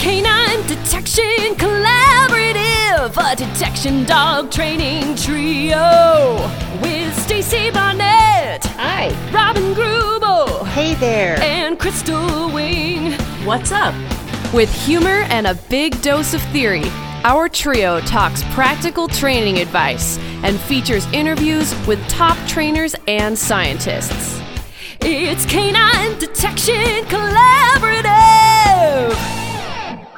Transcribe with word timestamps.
Canine 0.00 0.66
Detection 0.66 1.54
Collaborative, 1.56 3.16
a 3.18 3.36
detection 3.36 4.04
dog 4.06 4.50
training 4.50 5.14
trio 5.14 6.36
with 6.80 7.14
Stacy 7.20 7.70
Barnett, 7.70 8.64
Hi. 8.78 9.10
Robin 9.30 9.74
Greubel, 9.74 10.66
Hey 10.68 10.94
there. 10.94 11.38
and 11.42 11.78
Crystal 11.78 12.50
Wing. 12.50 13.12
What's 13.44 13.72
up? 13.72 13.94
With 14.54 14.72
humor 14.72 15.24
and 15.28 15.46
a 15.46 15.54
big 15.68 16.00
dose 16.00 16.32
of 16.32 16.40
theory, 16.44 16.84
our 17.24 17.46
trio 17.48 18.00
talks 18.00 18.42
practical 18.54 19.06
training 19.06 19.58
advice 19.58 20.18
and 20.42 20.58
features 20.60 21.06
interviews 21.12 21.74
with 21.86 22.00
top 22.08 22.38
trainers 22.48 22.94
and 23.06 23.38
scientists. 23.38 24.40
It's 25.02 25.44
Canine 25.44 26.18
Detection 26.18 27.04
Collaborative. 27.04 28.08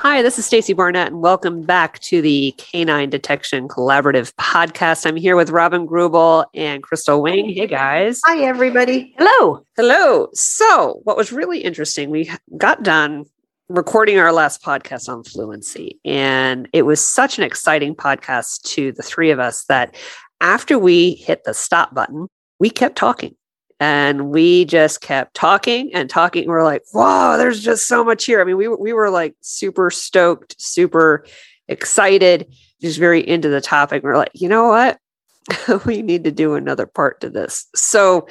Hi, 0.02 0.20
this 0.20 0.36
is 0.36 0.44
Stacy 0.44 0.72
Barnett, 0.72 1.12
and 1.12 1.22
welcome 1.22 1.62
back 1.62 2.00
to 2.00 2.20
the 2.20 2.52
Canine 2.58 3.08
Detection 3.08 3.68
Collaborative 3.68 4.34
podcast. 4.34 5.06
I'm 5.06 5.14
here 5.14 5.36
with 5.36 5.50
Robin 5.50 5.86
Greubel 5.86 6.44
and 6.56 6.82
Crystal 6.82 7.22
Wing. 7.22 7.50
Hey, 7.50 7.68
guys. 7.68 8.20
Hi, 8.24 8.40
everybody. 8.40 9.14
Hello. 9.16 9.64
Hello. 9.76 10.28
So, 10.34 11.02
what 11.04 11.16
was 11.16 11.30
really 11.30 11.60
interesting, 11.60 12.10
we 12.10 12.28
got 12.58 12.82
done 12.82 13.26
recording 13.68 14.18
our 14.18 14.32
last 14.32 14.60
podcast 14.60 15.08
on 15.08 15.22
fluency, 15.22 16.00
and 16.04 16.68
it 16.72 16.82
was 16.82 17.00
such 17.00 17.38
an 17.38 17.44
exciting 17.44 17.94
podcast 17.94 18.62
to 18.72 18.90
the 18.90 19.04
three 19.04 19.30
of 19.30 19.38
us 19.38 19.66
that 19.66 19.94
after 20.40 20.80
we 20.80 21.14
hit 21.14 21.44
the 21.44 21.54
stop 21.54 21.94
button, 21.94 22.26
we 22.58 22.70
kept 22.70 22.96
talking. 22.96 23.36
And 23.82 24.30
we 24.30 24.64
just 24.64 25.00
kept 25.00 25.34
talking 25.34 25.92
and 25.92 26.08
talking. 26.08 26.46
We're 26.46 26.62
like, 26.62 26.84
wow, 26.94 27.36
there's 27.36 27.60
just 27.60 27.88
so 27.88 28.04
much 28.04 28.24
here. 28.24 28.40
I 28.40 28.44
mean, 28.44 28.56
we, 28.56 28.68
we 28.68 28.92
were 28.92 29.10
like 29.10 29.34
super 29.40 29.90
stoked, 29.90 30.54
super 30.62 31.26
excited, 31.66 32.46
just 32.80 33.00
very 33.00 33.26
into 33.26 33.48
the 33.48 33.60
topic. 33.60 34.04
We're 34.04 34.16
like, 34.16 34.30
you 34.34 34.48
know 34.48 34.68
what? 34.68 35.00
we 35.84 36.00
need 36.00 36.22
to 36.22 36.30
do 36.30 36.54
another 36.54 36.86
part 36.86 37.22
to 37.22 37.28
this. 37.28 37.66
So 37.74 38.28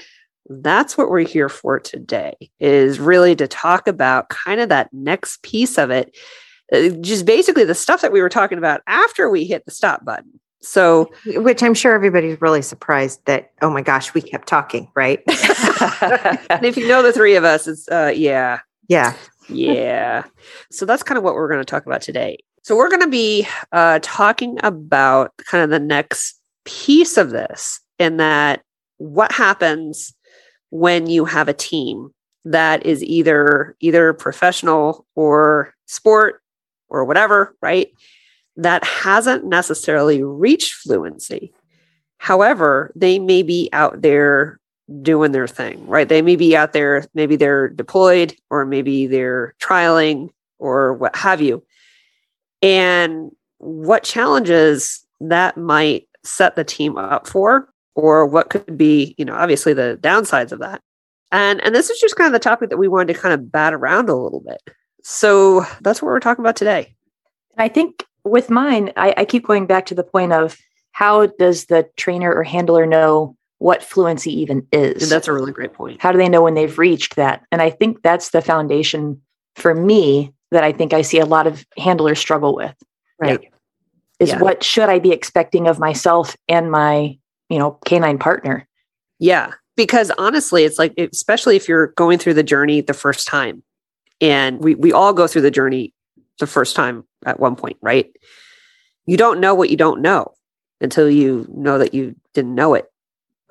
that's 0.49 0.97
what 0.97 1.09
we're 1.09 1.27
here 1.27 1.49
for 1.49 1.81
today 1.81 2.37
is 2.61 3.01
really 3.01 3.35
to 3.35 3.45
talk 3.45 3.89
about 3.89 4.29
kind 4.29 4.61
of 4.61 4.69
that 4.69 4.93
next 4.93 5.43
piece 5.43 5.77
of 5.77 5.91
it. 5.91 6.17
uh, 6.73 6.95
Just 7.01 7.25
basically 7.25 7.65
the 7.65 7.75
stuff 7.75 7.99
that 8.03 8.13
we 8.13 8.21
were 8.21 8.29
talking 8.29 8.57
about 8.57 8.83
after 8.87 9.29
we 9.29 9.43
hit 9.43 9.65
the 9.65 9.71
stop 9.71 10.05
button. 10.05 10.39
So 10.61 11.11
Which 11.25 11.63
I'm 11.63 11.73
sure 11.73 11.93
everybody's 11.93 12.39
really 12.41 12.61
surprised 12.61 13.25
that, 13.25 13.51
oh 13.61 13.69
my 13.69 13.81
gosh, 13.81 14.13
we 14.13 14.21
kept 14.21 14.47
talking, 14.47 14.89
right? 14.95 15.19
and 16.49 16.65
if 16.65 16.77
you 16.77 16.87
know 16.87 17.01
the 17.01 17.13
three 17.13 17.35
of 17.35 17.43
us, 17.43 17.67
it's 17.67 17.89
uh 17.89 18.13
yeah, 18.15 18.59
yeah. 18.87 19.15
yeah. 19.49 20.23
so 20.71 20.85
that's 20.85 21.03
kind 21.03 21.17
of 21.17 21.23
what 21.23 21.33
we're 21.33 21.49
going 21.49 21.61
to 21.61 21.65
talk 21.65 21.85
about 21.85 22.01
today. 22.01 22.37
So 22.63 22.75
we're 22.75 22.89
going 22.89 23.01
to 23.01 23.07
be 23.07 23.47
uh 23.71 23.99
talking 24.01 24.59
about 24.63 25.31
kind 25.37 25.63
of 25.63 25.69
the 25.69 25.79
next 25.79 26.39
piece 26.65 27.17
of 27.17 27.31
this 27.31 27.79
and 27.97 28.19
that 28.19 28.61
what 28.97 29.31
happens 29.31 30.13
when 30.69 31.07
you 31.07 31.25
have 31.25 31.47
a 31.47 31.53
team 31.53 32.11
that 32.45 32.85
is 32.85 33.03
either 33.03 33.75
either 33.79 34.13
professional 34.13 35.05
or 35.15 35.73
sport 35.85 36.41
or 36.89 37.05
whatever, 37.05 37.55
right? 37.61 37.89
That 38.61 38.83
hasn't 38.83 39.45
necessarily 39.45 40.21
reached 40.23 40.73
fluency. 40.73 41.53
However, 42.17 42.91
they 42.95 43.17
may 43.17 43.41
be 43.41 43.69
out 43.73 44.01
there 44.01 44.59
doing 45.01 45.31
their 45.31 45.47
thing, 45.47 45.85
right? 45.87 46.07
They 46.07 46.21
may 46.21 46.35
be 46.35 46.55
out 46.55 46.73
there, 46.73 47.05
maybe 47.13 47.35
they're 47.35 47.69
deployed 47.69 48.35
or 48.49 48.65
maybe 48.65 49.07
they're 49.07 49.55
trialing 49.59 50.29
or 50.59 50.93
what 50.93 51.15
have 51.15 51.41
you. 51.41 51.63
And 52.61 53.31
what 53.57 54.03
challenges 54.03 55.05
that 55.21 55.57
might 55.57 56.07
set 56.23 56.55
the 56.55 56.63
team 56.63 56.97
up 56.97 57.27
for, 57.27 57.67
or 57.95 58.25
what 58.25 58.49
could 58.49 58.77
be, 58.77 59.15
you 59.17 59.25
know, 59.25 59.33
obviously 59.35 59.73
the 59.73 59.97
downsides 60.01 60.51
of 60.51 60.59
that. 60.59 60.81
And 61.31 61.61
and 61.61 61.73
this 61.73 61.89
is 61.89 61.99
just 61.99 62.15
kind 62.15 62.27
of 62.27 62.33
the 62.33 62.39
topic 62.39 62.69
that 62.69 62.77
we 62.77 62.87
wanted 62.87 63.13
to 63.13 63.19
kind 63.19 63.33
of 63.33 63.51
bat 63.51 63.73
around 63.73 64.09
a 64.09 64.15
little 64.15 64.41
bit. 64.41 64.61
So 65.03 65.65
that's 65.81 66.01
what 66.01 66.09
we're 66.09 66.19
talking 66.19 66.43
about 66.43 66.55
today. 66.55 66.95
I 67.57 67.67
think 67.67 68.05
with 68.23 68.49
mine, 68.49 68.91
I, 68.97 69.13
I 69.17 69.25
keep 69.25 69.45
going 69.45 69.65
back 69.65 69.85
to 69.87 69.95
the 69.95 70.03
point 70.03 70.33
of 70.33 70.57
how 70.91 71.27
does 71.27 71.65
the 71.65 71.89
trainer 71.97 72.33
or 72.33 72.43
handler 72.43 72.85
know 72.85 73.35
what 73.59 73.83
fluency 73.83 74.33
even 74.41 74.67
is? 74.71 75.03
And 75.03 75.11
that's 75.11 75.27
a 75.27 75.33
really 75.33 75.51
great 75.51 75.73
point. 75.73 76.01
how 76.01 76.11
do 76.11 76.17
they 76.17 76.29
know 76.29 76.41
when 76.41 76.55
they've 76.55 76.77
reached 76.77 77.15
that? 77.15 77.43
And 77.51 77.61
I 77.61 77.69
think 77.69 78.01
that's 78.01 78.29
the 78.29 78.41
foundation 78.41 79.21
for 79.55 79.73
me 79.75 80.33
that 80.51 80.63
I 80.63 80.71
think 80.71 80.93
I 80.93 81.01
see 81.01 81.19
a 81.19 81.25
lot 81.25 81.47
of 81.47 81.65
handlers 81.77 82.19
struggle 82.19 82.55
with. 82.55 82.75
Right. 83.19 83.51
Is 84.19 84.29
Yeah. 84.29 84.39
what 84.41 84.63
should 84.63 84.89
I 84.89 84.99
be 84.99 85.11
expecting 85.11 85.67
of 85.67 85.79
myself 85.79 86.35
and 86.47 86.71
my, 86.71 87.17
you 87.49 87.59
know, 87.59 87.77
canine 87.85 88.17
partner? 88.17 88.67
Yeah, 89.19 89.51
because 89.77 90.11
honestly, 90.17 90.63
it's 90.63 90.79
like 90.79 90.93
especially 90.97 91.55
if 91.55 91.67
you're 91.69 91.87
going 91.95 92.17
through 92.17 92.33
the 92.33 92.43
journey 92.43 92.81
the 92.81 92.93
first 92.93 93.27
time, 93.27 93.63
and 94.19 94.59
we 94.59 94.75
we 94.75 94.91
all 94.91 95.13
go 95.13 95.27
through 95.27 95.43
the 95.43 95.51
journey 95.51 95.93
the 96.39 96.47
first 96.47 96.75
time 96.75 97.03
at 97.25 97.39
one 97.39 97.55
point, 97.55 97.77
right? 97.81 98.11
You 99.05 99.17
don't 99.17 99.39
know 99.39 99.55
what 99.55 99.69
you 99.69 99.77
don't 99.77 100.01
know 100.01 100.33
until 100.79 101.09
you 101.09 101.47
know 101.53 101.77
that 101.77 101.93
you 101.93 102.15
didn't 102.33 102.55
know 102.55 102.73
it. 102.73 102.91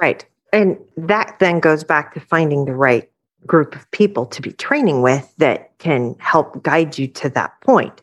Right. 0.01 0.25
And 0.53 0.79
that 0.97 1.37
then 1.39 1.61
goes 1.61 1.85
back 1.85 2.15
to 2.15 2.21
finding 2.21 2.65
the 2.65 2.75
right 2.75 3.11
group 3.47 3.75
of 3.75 3.91
people 3.91 4.27
to 4.27 4.43
be 4.43 4.53
training 4.53 5.03
with 5.03 5.33
that 5.39 5.77
can 5.79 6.17
help 6.19 6.63
guide 6.63 6.99
you 6.99 7.07
to 7.09 7.29
that 7.31 7.59
point. 7.61 8.03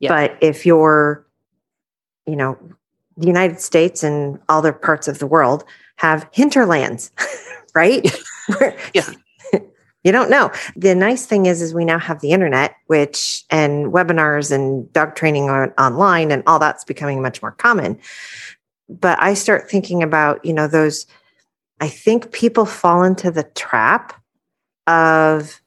Yeah. 0.00 0.08
But 0.08 0.38
if 0.40 0.64
you're, 0.64 1.26
you 2.26 2.36
know, 2.36 2.56
the 3.16 3.26
United 3.26 3.60
States 3.60 4.02
and 4.02 4.38
other 4.48 4.72
parts 4.72 5.08
of 5.08 5.18
the 5.18 5.26
world 5.26 5.64
have 5.96 6.28
hinterlands, 6.32 7.10
right? 7.74 8.10
Yeah. 8.94 9.04
You 10.04 10.12
don't 10.12 10.30
know. 10.30 10.50
The 10.76 10.94
nice 10.94 11.26
thing 11.26 11.46
is, 11.46 11.60
is 11.60 11.74
we 11.74 11.84
now 11.84 11.98
have 11.98 12.20
the 12.20 12.30
internet, 12.30 12.76
which 12.86 13.44
and 13.50 13.86
webinars 13.92 14.52
and 14.52 14.90
dog 14.92 15.16
training 15.16 15.50
on, 15.50 15.70
online 15.72 16.30
and 16.30 16.42
all 16.46 16.58
that's 16.58 16.84
becoming 16.84 17.20
much 17.20 17.42
more 17.42 17.52
common. 17.52 17.98
But 18.88 19.20
I 19.20 19.34
start 19.34 19.68
thinking 19.70 20.02
about, 20.02 20.44
you 20.44 20.52
know, 20.52 20.68
those 20.68 21.06
I 21.80 21.88
think 21.88 22.32
people 22.32 22.64
fall 22.64 23.02
into 23.02 23.30
the 23.30 23.44
trap 23.54 24.20
of 24.86 25.60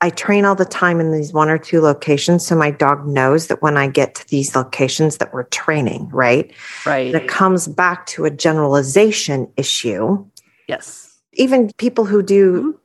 I 0.00 0.10
train 0.10 0.44
all 0.44 0.54
the 0.54 0.64
time 0.64 1.00
in 1.00 1.10
these 1.10 1.32
one 1.32 1.48
or 1.48 1.58
two 1.58 1.80
locations. 1.80 2.46
So 2.46 2.54
my 2.54 2.70
dog 2.70 3.06
knows 3.06 3.46
that 3.46 3.62
when 3.62 3.76
I 3.76 3.88
get 3.88 4.14
to 4.16 4.28
these 4.28 4.54
locations 4.54 5.16
that 5.18 5.32
we're 5.32 5.44
training, 5.44 6.08
right? 6.10 6.52
Right. 6.84 7.14
And 7.14 7.22
it 7.22 7.28
comes 7.28 7.66
back 7.66 8.06
to 8.06 8.24
a 8.24 8.30
generalization 8.30 9.50
issue. 9.56 10.24
yes. 10.68 11.05
Even 11.36 11.70
people 11.78 12.04
who 12.04 12.22
do 12.22 12.76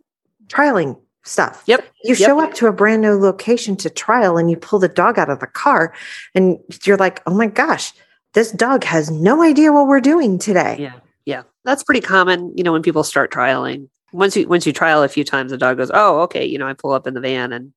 mm-hmm. 0.43 0.45
trialing 0.47 0.97
stuff. 1.23 1.63
Yep. 1.65 1.85
You 2.03 2.15
Yep. 2.15 2.27
show 2.27 2.41
up 2.41 2.53
to 2.55 2.67
a 2.67 2.73
brand 2.73 3.01
new 3.01 3.13
location 3.13 3.75
to 3.77 3.89
trial 3.89 4.37
and 4.37 4.49
you 4.49 4.57
pull 4.57 4.79
the 4.79 4.87
dog 4.87 5.19
out 5.19 5.29
of 5.29 5.39
the 5.39 5.47
car 5.47 5.93
and 6.33 6.57
you're 6.83 6.97
like, 6.97 7.21
oh 7.27 7.33
my 7.33 7.47
gosh, 7.47 7.93
this 8.33 8.51
dog 8.51 8.83
has 8.83 9.11
no 9.11 9.41
idea 9.43 9.71
what 9.71 9.87
we're 9.87 10.01
doing 10.01 10.39
today. 10.39 10.77
Yeah. 10.79 10.93
Yeah. 11.25 11.43
That's 11.63 11.83
pretty 11.83 12.01
common, 12.01 12.51
you 12.55 12.63
know, 12.63 12.71
when 12.71 12.81
people 12.81 13.03
start 13.03 13.31
trialing. 13.31 13.87
Once 14.13 14.35
you 14.35 14.47
once 14.47 14.65
you 14.65 14.73
trial 14.73 15.03
a 15.03 15.07
few 15.07 15.23
times, 15.23 15.51
the 15.51 15.57
dog 15.57 15.77
goes, 15.77 15.89
"Oh, 15.93 16.19
okay." 16.21 16.45
You 16.45 16.57
know, 16.57 16.67
I 16.67 16.73
pull 16.73 16.91
up 16.91 17.07
in 17.07 17.13
the 17.13 17.21
van 17.21 17.53
and 17.53 17.71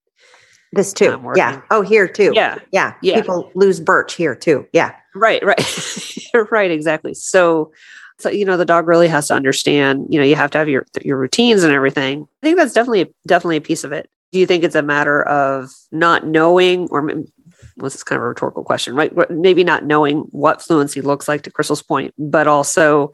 This 0.73 0.93
too. 0.93 1.23
Yeah. 1.37 1.61
Oh, 1.71 1.83
here 1.83 2.09
too. 2.09 2.33
yeah, 2.35 2.59
Yeah. 2.73 2.95
Yeah. 3.03 3.21
People 3.21 3.53
lose 3.55 3.79
birch 3.79 4.15
here 4.15 4.35
too. 4.35 4.67
Yeah. 4.73 4.97
Right, 5.15 5.45
right. 5.45 5.63
right, 6.51 6.73
exactly. 6.73 7.15
So 7.15 7.73
so 8.19 8.29
you 8.31 8.45
know 8.45 8.57
the 8.57 8.65
dog 8.65 8.87
really 8.87 9.09
has 9.09 9.29
to 9.29 9.35
understand, 9.35 10.07
you 10.09 10.19
know, 10.19 10.25
you 10.25 10.37
have 10.37 10.51
to 10.53 10.59
have 10.59 10.69
your 10.69 10.87
your 11.03 11.19
routines 11.19 11.63
and 11.63 11.73
everything. 11.73 12.27
I 12.43 12.47
think 12.47 12.57
that's 12.57 12.73
definitely 12.73 13.13
definitely 13.27 13.57
a 13.57 13.63
piece 13.63 13.85
of 13.85 13.93
it. 13.93 14.09
Do 14.33 14.39
you 14.39 14.47
think 14.47 14.65
it's 14.65 14.75
a 14.75 14.83
matter 14.83 15.23
of 15.23 15.71
not 15.93 16.27
knowing 16.27 16.89
or 16.91 17.03
well, 17.77 17.85
this 17.85 17.95
is 17.95 18.05
kind 18.05 18.19
of 18.19 18.25
a 18.25 18.29
rhetorical 18.29 18.63
question, 18.63 18.95
right? 18.95 19.13
Maybe 19.31 19.65
not 19.65 19.85
knowing 19.85 20.21
what 20.31 20.63
fluency 20.63 21.01
looks 21.01 21.29
like 21.29 21.43
to 21.43 21.51
Crystal's 21.51 21.83
point, 21.83 22.15
but 22.19 22.47
also 22.47 23.13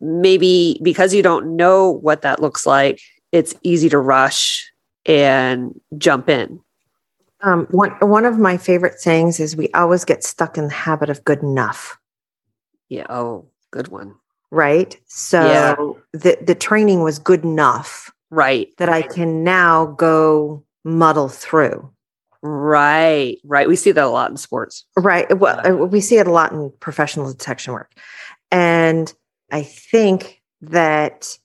maybe 0.00 0.80
because 0.82 1.14
you 1.14 1.22
don't 1.22 1.56
know 1.56 1.90
what 1.90 2.22
that 2.22 2.40
looks 2.40 2.66
like, 2.66 3.00
it's 3.32 3.54
easy 3.62 3.88
to 3.90 3.98
rush 3.98 4.70
and 5.06 5.78
jump 5.98 6.28
in. 6.28 6.60
Um, 7.42 7.66
one 7.70 7.92
one 8.00 8.24
of 8.24 8.38
my 8.38 8.56
favorite 8.56 9.00
sayings 9.00 9.40
is 9.40 9.56
we 9.56 9.68
always 9.72 10.04
get 10.04 10.24
stuck 10.24 10.58
in 10.58 10.68
the 10.68 10.74
habit 10.74 11.08
of 11.08 11.24
good 11.24 11.42
enough. 11.42 11.98
Yeah. 12.88 13.06
Oh, 13.08 13.49
good 13.70 13.88
one. 13.88 14.14
Right. 14.50 14.98
So 15.06 15.42
Yeah. 15.42 15.74
the 16.12 16.38
the 16.42 16.54
training 16.54 17.02
was 17.02 17.18
good 17.18 17.44
enough 17.44 18.10
Right. 18.30 18.68
that 18.78 18.88
I 18.88 19.02
can 19.02 19.44
now 19.44 19.86
go 19.86 20.64
muddle 20.84 21.28
through. 21.28 21.90
Right. 22.42 23.38
Right. 23.44 23.68
We 23.68 23.76
see 23.76 23.92
that 23.92 24.04
a 24.04 24.08
lot 24.08 24.30
in 24.30 24.36
sports. 24.36 24.84
Right. 24.96 25.36
Well, 25.38 25.60
uh, 25.66 25.86
we 25.86 26.00
see 26.00 26.18
it 26.18 26.26
a 26.26 26.32
lot 26.32 26.52
in 26.52 26.72
professional 26.80 27.30
detection 27.30 27.72
work. 27.74 27.92
And 28.50 29.12
I 29.52 29.62
think 29.62 30.40
that 30.62 31.38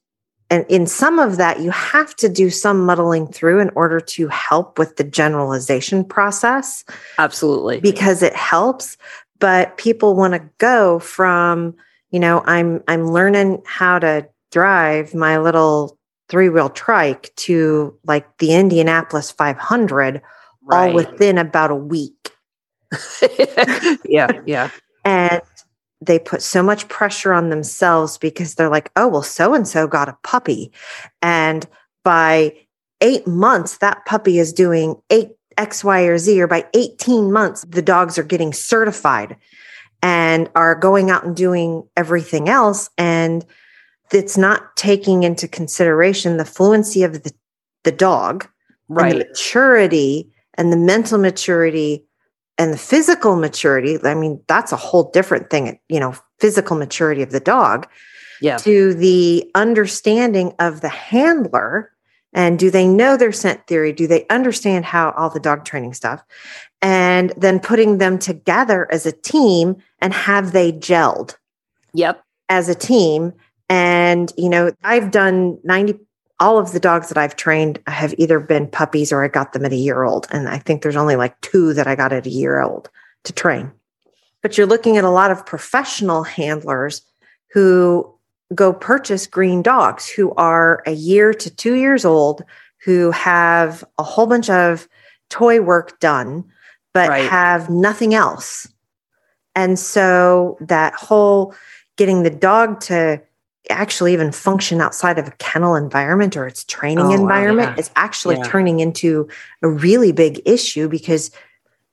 and 0.51 0.63
in 0.69 0.86
some 0.86 1.18
of 1.18 1.38
that, 1.38 1.60
you 1.62 1.72
have 1.72 2.16
to 2.18 2.30
do 2.30 2.51
some 2.51 2.86
muddling 2.86 3.25
through 3.27 3.60
in 3.60 3.72
order 3.75 4.00
to 4.00 4.27
help 4.27 4.77
with 4.77 4.95
the 4.98 5.04
generalization 5.04 6.04
process 6.06 6.86
Absolutely. 7.18 7.80
because 7.80 8.22
it 8.22 8.36
helps. 8.36 8.95
But 9.39 9.75
people 9.77 10.16
want 10.16 10.36
to 10.36 10.48
go 10.60 11.00
from, 11.00 11.75
you 12.15 12.19
know, 12.21 12.41
I'm 12.45 12.81
I'm 12.88 13.12
learning 13.12 13.62
how 13.65 14.00
to 14.00 14.25
drive 14.50 15.13
my 15.13 15.38
little 15.38 15.97
three 16.29 16.47
wheel 16.47 16.69
trike 16.69 17.35
to 17.35 17.94
like 18.06 18.38
the 18.38 18.53
Indianapolis 18.53 19.31
500 19.31 20.21
all 20.71 20.94
within 20.94 21.38
about 21.38 21.71
a 21.71 21.75
week. 21.75 22.31
yeah, 24.06 24.31
yeah. 24.45 24.69
And 25.03 25.41
they 26.00 26.17
put 26.17 26.41
so 26.41 26.63
much 26.63 26.88
pressure 26.88 27.33
on 27.33 27.50
themselves 27.50 28.17
because 28.17 28.56
they're 28.56 28.69
like, 28.69 28.91
oh, 28.95 29.09
well, 29.09 29.21
so 29.21 29.53
and 29.53 29.67
so 29.67 29.85
got 29.85 30.07
a 30.07 30.17
puppy. 30.23 30.71
And 31.21 31.67
by 32.06 32.56
eight 33.01 33.27
months, 33.27 33.79
that 33.79 34.06
puppy 34.06 34.39
is 34.39 34.53
doing 34.53 34.95
eight 35.09 35.31
X, 35.57 35.83
Y, 35.83 36.03
or 36.03 36.17
Z, 36.17 36.41
or 36.41 36.47
by 36.47 36.65
18 36.73 37.33
months, 37.33 37.65
the 37.67 37.81
dogs 37.81 38.17
are 38.17 38.23
getting 38.23 38.53
certified 38.53 39.35
and 40.06 40.52
are 40.54 40.75
going 40.75 41.10
out 41.10 41.24
and 41.25 41.36
doing 41.36 41.84
everything 41.98 42.48
else. 42.48 42.92
And 42.96 43.44
it's 44.12 44.38
not 44.38 44.75
taking 44.75 45.24
into 45.24 45.48
consideration 45.48 46.38
the 46.38 46.46
fluency 46.46 47.02
of 47.02 47.24
the, 47.24 47.34
the 47.86 47.92
dog, 47.92 48.48
and 48.88 48.98
Right. 48.98 49.13
the 49.13 49.25
maturity 49.25 50.30
and 50.54 50.72
the 50.72 50.78
mental 50.78 51.18
maturity 51.18 52.06
and 52.60 52.72
the 52.72 52.78
physical 52.78 53.36
maturity. 53.36 53.98
I 54.04 54.13
mean, 54.13 54.40
that's 54.48 54.72
a 54.72 54.75
whole 54.78 55.10
different 55.10 55.50
thing, 55.50 55.80
you 55.90 56.00
know, 56.00 56.13
physical 56.40 56.78
maturity 56.78 57.24
of 57.24 57.31
the 57.31 57.40
dog 57.40 57.88
Yeah. 58.42 58.58
to 58.58 58.94
the 58.94 59.50
understanding 59.56 60.54
of 60.60 60.81
the 60.81 60.90
handler 60.90 61.92
and 62.31 62.60
do 62.60 62.69
they 62.69 62.88
know 62.88 63.18
their 63.18 63.31
scent 63.31 63.66
theory 63.66 63.94
do 63.94 64.06
they 64.06 64.28
understand 64.30 64.86
how 64.86 65.12
all 65.12 65.30
the 65.30 65.40
dog 65.40 65.63
training 65.66 65.94
stuff 65.94 66.22
and 66.86 67.34
then 67.36 67.60
putting 67.60 67.98
them 67.98 68.20
together 68.20 68.88
as 68.92 69.08
a 69.08 69.12
team 69.12 69.76
and 70.00 70.14
have 70.14 70.52
they 70.52 70.72
gelled 70.72 71.36
Yep. 71.96 72.24
as 72.48 72.70
a 72.70 72.76
team. 72.76 73.34
And 73.68 74.32
you 74.38 74.48
know 74.48 74.72
i've 74.84 75.10
done 75.10 75.58
90 75.64 75.96
all 76.40 76.60
of 76.60 76.72
the 76.72 76.80
dogs 76.80 77.08
that 77.10 77.18
i've 77.18 77.36
trained 77.36 77.80
have 77.88 78.14
either 78.20 78.40
been 78.40 78.68
puppies 78.68 79.12
or 79.12 79.24
i 79.24 79.28
got 79.28 79.54
them 79.54 79.66
at 79.66 79.72
a 79.74 79.76
year 79.88 80.04
old. 80.04 80.28
And 80.30 80.48
i 80.48 80.60
think 80.60 80.84
there's 80.84 80.96
only 80.96 81.16
like 81.16 81.40
two 81.42 81.74
that 81.74 81.88
i 81.88 81.96
got 81.96 82.14
at 82.14 82.28
a 82.28 82.30
year 82.30 82.62
old 82.62 82.90
to 83.24 83.34
train. 83.34 83.72
But 84.44 84.56
you're 84.56 84.68
looking 84.68 84.98
at 84.98 85.04
a 85.04 85.10
lot 85.10 85.32
of 85.32 85.44
professional 85.48 86.22
handlers 86.22 87.02
who 87.52 88.14
go 88.54 88.72
purchase 88.72 89.26
green 89.26 89.64
dogs 89.64 90.08
who 90.08 90.32
are 90.36 90.84
a 90.86 90.92
year 90.92 91.34
to 91.34 91.50
two 91.50 91.74
years 91.74 92.06
old 92.06 92.44
who 92.84 93.10
have 93.10 93.84
a 93.98 94.04
whole 94.04 94.28
bunch 94.28 94.52
of 94.52 94.88
toy 95.32 95.60
work 95.60 96.00
done 96.00 96.46
but 96.95 97.09
Right. 97.09 97.30
have 97.30 97.69
nothing 97.69 98.15
else 98.15 98.68
and 99.53 99.77
so 99.77 100.57
that 100.62 100.94
whole 100.95 101.53
getting 101.97 102.24
the 102.24 102.30
dog 102.31 102.80
to 102.81 103.21
actually 103.69 104.13
even 104.13 104.31
function 104.31 104.81
outside 104.81 105.18
of 105.19 105.27
a 105.27 105.31
kennel 105.31 105.75
environment 105.75 106.36
or 106.38 106.45
its 106.47 106.63
training 106.63 107.06
Oh, 107.06 107.09
wow, 107.09 107.19
environment 107.21 107.69
yeah. 107.74 107.80
is 107.80 107.89
actually 107.95 108.36
Yeah. 108.36 108.44
turning 108.44 108.80
into 108.80 109.27
a 109.62 109.68
really 109.69 110.12
big 110.12 110.42
issue 110.45 110.88
because 110.89 111.31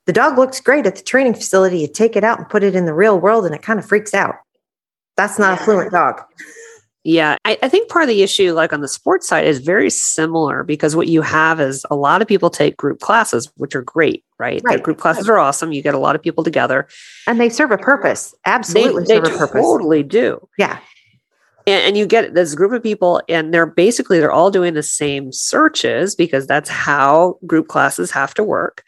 the 0.05 0.13
dog 0.13 0.37
looks 0.37 0.59
great 0.59 0.85
at 0.85 0.95
the 0.97 1.01
training 1.03 1.33
facility. 1.33 1.79
You 1.79 1.87
take 1.87 2.15
it 2.15 2.23
out 2.23 2.37
and 2.37 2.49
put 2.49 2.63
it 2.63 2.75
in 2.75 2.85
the 2.85 2.93
real 2.93 3.17
world 3.19 3.45
and 3.45 3.55
it 3.55 3.61
kind 3.61 3.79
of 3.79 3.85
freaks 3.85 4.13
out. 4.13 4.35
That's 5.15 5.39
not 5.39 5.59
a 5.59 5.63
fluent 5.63 5.91
dog. 5.91 6.21
Yeah, 7.05 7.35
I, 7.43 7.57
I 7.61 7.67
think 7.67 7.89
part 7.89 8.03
of 8.03 8.07
the 8.07 8.23
issue, 8.23 8.53
like 8.53 8.71
on 8.71 8.79
the 8.79 8.87
sports 8.87 9.27
side, 9.27 9.45
is 9.45 9.59
very 9.59 9.89
similar 9.89 10.63
because 10.63 10.95
what 10.95 11.07
you 11.07 11.21
have 11.21 11.59
is 11.59 11.85
a 11.91 11.95
lot 11.97 12.21
of 12.21 12.29
people 12.29 12.49
take 12.49 12.77
group 12.77 13.01
classes, 13.01 13.51
which 13.57 13.75
are 13.75 13.81
great, 13.81 14.23
right? 14.39 14.61
The 14.61 14.67
Right, 14.69 14.83
group 14.83 14.99
classes 14.99 15.27
are 15.27 15.37
awesome. 15.37 15.73
You 15.73 15.81
get 15.81 15.95
a 15.95 15.99
lot 15.99 16.15
of 16.15 16.21
people 16.23 16.45
together. 16.45 16.87
And 17.27 17.41
they 17.41 17.49
serve 17.49 17.71
a 17.71 17.77
purpose. 17.77 18.31
They, 18.45 18.51
Absolutely 18.51 19.03
they 19.03 19.15
serve 19.15 19.25
a 19.35 19.37
purpose. 19.37 19.61
totally 19.61 20.03
do. 20.03 20.47
Yeah. 20.57 20.79
and, 21.67 21.83
and 21.87 21.97
you 21.97 22.05
get 22.05 22.35
this 22.35 22.55
group 22.55 22.71
of 22.71 22.81
people 22.81 23.21
and 23.27 23.53
they're 23.53 23.65
basically 23.65 24.19
they're 24.19 24.31
all 24.31 24.51
doing 24.51 24.73
the 24.73 24.83
same 24.83 25.31
searches 25.33 26.15
because 26.15 26.47
that's 26.47 26.69
how 26.69 27.37
group 27.45 27.67
classes 27.67 28.11
have 28.11 28.33
to 28.35 28.43
work 28.45 28.83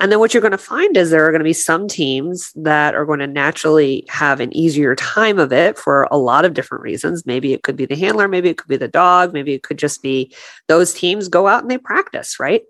and 0.00 0.10
then 0.10 0.18
what 0.18 0.32
you're 0.32 0.40
going 0.40 0.50
to 0.50 0.58
find 0.58 0.96
is 0.96 1.10
there 1.10 1.26
are 1.26 1.30
going 1.30 1.40
to 1.40 1.44
be 1.44 1.52
some 1.52 1.86
teams 1.86 2.52
that 2.56 2.94
are 2.94 3.04
going 3.04 3.18
to 3.18 3.26
naturally 3.26 4.04
have 4.08 4.40
an 4.40 4.54
easier 4.56 4.94
time 4.96 5.38
of 5.38 5.52
it 5.52 5.78
for 5.78 6.08
a 6.10 6.18
lot 6.18 6.44
of 6.44 6.54
different 6.54 6.82
reasons. 6.82 7.26
Maybe 7.26 7.52
it 7.52 7.62
could 7.62 7.76
be 7.76 7.86
the 7.86 7.96
handler 7.96 8.26
maybe 8.28 8.48
it 8.48 8.56
could 8.56 8.68
be 8.68 8.76
the 8.76 8.88
dog 8.88 9.32
maybe 9.32 9.52
it 9.52 9.62
could 9.62 9.78
just 9.78 10.02
be 10.02 10.34
those 10.68 10.94
teams 10.94 11.28
go 11.28 11.46
out 11.46 11.62
and 11.62 11.70
they 11.70 11.78
practice 11.78 12.40
right 12.40 12.62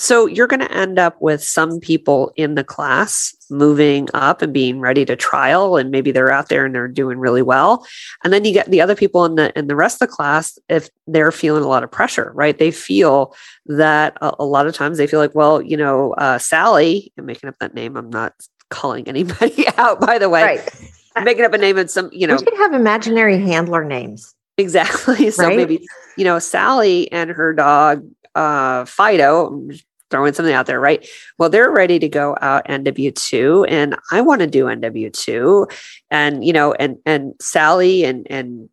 so 0.00 0.24
you're 0.24 0.46
going 0.46 0.60
to 0.60 0.72
end 0.72 0.98
up 0.98 1.20
with 1.20 1.44
some 1.44 1.78
people 1.78 2.32
in 2.34 2.54
the 2.54 2.64
class 2.64 3.36
moving 3.50 4.08
up 4.14 4.40
and 4.40 4.50
being 4.54 4.80
ready 4.80 5.04
to 5.04 5.14
trial 5.14 5.76
and 5.76 5.90
maybe 5.90 6.10
they're 6.10 6.32
out 6.32 6.48
there 6.48 6.64
and 6.64 6.74
they're 6.74 6.88
doing 6.88 7.18
really 7.18 7.42
well 7.42 7.84
and 8.24 8.32
then 8.32 8.44
you 8.46 8.52
get 8.52 8.70
the 8.70 8.80
other 8.80 8.94
people 8.94 9.24
in 9.26 9.34
the 9.34 9.56
in 9.58 9.66
the 9.66 9.76
rest 9.76 10.00
of 10.00 10.08
the 10.08 10.14
class 10.14 10.58
if 10.70 10.88
they're 11.06 11.30
feeling 11.32 11.62
a 11.62 11.68
lot 11.68 11.84
of 11.84 11.90
pressure 11.90 12.32
right 12.34 12.58
they 12.58 12.70
feel 12.70 13.34
that 13.66 14.16
a, 14.22 14.32
a 14.38 14.44
lot 14.44 14.66
of 14.66 14.74
times 14.74 14.96
they 14.96 15.06
feel 15.06 15.20
like 15.20 15.34
well 15.34 15.60
you 15.60 15.76
know 15.76 16.12
uh, 16.14 16.38
sally 16.38 17.12
i'm 17.18 17.26
making 17.26 17.48
up 17.48 17.56
that 17.60 17.74
name 17.74 17.96
i'm 17.96 18.08
not 18.10 18.32
calling 18.70 19.06
anybody 19.08 19.66
out 19.76 20.00
by 20.00 20.16
the 20.18 20.28
way 20.28 20.42
Right. 20.42 20.70
i'm 21.16 21.24
making 21.24 21.44
up 21.44 21.52
a 21.52 21.58
name 21.58 21.76
and 21.76 21.90
some 21.90 22.08
you 22.12 22.26
know 22.26 22.36
we 22.36 22.44
should 22.44 22.56
have 22.56 22.72
imaginary 22.72 23.38
handler 23.38 23.84
names. 23.84 24.34
Exactly. 24.56 25.30
So 25.32 25.46
Right? 25.48 25.56
maybe, 25.56 25.86
you 26.16 26.24
know, 26.24 26.38
Sally 26.38 27.10
and 27.12 27.30
her 27.30 27.54
dog, 27.54 28.06
uh, 28.34 28.84
Fido, 28.84 29.68
throwing 30.10 30.32
something 30.32 30.54
out 30.54 30.66
there, 30.66 30.80
right? 30.80 31.06
Well, 31.38 31.48
they're 31.48 31.70
ready 31.70 31.98
to 31.98 32.08
go 32.08 32.36
out 32.40 32.66
NW2 32.66 33.66
and 33.68 33.96
I 34.10 34.20
want 34.20 34.40
to 34.40 34.46
do 34.46 34.64
NW2 34.64 35.70
and, 36.10 36.44
you 36.44 36.52
know, 36.52 36.72
and, 36.74 36.98
and 37.06 37.34
Sally 37.40 38.04
and, 38.04 38.26
and, 38.30 38.68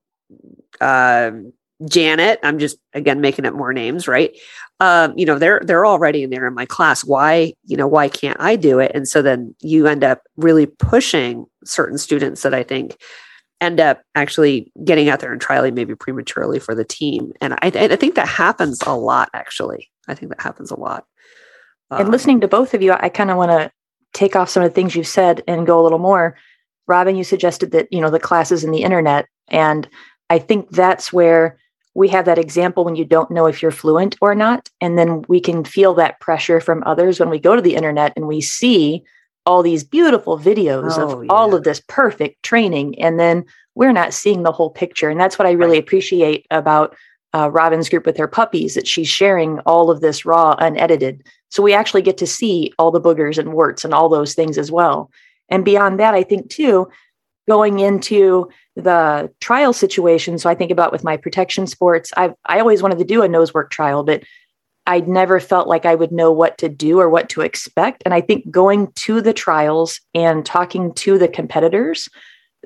um, 0.81 1.53
Janet, 1.85 2.39
I'm 2.41 2.57
just 2.57 2.77
again 2.93 3.21
making 3.21 3.45
up 3.45 3.53
more 3.53 3.71
names, 3.71 4.07
right? 4.07 4.35
Um, 4.79 5.13
you 5.15 5.25
know, 5.25 5.37
they're 5.37 5.61
they're 5.63 5.85
already 5.85 6.23
in 6.23 6.31
there 6.31 6.47
in 6.47 6.55
my 6.55 6.65
class. 6.65 7.03
Why, 7.03 7.53
you 7.65 7.77
know, 7.77 7.87
why 7.87 8.09
can't 8.09 8.39
I 8.39 8.55
do 8.55 8.79
it? 8.79 8.91
And 8.95 9.07
so 9.07 9.21
then 9.21 9.53
you 9.61 9.85
end 9.85 10.03
up 10.03 10.21
really 10.37 10.65
pushing 10.65 11.45
certain 11.65 11.97
students 11.97 12.41
that 12.41 12.53
I 12.53 12.63
think 12.63 12.97
end 13.61 13.79
up 13.79 14.01
actually 14.15 14.71
getting 14.83 15.09
out 15.09 15.19
there 15.19 15.31
and 15.31 15.41
trialing 15.41 15.73
maybe 15.73 15.95
prematurely 15.95 16.59
for 16.59 16.75
the 16.75 16.85
team. 16.85 17.33
And 17.41 17.53
I, 17.55 17.71
I 17.73 17.95
think 17.95 18.15
that 18.15 18.27
happens 18.27 18.79
a 18.85 18.95
lot, 18.95 19.29
actually. 19.33 19.89
I 20.07 20.13
think 20.13 20.29
that 20.29 20.41
happens 20.41 20.71
a 20.71 20.79
lot. 20.79 21.05
And 21.91 22.07
Um, 22.07 22.11
listening 22.11 22.41
to 22.41 22.47
both 22.47 22.73
of 22.73 22.81
you, 22.81 22.93
I 22.93 23.09
kind 23.09 23.31
of 23.31 23.37
want 23.37 23.51
to 23.51 23.71
take 24.13 24.35
off 24.35 24.49
some 24.49 24.63
of 24.63 24.69
the 24.69 24.73
things 24.73 24.95
you've 24.95 25.07
said 25.07 25.43
and 25.47 25.67
go 25.67 25.79
a 25.79 25.83
little 25.83 25.99
more. 25.99 26.35
Robin, 26.87 27.15
you 27.15 27.23
suggested 27.23 27.71
that, 27.71 27.87
you 27.91 28.01
know, 28.01 28.09
the 28.09 28.19
classes 28.19 28.63
in 28.63 28.71
the 28.71 28.83
internet. 28.83 29.27
And 29.49 29.87
I 30.29 30.39
think 30.39 30.69
that's 30.71 31.11
where 31.11 31.57
we 31.93 32.07
have 32.09 32.25
that 32.25 32.37
example 32.37 32.85
when 32.85 32.95
you 32.95 33.05
don't 33.05 33.31
know 33.31 33.47
if 33.47 33.61
you're 33.61 33.71
fluent 33.71 34.15
or 34.21 34.35
not. 34.35 34.69
And 34.81 34.97
then 34.97 35.23
we 35.27 35.39
can 35.39 35.63
feel 35.63 35.93
that 35.95 36.19
pressure 36.19 36.59
from 36.59 36.83
others 36.85 37.19
when 37.19 37.29
we 37.29 37.39
go 37.39 37.55
to 37.55 37.61
the 37.61 37.75
internet 37.75 38.13
and 38.15 38.27
we 38.27 38.41
see 38.41 39.03
all 39.45 39.63
these 39.63 39.83
beautiful 39.83 40.37
videos 40.37 40.97
Oh, 40.97 41.21
of 41.21 41.29
all 41.29 41.55
of 41.55 41.63
this 41.63 41.81
perfect 41.87 42.43
training. 42.43 42.99
And 43.01 43.19
then 43.19 43.45
we're 43.75 43.93
not 43.93 44.13
seeing 44.13 44.43
the 44.43 44.51
whole 44.51 44.69
picture. 44.69 45.09
And 45.09 45.19
that's 45.19 45.39
what 45.39 45.47
I 45.47 45.51
really 45.51 45.77
appreciate 45.77 46.45
about 46.51 46.95
uh, 47.33 47.49
Robin's 47.51 47.89
group 47.89 48.05
with 48.05 48.17
her 48.17 48.27
puppies, 48.27 48.73
that 48.75 48.87
she's 48.87 49.07
sharing 49.07 49.59
all 49.59 49.89
of 49.89 50.01
this 50.01 50.25
raw, 50.25 50.55
unedited. 50.59 51.23
So 51.49 51.63
we 51.63 51.73
actually 51.73 52.01
get 52.01 52.17
to 52.17 52.27
see 52.27 52.73
all 52.77 52.91
the 52.91 53.01
boogers 53.01 53.37
and 53.37 53.53
warts 53.53 53.85
and 53.85 53.93
all 53.93 54.09
those 54.09 54.33
things 54.33 54.57
as 54.57 54.71
well. 54.71 55.09
And 55.49 55.63
beyond 55.63 55.99
that, 55.99 56.13
I 56.13 56.23
think 56.23 56.49
too, 56.49 56.89
going 57.47 57.79
into 57.79 58.49
the 58.75 59.31
trial 59.39 59.73
situation. 59.73 60.37
So 60.37 60.49
I 60.49 60.55
think 60.55 60.71
about 60.71 60.91
with 60.91 61.03
my 61.03 61.17
protection 61.17 61.65
sports, 61.65 62.11
I've 62.17 62.33
I 62.45 62.59
always 62.59 62.83
wanted 62.83 62.99
to 62.99 63.05
do 63.05 63.23
a 63.23 63.27
nose 63.27 63.53
work 63.53 63.71
trial, 63.71 64.03
but 64.03 64.23
I'd 64.85 65.07
never 65.07 65.39
felt 65.39 65.67
like 65.67 65.85
I 65.85 65.95
would 65.95 66.11
know 66.11 66.31
what 66.31 66.57
to 66.59 66.69
do 66.69 66.99
or 66.99 67.09
what 67.09 67.29
to 67.29 67.41
expect. 67.41 68.03
And 68.05 68.13
I 68.13 68.21
think 68.21 68.49
going 68.49 68.91
to 68.93 69.21
the 69.21 69.33
trials 69.33 69.99
and 70.13 70.45
talking 70.45 70.93
to 70.95 71.17
the 71.17 71.27
competitors, 71.27 72.07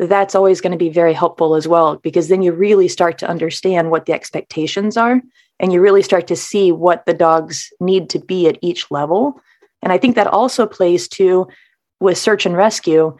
that's 0.07 0.35
always 0.35 0.61
going 0.61 0.71
to 0.71 0.77
be 0.77 0.89
very 0.89 1.13
helpful 1.13 1.55
as 1.55 1.67
well, 1.67 1.97
because 1.97 2.27
then 2.27 2.41
you 2.41 2.53
really 2.53 2.87
start 2.87 3.17
to 3.19 3.29
understand 3.29 3.91
what 3.91 4.05
the 4.05 4.13
expectations 4.13 4.97
are 4.97 5.21
and 5.59 5.71
you 5.71 5.79
really 5.79 6.01
start 6.01 6.27
to 6.27 6.35
see 6.35 6.71
what 6.71 7.05
the 7.05 7.13
dogs 7.13 7.71
need 7.79 8.09
to 8.09 8.19
be 8.19 8.47
at 8.47 8.57
each 8.61 8.89
level. 8.89 9.39
And 9.83 9.93
I 9.93 9.97
think 9.97 10.15
that 10.15 10.27
also 10.27 10.65
plays 10.65 11.07
to 11.09 11.47
with 11.99 12.17
search 12.17 12.45
and 12.45 12.57
rescue. 12.57 13.15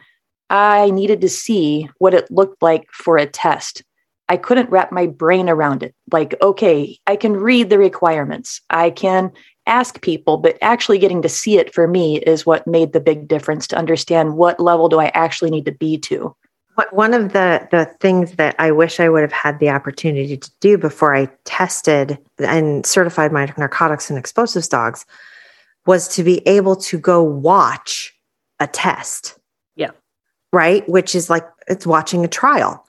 I 0.50 0.90
needed 0.90 1.20
to 1.20 1.28
see 1.28 1.88
what 1.98 2.14
it 2.14 2.30
looked 2.30 2.60
like 2.62 2.86
for 2.92 3.16
a 3.16 3.26
test. 3.26 3.82
I 4.28 4.36
couldn't 4.36 4.70
wrap 4.70 4.92
my 4.92 5.06
brain 5.06 5.48
around 5.48 5.82
it. 5.82 5.94
Like, 6.10 6.34
okay, 6.42 6.98
I 7.06 7.16
can 7.16 7.34
read 7.34 7.70
the 7.70 7.78
requirements, 7.78 8.60
I 8.70 8.90
can 8.90 9.30
ask 9.66 10.00
people, 10.00 10.38
but 10.38 10.58
actually 10.60 10.98
getting 10.98 11.22
to 11.22 11.28
see 11.28 11.58
it 11.58 11.72
for 11.72 11.86
me 11.86 12.18
is 12.18 12.44
what 12.44 12.66
made 12.66 12.92
the 12.92 13.00
big 13.00 13.28
difference 13.28 13.68
to 13.68 13.76
understand 13.76 14.36
what 14.36 14.58
level 14.58 14.88
do 14.88 14.98
I 14.98 15.12
actually 15.14 15.50
need 15.50 15.66
to 15.66 15.72
be 15.72 15.98
to. 15.98 16.34
One 16.90 17.12
of 17.12 17.32
the 17.32 17.68
the 17.70 17.84
things 18.00 18.32
that 18.32 18.54
I 18.58 18.70
wish 18.70 18.98
I 18.98 19.08
would 19.08 19.22
have 19.22 19.32
had 19.32 19.58
the 19.58 19.70
opportunity 19.70 20.36
to 20.36 20.50
do 20.60 20.78
before 20.78 21.14
I 21.14 21.26
tested 21.44 22.18
and 22.38 22.86
certified 22.86 23.32
my 23.32 23.52
narcotics 23.58 24.08
and 24.08 24.18
explosives 24.18 24.68
dogs 24.68 25.04
was 25.86 26.08
to 26.16 26.22
be 26.22 26.46
able 26.46 26.76
to 26.76 26.98
go 26.98 27.22
watch 27.22 28.14
a 28.60 28.66
test. 28.66 29.38
Yeah. 29.76 29.90
Right, 30.52 30.88
which 30.88 31.14
is 31.14 31.28
like 31.28 31.46
it's 31.68 31.86
watching 31.86 32.24
a 32.24 32.28
trial. 32.28 32.86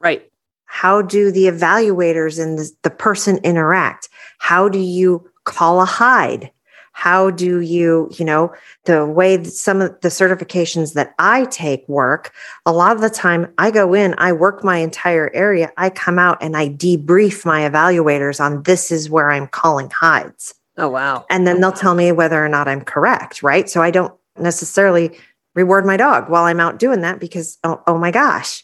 Right. 0.00 0.28
How 0.64 1.02
do 1.02 1.30
the 1.30 1.44
evaluators 1.44 2.42
and 2.42 2.58
the, 2.58 2.70
the 2.82 2.90
person 2.90 3.38
interact? 3.38 4.08
How 4.38 4.68
do 4.68 4.78
you 4.78 5.28
call 5.44 5.80
a 5.80 5.84
hide? 5.84 6.50
How 7.00 7.30
do 7.30 7.60
you, 7.60 8.10
you 8.18 8.26
know, 8.26 8.52
the 8.84 9.06
way 9.06 9.38
that 9.38 9.50
some 9.50 9.80
of 9.80 9.98
the 10.02 10.10
certifications 10.10 10.92
that 10.92 11.14
I 11.18 11.46
take 11.46 11.88
work, 11.88 12.30
a 12.66 12.72
lot 12.72 12.94
of 12.94 13.00
the 13.00 13.08
time 13.08 13.50
I 13.56 13.70
go 13.70 13.94
in, 13.94 14.14
I 14.18 14.32
work 14.32 14.62
my 14.62 14.76
entire 14.76 15.30
area, 15.32 15.72
I 15.78 15.88
come 15.88 16.18
out 16.18 16.36
and 16.42 16.58
I 16.58 16.68
debrief 16.68 17.46
my 17.46 17.62
evaluators 17.62 18.38
on 18.38 18.64
this 18.64 18.90
is 18.90 19.08
where 19.08 19.30
I'm 19.30 19.48
calling 19.48 19.88
hides. 19.88 20.54
Oh 20.76 20.90
wow. 20.90 21.24
And 21.30 21.46
then 21.46 21.62
they'll 21.62 21.72
tell 21.72 21.94
me 21.94 22.12
whether 22.12 22.44
or 22.44 22.50
not 22.50 22.68
I'm 22.68 22.82
correct, 22.82 23.42
right? 23.42 23.70
So 23.70 23.80
I 23.80 23.90
don't 23.90 24.12
necessarily 24.38 25.18
reward 25.54 25.86
my 25.86 25.96
dog 25.96 26.28
while 26.28 26.44
I'm 26.44 26.60
out 26.60 26.78
doing 26.78 27.00
that 27.00 27.18
because, 27.18 27.56
oh, 27.64 27.82
oh 27.86 27.96
my 27.96 28.10
gosh. 28.10 28.62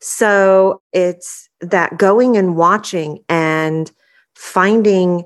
So 0.00 0.80
it's 0.94 1.50
that 1.60 1.98
going 1.98 2.38
and 2.38 2.56
watching 2.56 3.22
and 3.28 3.92
finding. 4.34 5.24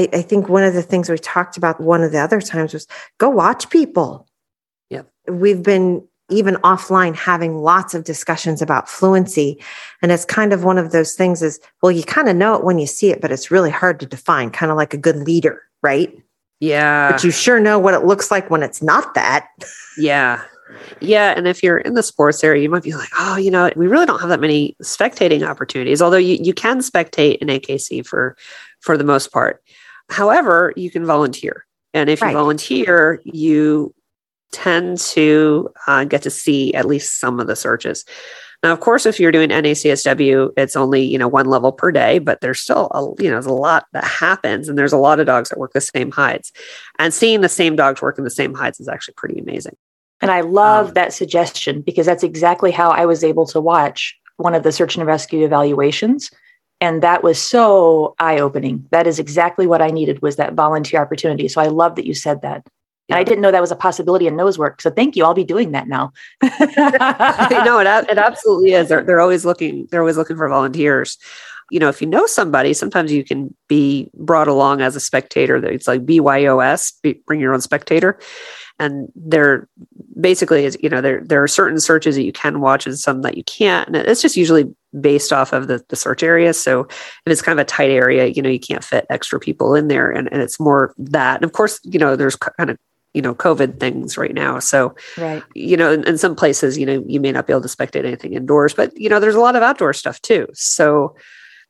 I, 0.00 0.08
I 0.18 0.22
think 0.22 0.48
one 0.48 0.64
of 0.64 0.74
the 0.74 0.82
things 0.82 1.08
we 1.08 1.18
talked 1.18 1.56
about 1.56 1.80
one 1.80 2.02
of 2.02 2.12
the 2.12 2.18
other 2.18 2.40
times 2.40 2.72
was 2.72 2.86
go 3.18 3.28
watch 3.28 3.70
people. 3.70 4.26
Yep. 4.90 5.10
We've 5.28 5.62
been 5.62 6.06
even 6.30 6.54
offline 6.56 7.14
having 7.14 7.58
lots 7.58 7.92
of 7.92 8.04
discussions 8.04 8.62
about 8.62 8.88
fluency. 8.88 9.60
And 10.00 10.12
it's 10.12 10.24
kind 10.24 10.52
of 10.52 10.64
one 10.64 10.78
of 10.78 10.92
those 10.92 11.14
things 11.14 11.42
is, 11.42 11.60
well, 11.82 11.92
you 11.92 12.04
kind 12.04 12.28
of 12.28 12.36
know 12.36 12.54
it 12.54 12.64
when 12.64 12.78
you 12.78 12.86
see 12.86 13.10
it, 13.10 13.20
but 13.20 13.32
it's 13.32 13.50
really 13.50 13.70
hard 13.70 14.00
to 14.00 14.06
define, 14.06 14.50
kind 14.50 14.70
of 14.70 14.76
like 14.76 14.94
a 14.94 14.98
good 14.98 15.16
leader, 15.16 15.62
right? 15.82 16.12
Yeah. 16.60 17.10
but 17.10 17.24
you 17.24 17.30
sure 17.30 17.58
know 17.58 17.78
what 17.78 17.94
it 17.94 18.04
looks 18.04 18.30
like 18.30 18.50
when 18.50 18.62
it's 18.62 18.82
not 18.82 19.14
that. 19.14 19.48
Yeah. 19.98 20.42
Yeah. 21.00 21.34
And 21.36 21.48
if 21.48 21.62
you're 21.62 21.78
in 21.78 21.94
the 21.94 22.02
sports 22.02 22.42
area, 22.44 22.62
you 22.62 22.70
might 22.70 22.84
be 22.84 22.94
like, 22.94 23.10
oh, 23.18 23.36
you 23.36 23.50
know, 23.50 23.70
we 23.76 23.88
really 23.88 24.06
don't 24.06 24.20
have 24.20 24.28
that 24.28 24.40
many 24.40 24.76
spectating 24.82 25.46
opportunities, 25.46 26.00
although 26.00 26.16
you, 26.16 26.38
you 26.40 26.54
can 26.54 26.78
spectate 26.78 27.38
in 27.38 27.48
AKC 27.48 28.06
for 28.06 28.36
for 28.78 28.96
the 28.96 29.04
most 29.04 29.32
part. 29.32 29.62
However, 30.10 30.72
you 30.76 30.90
can 30.90 31.04
volunteer. 31.06 31.64
And 31.94 32.10
if 32.10 32.20
Right. 32.22 32.30
you 32.30 32.36
volunteer, 32.36 33.20
you 33.24 33.94
tend 34.52 34.98
to 34.98 35.70
uh, 35.86 36.04
get 36.04 36.22
to 36.22 36.30
see 36.30 36.74
at 36.74 36.84
least 36.84 37.18
some 37.20 37.40
of 37.40 37.46
the 37.46 37.56
searches. 37.56 38.04
Now, 38.62 38.72
of 38.72 38.80
course, 38.80 39.06
if 39.06 39.18
you're 39.18 39.32
doing 39.32 39.48
NACSW, 39.50 40.50
it's 40.56 40.76
only 40.76 41.02
you 41.02 41.16
know 41.16 41.28
one 41.28 41.46
level 41.46 41.72
per 41.72 41.90
day, 41.90 42.18
but 42.18 42.42
there's 42.42 42.60
still 42.60 42.88
a 42.92 43.22
you 43.22 43.30
know 43.30 43.36
there's 43.36 43.46
a 43.46 43.52
lot 43.52 43.86
that 43.92 44.04
happens, 44.04 44.68
and 44.68 44.76
there's 44.76 44.92
a 44.92 44.98
lot 44.98 45.18
of 45.18 45.26
dogs 45.26 45.48
that 45.48 45.58
work 45.58 45.72
the 45.72 45.80
same 45.80 46.10
hides, 46.10 46.52
and 46.98 47.14
seeing 47.14 47.40
the 47.40 47.48
same 47.48 47.74
dogs 47.74 48.02
working 48.02 48.24
the 48.24 48.30
same 48.30 48.52
hides 48.52 48.78
is 48.78 48.88
actually 48.88 49.14
pretty 49.16 49.38
amazing. 49.40 49.76
And 50.20 50.30
I 50.30 50.42
love 50.42 50.88
Um, 50.88 50.94
that 50.94 51.14
suggestion 51.14 51.80
because 51.80 52.04
that's 52.04 52.22
exactly 52.22 52.70
how 52.70 52.90
I 52.90 53.06
was 53.06 53.24
able 53.24 53.46
to 53.46 53.60
watch 53.60 54.14
one 54.36 54.54
of 54.54 54.62
the 54.62 54.72
search 54.72 54.96
and 54.98 55.06
rescue 55.06 55.42
evaluations. 55.44 56.30
And 56.80 57.02
that 57.02 57.22
was 57.22 57.40
so 57.40 58.14
eye 58.18 58.38
opening. 58.38 58.86
That 58.90 59.06
is 59.06 59.18
exactly 59.18 59.66
what 59.66 59.82
I 59.82 59.88
needed 59.88 60.22
was 60.22 60.36
that 60.36 60.54
volunteer 60.54 61.00
opportunity. 61.00 61.46
So 61.48 61.60
I 61.60 61.66
love 61.66 61.96
that 61.96 62.06
you 62.06 62.14
said 62.14 62.42
that. 62.42 62.66
And 63.10 63.18
I 63.18 63.24
didn't 63.24 63.42
know 63.42 63.50
that 63.50 63.60
was 63.60 63.72
a 63.72 63.76
possibility 63.76 64.28
in 64.28 64.36
nose 64.36 64.56
work. 64.56 64.80
So 64.80 64.88
thank 64.88 65.16
you. 65.16 65.24
I'll 65.24 65.34
be 65.34 65.44
doing 65.44 65.72
that 65.72 65.88
now. 65.88 66.12
no, 66.42 66.48
it, 66.50 68.08
it 68.08 68.18
absolutely 68.18 68.72
is. 68.72 68.88
They're, 68.88 69.02
they're 69.02 69.20
always 69.20 69.44
looking. 69.44 69.88
They're 69.90 70.00
always 70.00 70.16
looking 70.16 70.36
for 70.36 70.48
volunteers. 70.48 71.18
You 71.72 71.80
know, 71.80 71.88
if 71.88 72.00
you 72.00 72.06
know 72.06 72.26
somebody, 72.26 72.72
sometimes 72.72 73.12
you 73.12 73.24
can 73.24 73.54
be 73.68 74.10
brought 74.14 74.48
along 74.48 74.80
as 74.80 74.96
a 74.96 75.00
spectator. 75.00 75.56
It's 75.56 75.88
like 75.88 76.06
BYOS, 76.06 76.94
be, 77.02 77.20
bring 77.26 77.40
your 77.40 77.52
own 77.52 77.60
spectator, 77.60 78.18
and 78.80 79.12
there 79.14 79.68
basically 80.18 80.64
is. 80.64 80.76
You 80.80 80.88
know, 80.88 81.00
there 81.00 81.20
there 81.22 81.42
are 81.42 81.48
certain 81.48 81.78
searches 81.78 82.16
that 82.16 82.24
you 82.24 82.32
can 82.32 82.60
watch 82.60 82.86
and 82.86 82.98
some 82.98 83.22
that 83.22 83.36
you 83.36 83.44
can't, 83.44 83.86
and 83.86 83.96
it's 83.96 84.22
just 84.22 84.36
usually 84.36 84.64
based 84.98 85.32
off 85.32 85.52
of 85.52 85.68
the, 85.68 85.84
the 85.88 85.96
search 85.96 86.22
area. 86.22 86.52
So 86.52 86.80
if 86.80 87.20
it's 87.26 87.42
kind 87.42 87.58
of 87.58 87.62
a 87.62 87.66
tight 87.66 87.90
area, 87.90 88.26
you 88.26 88.42
know, 88.42 88.48
you 88.48 88.58
can't 88.58 88.82
fit 88.82 89.06
extra 89.08 89.38
people 89.38 89.74
in 89.74 89.88
there, 89.88 90.10
and, 90.10 90.28
and 90.32 90.42
it's 90.42 90.58
more 90.58 90.94
that. 90.98 91.36
And 91.36 91.44
of 91.44 91.52
course, 91.52 91.78
you 91.84 91.98
know, 91.98 92.16
there's 92.16 92.36
kind 92.36 92.70
of 92.70 92.78
you 93.14 93.22
know 93.22 93.34
COVID 93.34 93.78
things 93.78 94.16
right 94.16 94.34
now, 94.34 94.58
so 94.58 94.96
right. 95.18 95.44
you 95.54 95.76
know, 95.76 95.92
in, 95.92 96.02
in 96.08 96.18
some 96.18 96.34
places, 96.34 96.78
you 96.78 96.86
know, 96.86 97.04
you 97.06 97.20
may 97.20 97.30
not 97.30 97.46
be 97.46 97.52
able 97.52 97.62
to 97.62 97.68
spectate 97.68 98.06
anything 98.06 98.32
indoors, 98.32 98.74
but 98.74 98.98
you 98.98 99.08
know, 99.08 99.20
there's 99.20 99.34
a 99.34 99.40
lot 99.40 99.56
of 99.56 99.62
outdoor 99.62 99.92
stuff 99.92 100.20
too. 100.22 100.48
So 100.54 101.14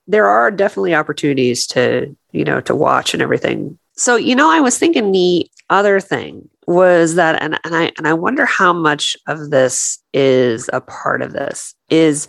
there 0.07 0.27
are 0.27 0.51
definitely 0.51 0.95
opportunities 0.95 1.67
to, 1.69 2.17
you 2.33 2.45
know, 2.45 2.61
to 2.63 2.75
watch 2.75 3.15
and 3.15 3.23
everything. 3.23 3.79
So, 3.97 4.17
you 4.17 4.35
know, 4.35 4.51
I 4.51 4.61
was 4.61 4.79
thinking 4.79 5.13
the 5.13 5.49
other 5.69 6.01
thing 6.01 6.49
was 6.71 7.17
that, 7.17 7.43
and, 7.43 7.59
and 7.65 7.75
I 7.75 7.91
and 7.99 8.07
I 8.07 8.15
wonder 8.15 8.47
how 8.47 8.73
much 8.73 9.17
of 9.27 9.51
this 9.51 9.99
is 10.15 10.71
a 10.73 10.81
part 10.81 11.21
of 11.21 11.33
this 11.33 11.75
is, 11.89 12.29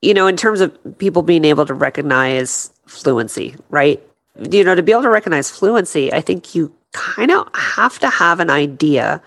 you 0.00 0.14
know, 0.14 0.26
in 0.26 0.36
terms 0.36 0.62
of 0.62 0.76
people 0.98 1.22
being 1.22 1.44
able 1.44 1.66
to 1.66 1.74
recognize 1.74 2.72
fluency, 2.86 3.54
right? 3.68 4.02
You 4.50 4.64
know, 4.64 4.74
to 4.74 4.82
be 4.82 4.92
able 4.92 5.02
to 5.02 5.10
recognize 5.10 5.50
fluency, 5.50 6.10
I 6.12 6.22
think 6.22 6.54
you 6.54 6.74
kind 6.92 7.30
of 7.30 7.48
have 7.54 7.98
to 7.98 8.08
have 8.08 8.40
an 8.40 8.48
idea 8.48 9.22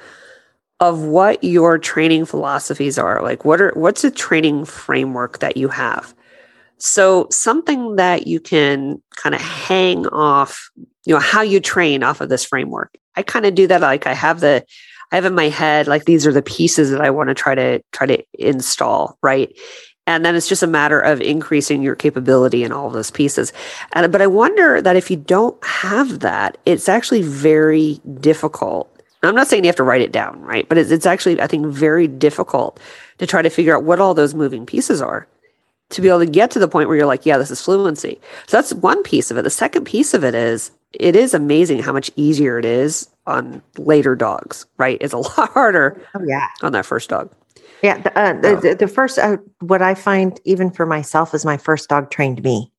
of 0.79 1.03
what 1.03 1.43
your 1.43 1.77
training 1.77 2.25
philosophies 2.25 2.97
are 2.97 3.21
like 3.21 3.45
what 3.45 3.61
are 3.61 3.71
what's 3.75 4.01
the 4.01 4.11
training 4.11 4.65
framework 4.65 5.39
that 5.39 5.55
you 5.55 5.69
have 5.69 6.12
so 6.85 7.27
something 7.31 7.95
that 7.95 8.27
you 8.27 8.41
can 8.41 9.01
kind 9.15 9.33
of 9.33 9.39
hang 9.39 10.05
off 10.07 10.69
you 11.05 11.13
know 11.13 11.19
how 11.19 11.41
you 11.41 11.61
train 11.61 12.03
off 12.03 12.19
of 12.19 12.27
this 12.27 12.43
framework. 12.45 12.97
I 13.15 13.23
kind 13.23 13.45
of 13.45 13.55
do 13.55 13.67
that 13.67 13.81
like 13.81 14.05
i 14.05 14.13
have 14.13 14.41
the 14.41 14.65
i 15.11 15.15
have 15.15 15.25
in 15.25 15.33
my 15.33 15.47
head 15.47 15.87
like 15.87 16.03
these 16.05 16.27
are 16.27 16.33
the 16.33 16.41
pieces 16.41 16.91
that 16.91 16.99
i 16.99 17.09
want 17.09 17.29
to 17.29 17.33
try 17.33 17.55
to 17.55 17.81
try 17.91 18.07
to 18.07 18.23
install 18.37 19.17
right? 19.23 19.57
And 20.05 20.25
then 20.25 20.35
it's 20.35 20.49
just 20.49 20.63
a 20.63 20.67
matter 20.67 20.99
of 20.99 21.21
increasing 21.21 21.81
your 21.81 21.95
capability 21.95 22.65
in 22.65 22.73
all 22.73 22.89
those 22.89 23.11
pieces. 23.11 23.53
And 23.93 24.11
but 24.11 24.21
i 24.21 24.27
wonder 24.27 24.81
that 24.81 24.97
if 24.97 25.09
you 25.09 25.15
don't 25.17 25.63
have 25.63 26.19
that 26.19 26.57
it's 26.65 26.89
actually 26.89 27.21
very 27.21 28.01
difficult. 28.19 28.89
I'm 29.21 29.35
not 29.35 29.47
saying 29.47 29.63
you 29.63 29.69
have 29.69 29.77
to 29.77 29.83
write 29.83 30.01
it 30.01 30.11
down, 30.11 30.41
right? 30.41 30.67
But 30.67 30.77
it's, 30.77 30.91
it's 30.91 31.05
actually, 31.05 31.39
I 31.39 31.47
think, 31.47 31.65
very 31.67 32.09
difficult 32.09 32.77
to 33.19 33.25
try 33.25 33.41
to 33.41 33.49
figure 33.49 33.73
out 33.73 33.85
what 33.85 34.01
all 34.01 34.13
those 34.13 34.35
moving 34.35 34.65
pieces 34.65 35.01
are 35.01 35.29
to 35.93 36.01
be 36.01 36.09
able 36.09 36.19
to 36.19 36.25
get 36.25 36.51
to 36.51 36.59
the 36.59 36.67
point 36.67 36.88
where 36.89 36.97
you're 36.97 37.05
like, 37.07 37.25
yeah, 37.25 37.38
this 37.38 37.51
is 37.51 37.62
fluency. 37.62 38.19
So 38.47 38.57
that's 38.57 38.73
one 38.73 39.01
piece 39.03 39.31
of 39.31 39.38
it. 39.38 39.43
The 39.43 39.50
second 39.50 39.85
piece 39.85 40.13
of 40.13 40.23
it 40.23 40.35
is 40.35 40.71
it 40.93 41.15
is 41.15 41.33
amazing 41.33 41.81
how 41.81 41.91
much 41.93 42.12
easier 42.15 42.59
it 42.59 42.65
is 42.65 43.09
on 43.25 43.62
later 43.77 44.15
dogs, 44.15 44.65
right? 44.77 44.97
It's 45.01 45.13
a 45.13 45.17
lot 45.38 45.50
harder 45.51 46.00
Oh 46.15 46.21
yeah. 46.25 46.47
on 46.62 46.71
that 46.73 46.85
first 46.85 47.09
dog. 47.09 47.31
Yeah. 47.81 47.97
The, 48.00 48.17
uh, 48.19 48.33
the, 48.41 48.47
Oh. 48.50 48.55
the, 48.59 48.75
the 48.75 48.88
first, 48.88 49.17
uh, 49.19 49.38
what 49.59 49.81
I 49.81 49.93
find 49.95 50.39
even 50.45 50.69
for 50.71 50.85
myself 50.85 51.33
is 51.33 51.43
my 51.45 51.57
first 51.57 51.89
dog 51.89 52.09
trained 52.12 52.43
me. 52.43 52.71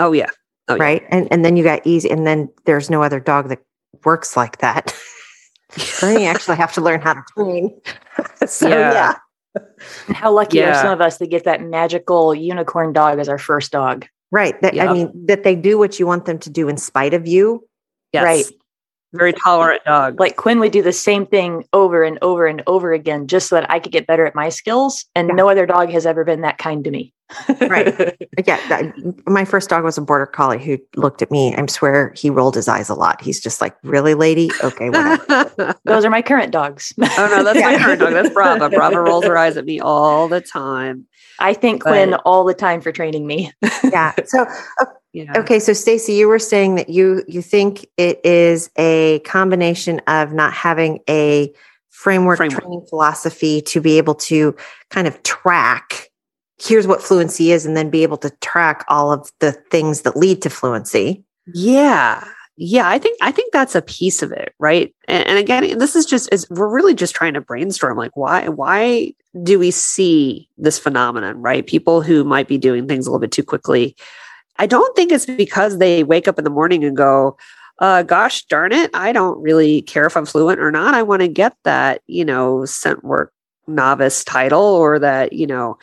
Oh, 0.00 0.12
yeah. 0.12 0.30
Oh, 0.68 0.74
yeah. 0.76 0.82
right? 0.82 1.02
And 1.10 1.26
and 1.32 1.44
then 1.44 1.56
you 1.56 1.64
got 1.64 1.84
easy, 1.86 2.10
and 2.10 2.26
then 2.26 2.48
there's 2.64 2.90
no 2.90 3.02
other 3.02 3.18
dog 3.20 3.48
that 3.48 3.60
works 4.04 4.36
like 4.36 4.58
that. 4.58 4.94
then 6.00 6.20
you 6.20 6.26
actually 6.26 6.56
have 6.56 6.72
to 6.74 6.80
learn 6.80 7.00
how 7.00 7.14
to 7.14 7.22
train. 7.36 7.80
so 8.46 8.68
Yeah. 8.68 8.92
yeah. 8.92 9.14
And 10.06 10.16
how 10.16 10.32
lucky 10.32 10.62
are 10.62 10.74
some 10.74 10.92
of 10.92 11.00
us 11.00 11.18
to 11.18 11.26
get 11.26 11.44
that 11.44 11.62
magical 11.62 12.34
unicorn 12.34 12.92
dog 12.92 13.18
as 13.18 13.28
our 13.28 13.38
first 13.38 13.72
dog? 13.72 14.06
right. 14.30 14.60
That 14.62 14.74
Yep. 14.74 14.88
I 14.88 14.92
mean 14.92 15.26
that 15.26 15.42
they 15.42 15.56
do 15.56 15.78
what 15.78 15.98
you 15.98 16.06
want 16.06 16.24
them 16.24 16.38
to 16.40 16.50
do 16.50 16.68
in 16.68 16.76
spite 16.76 17.14
of 17.14 17.26
you. 17.26 17.66
Yes. 18.12 18.24
Right. 18.24 18.59
Very 19.12 19.32
tolerant 19.32 19.82
dog. 19.84 20.20
Like 20.20 20.36
Quinn 20.36 20.60
would 20.60 20.72
do 20.72 20.82
the 20.82 20.92
same 20.92 21.26
thing 21.26 21.64
over 21.72 22.02
and 22.04 22.18
over 22.22 22.46
and 22.46 22.62
over 22.66 22.92
again 22.92 23.26
just 23.26 23.48
so 23.48 23.56
that 23.56 23.70
I 23.70 23.78
could 23.80 23.92
get 23.92 24.06
better 24.06 24.24
at 24.26 24.34
my 24.34 24.48
skills. 24.50 25.04
And 25.14 25.28
Yeah. 25.28 25.34
no 25.34 25.48
other 25.48 25.66
dog 25.66 25.90
has 25.90 26.06
ever 26.06 26.24
been 26.24 26.42
that 26.42 26.58
kind 26.58 26.84
to 26.84 26.90
me. 26.90 27.12
Right. 27.60 28.16
Yeah, 28.46 28.56
that, 28.68 28.94
my 29.26 29.44
first 29.44 29.68
dog 29.68 29.84
was 29.84 29.98
a 29.98 30.00
border 30.00 30.24
collie 30.26 30.58
who 30.64 30.78
looked 30.96 31.20
at 31.20 31.30
me. 31.30 31.54
I 31.54 31.66
swear 31.66 32.12
he 32.16 32.30
rolled 32.30 32.54
his 32.54 32.68
eyes 32.68 32.88
a 32.88 32.94
lot. 32.94 33.20
He's 33.20 33.38
just 33.38 33.60
like, 33.60 33.76
"Really, 33.82 34.14
lady? 34.14 34.50
Okay, 34.64 34.88
Those 35.84 36.04
are 36.04 36.10
my 36.10 36.22
current 36.22 36.52
dogs. 36.52 36.92
Oh, 36.98 37.28
no, 37.30 37.44
that's 37.44 37.60
my 37.60 37.78
current 37.78 38.00
dog. 38.00 38.12
That's 38.14 38.30
Brava. 38.30 38.70
Brava 38.74 39.00
rolls 39.00 39.24
her 39.26 39.36
eyes 39.36 39.56
at 39.58 39.66
me 39.66 39.78
all 39.78 40.26
the 40.26 40.40
time. 40.40 41.06
I 41.38 41.52
thank 41.54 41.82
Quinn 41.82 42.14
all 42.24 42.44
the 42.44 42.54
time 42.54 42.80
for 42.80 42.92
training 42.92 43.26
me. 43.26 43.52
yeah. 43.84 44.14
So 44.24 44.46
Yeah. 45.12 45.32
Okay, 45.36 45.58
so 45.58 45.72
Stacy, 45.72 46.14
you 46.14 46.28
were 46.28 46.38
saying 46.38 46.76
that 46.76 46.88
you 46.88 47.24
you 47.26 47.42
think 47.42 47.86
it 47.96 48.24
is 48.24 48.70
a 48.76 49.18
combination 49.20 50.00
of 50.06 50.32
not 50.32 50.52
having 50.52 51.00
a 51.08 51.52
framework, 51.88 52.36
Framework. 52.36 52.62
training 52.62 52.86
philosophy 52.88 53.60
to 53.62 53.80
be 53.80 53.98
able 53.98 54.14
to 54.14 54.54
kind 54.90 55.06
of 55.08 55.22
track 55.22 56.10
here's 56.62 56.86
what 56.86 57.02
fluency 57.02 57.52
is 57.52 57.64
and 57.64 57.76
then 57.76 57.90
be 57.90 58.02
able 58.02 58.18
to 58.18 58.30
track 58.42 58.84
all 58.88 59.12
of 59.12 59.30
the 59.40 59.52
things 59.52 60.02
that 60.02 60.16
lead 60.16 60.42
to 60.42 60.50
fluency. 60.50 61.24
Yeah. 61.52 62.22
yeah 62.56 62.88
i 62.88 62.98
think 62.98 63.18
i 63.22 63.32
think 63.32 63.52
that's 63.52 63.74
a 63.74 63.82
piece 63.82 64.22
of 64.22 64.30
it 64.30 64.54
right 64.60 64.94
and, 65.08 65.26
and 65.26 65.38
again 65.38 65.78
this 65.78 65.96
is 65.96 66.06
just 66.06 66.32
is 66.32 66.46
we're 66.50 66.68
really 66.68 66.94
just 66.94 67.14
trying 67.14 67.34
to 67.34 67.40
brainstorm 67.40 67.96
like 67.96 68.14
why 68.16 68.46
why 68.48 69.12
do 69.42 69.58
we 69.58 69.70
see 69.70 70.48
this 70.58 70.78
phenomenon 70.78 71.40
right 71.40 71.66
people 71.66 72.02
who 72.02 72.22
might 72.22 72.46
be 72.46 72.58
doing 72.58 72.86
things 72.86 73.06
a 73.06 73.10
little 73.10 73.20
bit 73.20 73.32
too 73.32 73.42
quickly 73.42 73.96
i 74.60 74.66
don't 74.66 74.94
think 74.94 75.10
it's 75.10 75.26
because 75.26 75.78
they 75.78 76.04
wake 76.04 76.28
up 76.28 76.38
in 76.38 76.44
the 76.44 76.50
morning 76.50 76.84
and 76.84 76.96
go 76.96 77.36
uh, 77.80 78.02
gosh 78.04 78.44
darn 78.44 78.72
it 78.72 78.90
i 78.94 79.10
don't 79.10 79.40
really 79.42 79.82
care 79.82 80.04
if 80.06 80.16
i'm 80.16 80.26
fluent 80.26 80.60
or 80.60 80.70
not 80.70 80.94
i 80.94 81.02
want 81.02 81.20
to 81.20 81.28
get 81.28 81.56
that 81.64 82.00
you 82.06 82.24
know 82.24 82.64
scent 82.64 83.02
work 83.02 83.32
novice 83.66 84.22
title 84.22 84.60
or 84.62 84.98
that 84.98 85.32
you 85.32 85.46
know 85.46 85.76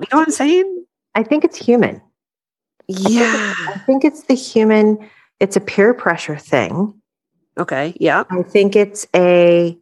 you 0.00 0.06
know 0.10 0.18
what 0.18 0.26
i'm 0.26 0.32
saying 0.32 0.84
I 1.14 1.22
think 1.24 1.42
it's 1.44 1.56
human. 1.56 2.00
yeah 2.86 3.54
I 3.68 3.78
think 3.86 4.04
it's 4.04 4.22
the 4.24 4.34
human, 4.34 4.98
it's 5.40 5.56
a 5.56 5.60
peer 5.60 5.92
pressure 5.94 6.36
thing. 6.36 6.94
okay 7.58 7.94
yeah 7.98 8.22
I 8.30 8.42
think 8.42 8.76
it's 8.76 9.06
a, 9.16 9.76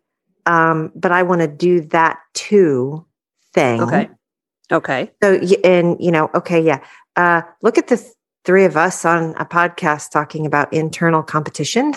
um, 0.46 0.92
but 0.94 1.12
I 1.12 1.22
want 1.24 1.42
to 1.42 1.48
do 1.48 1.82
that 1.92 2.18
too 2.32 3.04
thing. 3.52 3.82
okay 3.82 4.08
okay 4.72 5.10
So, 5.22 5.38
and 5.62 5.96
you 6.00 6.10
know, 6.10 6.30
okay, 6.34 6.60
yeah. 6.60 6.80
Uh, 7.16 7.42
look 7.62 7.76
at 7.78 7.88
the 7.88 7.96
th- 7.98 8.12
three 8.46 8.64
of 8.64 8.76
us 8.76 9.04
on 9.04 9.34
a 9.36 9.44
podcast 9.44 10.10
talking 10.10 10.46
about 10.46 10.72
internal 10.72 11.22
competition, 11.22 11.92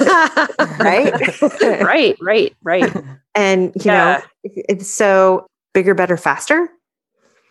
right? 0.80 1.14
right 1.62 2.16
right 2.20 2.56
right 2.62 2.92
and 3.34 3.72
you 3.76 3.92
Yeah. 3.92 4.20
know, 4.20 4.22
it's 4.42 4.88
so 4.90 5.46
bigger, 5.74 5.94
better, 5.94 6.16
faster. 6.16 6.68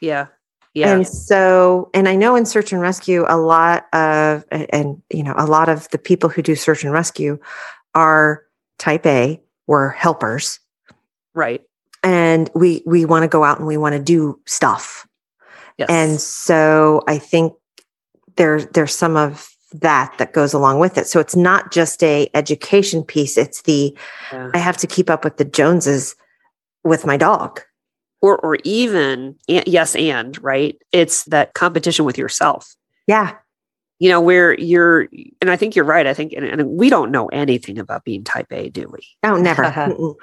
yeah 0.01 0.27
yeah 0.74 0.95
And 0.95 1.07
so, 1.07 1.89
and 1.93 2.07
I 2.09 2.15
know 2.15 2.36
in 2.36 2.45
search 2.45 2.74
and 2.74 2.81
rescue, 2.81 3.24
a 3.27 3.38
lot 3.38 3.86
of, 3.93 4.43
and 4.51 5.01
you 5.12 5.24
know, 5.24 5.33
a 5.38 5.45
lot 5.45 5.69
of 5.69 5.88
the 5.89 5.97
people 5.97 6.29
who 6.29 6.41
do 6.41 6.55
search 6.55 6.83
and 6.83 6.91
rescue 6.91 7.39
are 7.95 8.43
type 8.79 9.05
A, 9.05 9.41
we're 9.67 9.89
helpers. 9.89 10.59
right 11.33 11.62
And 12.03 12.50
we 12.55 12.83
we 12.86 13.05
want 13.05 13.24
to 13.24 13.27
go 13.27 13.43
out 13.43 13.57
and 13.59 13.67
we 13.67 13.77
want 13.77 13.93
to 13.93 14.01
do 14.01 14.39
stuff. 14.45 15.07
yes 15.77 15.89
And 15.89 16.19
so 16.21 17.03
I 17.07 17.17
think 17.17 17.53
there's 18.38 18.65
there's 18.67 18.94
some 18.96 19.17
of 19.17 19.50
that 19.74 20.13
that 20.17 20.32
goes 20.34 20.53
along 20.53 20.79
with 20.79 20.98
it. 20.98 21.08
So 21.08 21.20
it's 21.20 21.36
not 21.36 21.72
just 21.72 22.01
a 22.03 22.29
education 22.34 23.03
piece, 23.03 23.38
it's 23.38 23.63
the 23.63 23.96
Yeah. 24.32 24.50
I 24.53 24.58
have 24.60 24.77
to 24.77 24.88
keep 24.88 25.10
up 25.10 25.24
with 25.24 25.38
the 25.38 25.46
Joneses 25.46 26.15
with 26.84 27.06
my 27.06 27.17
dog. 27.17 27.62
or 28.22 28.38
or 28.39 28.58
even 28.63 29.36
yes 29.48 29.96
and 29.96 30.41
right 30.41 30.75
it's 30.91 31.24
that 31.25 31.53
competition 31.53 32.03
with 32.06 32.17
yourself 32.17 32.75
Yeah. 33.06 33.36
you 34.00 34.10
know 34.10 34.22
where 34.22 34.58
you're 34.60 35.08
and 35.41 35.51
i 35.51 35.56
think 35.56 35.75
you're 35.75 35.86
right 35.86 36.08
i 36.08 36.13
think 36.15 36.34
and, 36.34 36.44
and 36.46 36.67
we 36.82 36.89
don't 36.89 37.12
know 37.12 37.27
anything 37.27 37.77
about 37.77 38.03
being 38.06 38.24
type 38.24 38.48
a 38.51 38.70
do 38.70 38.88
we 38.91 39.01
Oh, 39.24 39.36
never. 39.38 39.63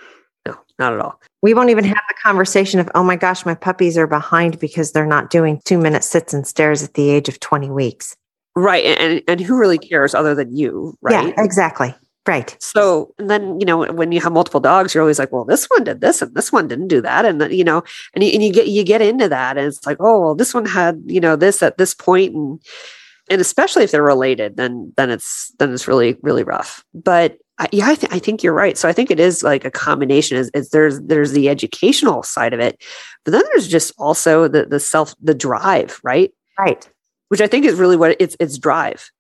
No 0.47 0.57
not 0.79 0.93
at 0.93 1.01
all 1.01 1.21
We 1.43 1.55
won't 1.55 1.71
even 1.71 1.85
have 1.85 2.03
the 2.09 2.15
conversation 2.23 2.81
of, 2.81 2.91
oh 2.95 3.03
my 3.05 3.17
gosh, 3.17 3.45
my 3.47 3.55
puppies 3.55 3.97
are 3.99 4.07
behind 4.07 4.59
because 4.59 4.93
they're 4.93 5.07
not 5.07 5.31
doing 5.31 5.61
two 5.65 5.79
minute 5.79 6.05
sits 6.05 6.33
and 6.35 6.47
stares 6.47 6.83
at 6.83 6.95
the 6.95 7.11
age 7.11 7.29
of 7.29 7.39
20 7.41 7.71
weeks. 7.71 8.17
right 8.57 8.85
and 8.85 9.23
and, 9.29 9.41
who 9.41 9.57
really 9.59 9.79
cares 9.79 10.15
other 10.15 10.35
than 10.35 10.55
you 10.57 10.97
right 11.03 11.29
Yeah, 11.29 11.45
exactly. 11.45 11.95
Right. 12.27 12.57
so 12.59 13.13
and 13.19 13.29
then 13.29 13.61
you 13.61 13.67
know 13.67 13.85
when 13.93 14.11
you 14.11 14.21
have 14.23 14.33
multiple 14.33 14.61
dogs 14.61 14.95
you're 14.95 15.03
always 15.03 15.19
like 15.19 15.31
well 15.31 15.45
this 15.45 15.67
one 15.67 15.85
did 15.85 16.01
this 16.01 16.23
and 16.23 16.35
this 16.35 16.51
one 16.51 16.67
didn't 16.69 16.89
do 16.89 17.03
that 17.03 17.27
and 17.27 17.53
you 17.53 17.65
know 17.65 17.83
and 18.15 18.25
you, 18.25 18.31
and 18.33 18.43
you 18.43 18.51
get 18.51 18.67
you 18.69 18.83
get 18.83 19.03
into 19.03 19.29
that 19.29 19.59
and 19.59 19.67
it's 19.67 19.85
like 19.85 19.99
oh 20.01 20.21
well 20.21 20.35
this 20.35 20.55
one 20.55 20.65
had 20.65 21.03
you 21.05 21.21
know 21.21 21.37
this 21.37 21.63
at 21.63 21.77
this 21.77 21.93
point 21.95 22.35
and 22.35 22.61
and 23.29 23.43
especially 23.43 23.85
if 23.85 23.91
they're 23.91 24.03
related 24.03 24.57
then 24.57 24.91
then 24.97 25.11
it's 25.11 25.53
then 25.59 25.71
it's 25.75 25.87
really 25.87 26.17
really 26.23 26.45
rough 26.45 26.83
but 26.95 27.37
I, 27.59 27.69
yeah 27.73 27.87
I, 27.89 27.95
th- 27.95 28.13
I 28.13 28.19
think 28.19 28.43
you're 28.43 28.53
right 28.53 28.77
so 28.77 28.89
i 28.89 28.93
think 28.93 29.11
it 29.11 29.21
is 29.21 29.43
like 29.43 29.65
a 29.65 29.71
combination 29.71 30.37
is, 30.37 30.51
is 30.55 30.71
there's 30.71 31.01
there's 31.03 31.33
the 31.33 31.49
educational 31.49 32.23
side 32.23 32.53
of 32.53 32.61
it 32.61 32.83
but 33.25 33.31
then 33.31 33.43
there's 33.53 33.69
just 33.69 33.93
also 33.99 34.49
the 34.49 34.67
the 34.67 34.81
self 34.81 35.15
the 35.23 35.35
drive 35.35 36.01
right 36.03 36.33
Right. 36.59 36.89
which 37.29 37.41
i 37.41 37.47
think 37.47 37.65
is 37.65 37.79
really 37.79 37.97
what 37.97 38.17
it's 38.21 38.37
it's 38.41 38.59
drive 38.59 39.11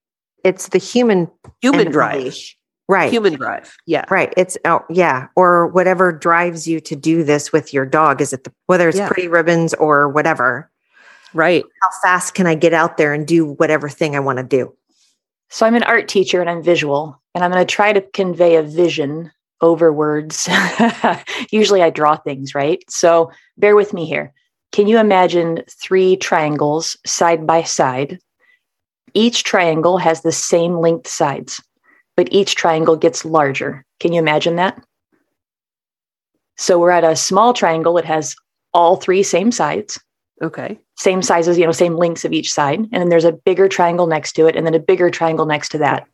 It's 0.42 0.68
the 0.68 0.78
human 0.78 1.30
human 1.60 1.80
end 1.80 1.86
of 1.88 1.92
the 1.92 1.96
drive 1.98 2.22
leash. 2.24 2.56
Right. 2.88 3.10
human 3.12 3.34
drive 3.34 3.74
yeah 3.86 4.04
Right. 4.10 4.34
It's 4.36 4.58
oh 4.66 4.80
yeah, 4.90 5.28
or 5.36 5.68
whatever 5.68 6.12
drives 6.12 6.66
you 6.68 6.80
to 6.80 6.94
do 6.96 7.24
this 7.24 7.50
with 7.50 7.72
your 7.72 7.86
dog. 7.86 8.20
Is 8.20 8.32
it 8.34 8.44
the 8.44 8.52
whether 8.66 8.88
it's 8.90 8.98
Yeah. 8.98 9.06
pretty 9.08 9.28
ribbons 9.28 9.72
or 9.74 10.08
whatever? 10.10 10.70
right 11.32 11.64
How 11.82 11.88
fast 12.02 12.34
can 12.34 12.46
I 12.46 12.54
get 12.56 12.74
out 12.74 12.96
there 12.98 13.14
and 13.14 13.26
do 13.26 13.46
whatever 13.46 13.88
thing 13.88 14.14
I 14.16 14.20
want 14.20 14.36
to 14.38 14.44
do? 14.44 14.76
So 15.50 15.64
I'm 15.64 15.74
an 15.76 15.82
art 15.82 16.08
teacher 16.08 16.40
and 16.42 16.50
I'm 16.50 16.62
visual, 16.62 17.22
and 17.34 17.42
I'm 17.42 17.50
going 17.50 17.64
to 17.64 17.74
try 17.74 17.92
to 17.92 18.00
convey 18.00 18.56
a 18.56 18.62
vision 18.62 19.30
over 19.60 19.92
words. 19.92 20.48
Usually 21.50 21.82
I 21.82 21.90
draw 21.90 22.16
things, 22.16 22.54
right? 22.54 22.82
So 22.88 23.30
bear 23.56 23.76
with 23.76 23.92
me 23.92 24.04
here. 24.06 24.32
Can 24.72 24.88
you 24.88 24.98
imagine 24.98 25.62
three 25.70 26.16
triangles 26.16 26.96
side 27.06 27.46
by 27.46 27.62
side? 27.62 28.18
Each 29.14 29.44
triangle 29.44 29.98
has 29.98 30.22
the 30.22 30.32
same 30.32 30.78
length 30.78 31.08
sides, 31.08 31.62
but 32.16 32.28
each 32.32 32.56
triangle 32.56 32.96
gets 32.96 33.24
larger. 33.24 33.84
Can 34.00 34.12
you 34.12 34.18
imagine 34.18 34.56
that? 34.56 34.82
So 36.56 36.78
we're 36.78 36.90
at 36.90 37.04
a 37.04 37.16
small 37.16 37.52
triangle, 37.52 37.98
it 37.98 38.04
has 38.04 38.36
all 38.72 38.96
three 38.96 39.22
same 39.22 39.52
sides 39.52 40.00
okay 40.42 40.78
same 40.96 41.22
sizes, 41.22 41.58
you 41.58 41.66
know, 41.66 41.72
same 41.72 41.96
lengths 41.96 42.24
of 42.24 42.32
each 42.32 42.52
side. 42.52 42.78
And 42.78 42.92
then 42.92 43.08
there's 43.08 43.24
a 43.24 43.32
bigger 43.32 43.68
triangle 43.68 44.06
next 44.06 44.32
to 44.34 44.46
it, 44.46 44.56
and 44.56 44.66
then 44.66 44.74
a 44.74 44.80
bigger 44.80 45.10
triangle 45.10 45.46
next 45.46 45.70
to 45.70 45.78
that. 45.78 46.06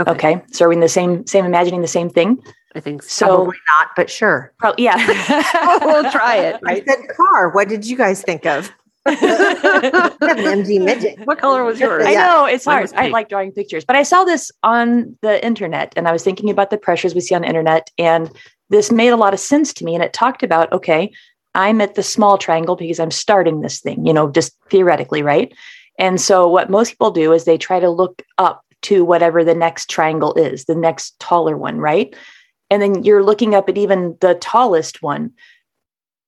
Okay, 0.00 0.10
Okay. 0.10 0.42
So 0.52 0.64
are 0.64 0.68
we 0.68 0.74
in 0.74 0.80
the 0.80 0.88
same, 0.88 1.26
same, 1.26 1.44
imagining 1.44 1.80
the 1.82 1.88
same 1.88 2.10
thing? 2.10 2.42
i 2.76 2.80
think 2.80 3.02
so 3.02 3.08
So, 3.08 3.26
Probably 3.36 3.56
not, 3.78 3.88
but 3.96 4.10
sure. 4.10 4.52
pro- 4.58 4.74
yeah. 4.78 4.96
Oh, 5.54 5.78
we'll 5.84 6.10
try 6.10 6.36
it 6.38 6.60
I 6.66 6.82
said 6.82 6.98
car. 7.16 7.50
What 7.50 7.68
did 7.68 7.86
you 7.86 7.96
guys 7.96 8.22
think 8.22 8.44
of? 8.46 8.72
I 9.06 9.12
an 10.22 10.62
MG 10.64 10.82
Midget. 10.82 11.24
what 11.26 11.38
color 11.38 11.62
was 11.62 11.78
yours 11.78 12.04
I 12.06 12.14
know 12.14 12.46
it's 12.46 12.66
Mine 12.66 12.88
hard. 12.88 12.92
I 12.96 13.08
like 13.08 13.28
drawing 13.28 13.52
pictures, 13.52 13.84
but 13.84 13.96
I 13.96 14.02
saw 14.02 14.24
this 14.24 14.50
on 14.62 15.16
the 15.20 15.44
internet 15.44 15.92
and 15.94 16.08
I 16.08 16.12
was 16.12 16.24
thinking 16.24 16.48
about 16.50 16.70
the 16.70 16.78
pressures 16.78 17.14
we 17.14 17.20
see 17.20 17.34
on 17.34 17.42
the 17.42 17.48
internet. 17.48 17.90
And 17.98 18.30
this 18.70 18.90
made 18.90 19.10
a 19.10 19.16
lot 19.16 19.34
of 19.34 19.40
sense 19.40 19.74
to 19.74 19.84
me. 19.84 19.94
And 19.94 20.02
it 20.02 20.12
talked 20.14 20.42
about, 20.42 20.72
okay, 20.72 21.12
I'm 21.54 21.80
at 21.82 21.94
the 21.96 22.02
small 22.02 22.38
triangle 22.38 22.76
because 22.76 22.98
I'm 22.98 23.10
starting 23.12 23.60
this 23.60 23.78
thing, 23.80 24.06
you 24.06 24.12
know, 24.12 24.30
just 24.30 24.56
theoretically, 24.70 25.22
right? 25.22 25.52
And 25.98 26.20
so 26.20 26.48
what 26.48 26.70
most 26.70 26.90
people 26.90 27.10
do 27.12 27.32
is 27.32 27.44
they 27.44 27.58
try 27.58 27.78
to 27.78 27.90
look 27.90 28.22
up 28.38 28.63
to 28.84 29.04
whatever 29.04 29.44
the 29.44 29.54
next 29.54 29.90
triangle 29.90 30.34
is, 30.34 30.64
the 30.64 30.74
next 30.74 31.18
taller 31.18 31.56
one, 31.56 31.78
right? 31.78 32.14
And 32.70 32.80
then 32.80 33.02
you're 33.02 33.22
looking 33.22 33.54
up 33.54 33.68
at 33.68 33.78
even 33.78 34.16
the 34.20 34.34
tallest 34.36 35.02
one. 35.02 35.32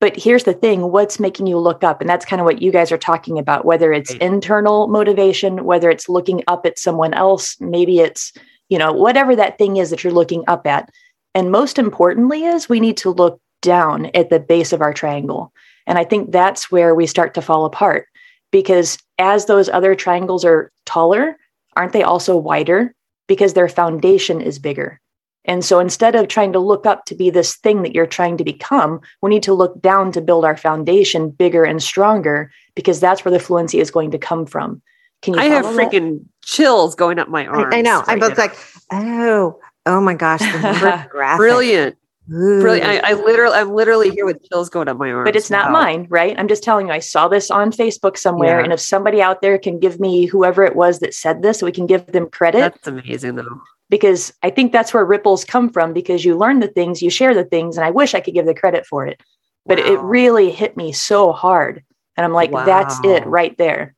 But 0.00 0.16
here's 0.16 0.44
the 0.44 0.52
thing 0.52 0.90
what's 0.90 1.18
making 1.18 1.46
you 1.46 1.58
look 1.58 1.82
up? 1.82 2.00
And 2.00 2.08
that's 2.08 2.26
kind 2.26 2.40
of 2.40 2.44
what 2.44 2.60
you 2.60 2.70
guys 2.70 2.92
are 2.92 2.98
talking 2.98 3.38
about, 3.38 3.64
whether 3.64 3.92
it's 3.92 4.12
internal 4.14 4.88
motivation, 4.88 5.64
whether 5.64 5.90
it's 5.90 6.08
looking 6.08 6.42
up 6.48 6.66
at 6.66 6.78
someone 6.78 7.14
else, 7.14 7.56
maybe 7.60 8.00
it's, 8.00 8.32
you 8.68 8.78
know, 8.78 8.92
whatever 8.92 9.34
that 9.36 9.58
thing 9.58 9.78
is 9.78 9.90
that 9.90 10.04
you're 10.04 10.12
looking 10.12 10.44
up 10.48 10.66
at. 10.66 10.90
And 11.34 11.50
most 11.50 11.78
importantly, 11.78 12.44
is 12.44 12.68
we 12.68 12.80
need 12.80 12.96
to 12.98 13.10
look 13.10 13.40
down 13.62 14.06
at 14.14 14.30
the 14.30 14.40
base 14.40 14.72
of 14.72 14.82
our 14.82 14.92
triangle. 14.92 15.52
And 15.86 15.98
I 15.98 16.04
think 16.04 16.30
that's 16.30 16.70
where 16.70 16.94
we 16.94 17.06
start 17.06 17.34
to 17.34 17.42
fall 17.42 17.64
apart 17.64 18.06
because 18.50 18.98
as 19.18 19.46
those 19.46 19.68
other 19.68 19.94
triangles 19.94 20.44
are 20.44 20.70
taller, 20.84 21.36
aren't 21.76 21.92
they 21.92 22.02
also 22.02 22.36
wider? 22.36 22.94
Because 23.28 23.54
their 23.54 23.68
foundation 23.68 24.40
is 24.40 24.58
bigger. 24.58 25.00
And 25.46 25.64
so 25.64 25.78
instead 25.78 26.16
of 26.16 26.28
trying 26.28 26.52
to 26.52 26.58
look 26.58 26.86
up 26.86 27.04
to 27.06 27.14
be 27.14 27.30
this 27.30 27.54
thing 27.54 27.82
that 27.82 27.94
you're 27.94 28.06
trying 28.06 28.36
to 28.38 28.44
become, 28.44 29.00
we 29.22 29.30
need 29.30 29.44
to 29.44 29.54
look 29.54 29.80
down 29.80 30.10
to 30.12 30.20
build 30.20 30.44
our 30.44 30.56
foundation 30.56 31.30
bigger 31.30 31.64
and 31.64 31.82
stronger 31.82 32.50
because 32.74 32.98
that's 33.00 33.24
where 33.24 33.32
the 33.32 33.38
fluency 33.38 33.78
is 33.78 33.90
going 33.90 34.10
to 34.10 34.18
come 34.18 34.44
from. 34.44 34.82
Can 35.22 35.34
you 35.34 35.40
I 35.40 35.44
have 35.44 35.64
follow 35.64 35.76
that? 35.76 35.92
freaking 35.92 36.24
chills 36.44 36.94
going 36.94 37.18
up 37.18 37.28
my 37.28 37.46
arms. 37.46 37.72
I, 37.72 37.78
I 37.78 37.80
know. 37.82 38.02
I'm 38.06 38.18
was 38.18 38.30
now. 38.30 38.34
like, 38.36 38.58
oh, 38.92 39.60
oh 39.86 40.00
my 40.00 40.14
gosh. 40.14 40.40
the 40.40 41.06
brilliant, 41.36 41.94
Ooh. 41.94 42.05
Brilliant. 42.26 42.86
I, 43.04 43.10
I 43.10 43.12
literally, 43.14 43.56
I'm 43.56 43.72
literally 43.72 44.10
here 44.10 44.26
with 44.26 44.42
chills 44.50 44.68
going 44.68 44.88
up 44.88 44.96
my 44.98 45.10
arms. 45.10 45.26
but 45.28 45.36
it's 45.36 45.50
not 45.50 45.66
Wow. 45.72 45.82
mine, 45.82 46.06
right? 46.10 46.38
I'm 46.38 46.48
just 46.48 46.62
telling 46.62 46.88
you, 46.88 46.92
I 46.92 46.98
saw 46.98 47.28
this 47.28 47.50
on 47.50 47.70
Facebook 47.72 48.16
somewhere. 48.18 48.58
Yeah. 48.58 48.64
And 48.64 48.72
if 48.72 48.80
somebody 48.80 49.22
out 49.22 49.42
there 49.42 49.58
can 49.58 49.78
give 49.78 50.00
me 50.00 50.26
whoever 50.26 50.64
it 50.64 50.76
was 50.76 50.98
that 51.00 51.14
said 51.14 51.42
this, 51.42 51.60
so 51.60 51.66
we 51.66 51.72
can 51.72 51.86
give 51.86 52.06
them 52.06 52.28
credit 52.28 52.60
That's 52.60 52.86
amazing, 52.86 53.36
though. 53.36 53.60
because 53.90 54.32
I 54.42 54.50
think 54.50 54.72
that's 54.72 54.92
where 54.92 55.04
ripples 55.04 55.44
come 55.44 55.70
from 55.70 55.92
because 55.92 56.24
you 56.24 56.36
learn 56.36 56.60
the 56.60 56.68
things, 56.68 57.02
you 57.02 57.10
share 57.10 57.34
the 57.34 57.44
things, 57.44 57.76
and 57.76 57.84
I 57.86 57.90
wish 57.90 58.14
I 58.14 58.20
could 58.20 58.34
give 58.34 58.46
the 58.46 58.54
credit 58.54 58.86
for 58.86 59.06
it. 59.06 59.20
But 59.64 59.78
it 59.80 59.98
really 60.00 60.50
hit 60.52 60.76
me 60.76 60.92
so 60.92 61.32
hard. 61.32 61.82
And 62.16 62.24
I'm 62.24 62.32
like, 62.32 62.52
that's 62.52 63.00
it 63.04 63.26
right 63.26 63.56
there. 63.58 63.94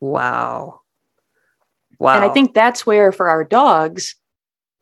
Wow, 0.00 0.80
wow. 1.98 2.14
And 2.16 2.24
I 2.24 2.30
think 2.32 2.54
that's 2.54 2.86
where, 2.86 3.12
for 3.12 3.28
our 3.28 3.44
dogs, 3.44 4.16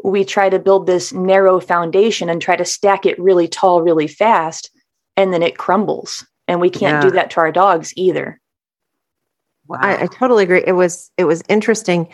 we 0.05 0.25
try 0.25 0.49
to 0.49 0.59
build 0.59 0.87
this 0.87 1.13
narrow 1.13 1.61
foundation 1.61 2.29
and 2.29 2.41
try 2.41 2.57
to 2.57 2.65
stack 2.65 3.05
it 3.07 3.19
really 3.19 3.49
tall, 3.49 3.83
really 3.83 4.07
fast, 4.07 4.71
and 5.17 5.33
then 5.33 5.43
it 5.43 5.59
crumbles. 5.59 6.25
And 6.47 6.61
we 6.61 6.71
can't 6.71 7.03
do 7.03 7.11
that 7.11 7.31
to 7.31 7.41
our 7.41 7.53
dogs 7.53 7.93
either. 7.97 8.41
wow. 9.67 9.79
I, 9.83 10.05
I 10.05 10.07
totally 10.07 10.45
agree. 10.45 10.63
It 10.67 10.73
was 10.73 11.11
it 11.19 11.25
was 11.25 11.43
interesting. 11.49 12.09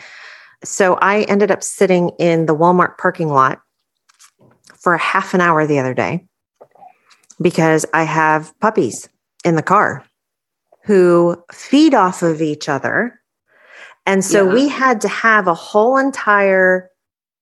So 0.63 0.95
I 0.95 1.21
ended 1.23 1.51
up 1.51 1.63
sitting 1.63 2.09
in 2.19 2.47
the 2.47 2.55
Walmart 2.55 2.97
parking 2.97 3.29
lot 3.29 3.61
for 4.77 4.93
a 4.93 4.99
half 4.99 5.33
an 5.33 5.41
hour 5.41 5.65
the 5.65 5.79
other 5.79 5.93
day 5.93 6.25
because 7.41 7.85
I 7.93 8.03
have 8.03 8.57
puppies 8.59 9.07
in 9.43 9.55
the 9.55 9.63
car 9.63 10.03
who 10.83 11.41
feed 11.51 11.93
off 11.93 12.23
of 12.23 12.41
each 12.41 12.67
other. 12.67 13.19
And 14.05 14.23
so 14.23 14.45
Yeah. 14.45 14.53
we 14.53 14.67
had 14.67 15.01
to 15.01 15.07
have 15.07 15.47
a 15.47 15.53
whole 15.53 15.97
entire 15.97 16.89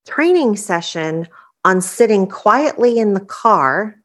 training 0.06 0.56
session 0.56 1.28
on 1.64 1.80
sitting 1.80 2.26
quietly 2.26 2.98
in 2.98 3.14
the 3.14 3.20
car 3.24 3.96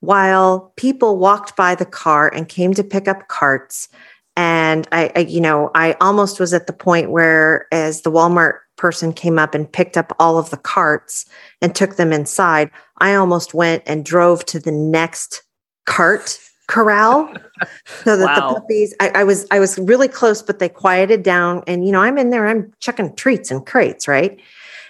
while 0.00 0.72
people 0.76 1.16
walked 1.16 1.56
by 1.56 1.74
the 1.74 1.86
car 1.86 2.28
and 2.34 2.48
came 2.48 2.74
to 2.74 2.84
pick 2.84 3.06
up 3.06 3.28
carts. 3.28 3.88
And 4.36 4.88
I, 4.92 5.12
I 5.14 5.18
you 5.20 5.42
know 5.42 5.70
i 5.74 5.94
almost 6.00 6.40
was 6.40 6.54
at 6.54 6.66
the 6.66 6.72
point 6.72 7.10
where 7.10 7.66
as 7.70 8.00
the 8.00 8.10
walmart 8.10 8.60
person 8.76 9.12
came 9.12 9.38
up 9.38 9.54
and 9.54 9.70
picked 9.70 9.98
up 9.98 10.16
all 10.18 10.38
of 10.38 10.48
the 10.48 10.56
carts 10.56 11.26
and 11.60 11.74
took 11.74 11.96
them 11.96 12.14
inside 12.14 12.70
i 12.96 13.14
almost 13.14 13.52
went 13.52 13.82
and 13.84 14.06
drove 14.06 14.46
to 14.46 14.58
the 14.58 14.72
next 14.72 15.42
cart 15.84 16.38
corral 16.66 17.30
so 18.04 18.16
that 18.16 18.24
Wow. 18.24 18.48
the 18.48 18.54
puppies 18.54 18.94
I, 19.00 19.10
I 19.16 19.24
was 19.24 19.46
i 19.50 19.60
was 19.60 19.78
really 19.78 20.08
close 20.08 20.42
but 20.42 20.58
they 20.60 20.68
quieted 20.70 21.22
down. 21.22 21.62
And 21.66 21.84
you 21.84 21.92
know 21.92 22.00
i'm 22.00 22.16
in 22.16 22.30
there 22.30 22.46
i'm 22.48 22.72
checking 22.80 23.14
treats 23.14 23.50
and 23.50 23.66
crates 23.66 24.08
right 24.08 24.40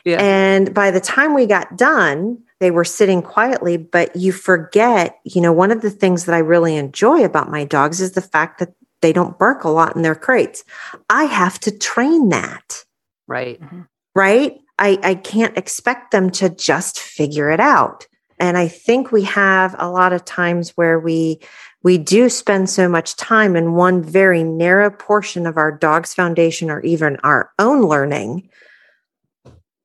Yeah. 0.05 0.21
and 0.21 0.75
by 0.75 0.91
the 0.91 1.01
time 1.01 1.35
we 1.35 1.47
got 1.47 1.77
done, 1.77 2.38
they 2.61 2.71
were 2.71 2.85
sitting 2.85 3.23
quietly, 3.23 3.77
but 3.77 4.15
you 4.17 4.33
forget, 4.33 5.19
you 5.25 5.41
know, 5.41 5.53
one 5.53 5.71
of 5.71 5.81
the 5.83 5.91
things 5.91 6.25
that 6.25 6.35
I 6.35 6.38
really 6.38 6.77
enjoy 6.77 7.25
about 7.25 7.51
my 7.51 7.65
dogs 7.65 8.01
is 8.01 8.12
the 8.12 8.21
fact 8.21 8.59
that 8.59 8.73
they 9.01 9.12
don't 9.12 9.38
bark 9.38 9.65
a 9.65 9.69
lot 9.69 9.97
in 9.97 10.03
their 10.03 10.15
crates. 10.15 10.65
I 11.11 11.25
have 11.25 11.59
to 11.61 11.77
train 11.77 12.29
that, 12.31 12.85
Right. 13.27 13.61
Mm-hmm. 13.61 13.83
right? 14.15 14.59
I, 14.79 14.99
I 15.03 15.15
can't 15.15 15.57
expect 15.57 16.11
them 16.11 16.31
to 16.33 16.49
just 16.49 16.99
figure 16.99 17.51
it 17.51 17.61
out. 17.61 18.07
And 18.38 18.59
I 18.59 18.67
think 18.69 19.12
we 19.12 19.23
have 19.25 19.77
a 19.79 19.88
lot 19.88 20.12
of 20.12 20.25
times 20.25 20.71
where 20.71 20.99
we 20.99 21.38
we 21.85 21.99
do 21.99 22.29
spend 22.29 22.71
so 22.71 22.88
much 22.88 23.17
time 23.17 23.57
in 23.57 23.75
one 23.75 24.03
very 24.03 24.45
narrow 24.45 24.88
portion 24.91 25.47
of 25.47 25.57
our 25.57 25.73
dog's 25.73 26.15
foundation 26.15 26.71
or 26.71 26.81
even 26.81 27.17
our 27.25 27.51
own 27.59 27.83
learning 27.87 28.49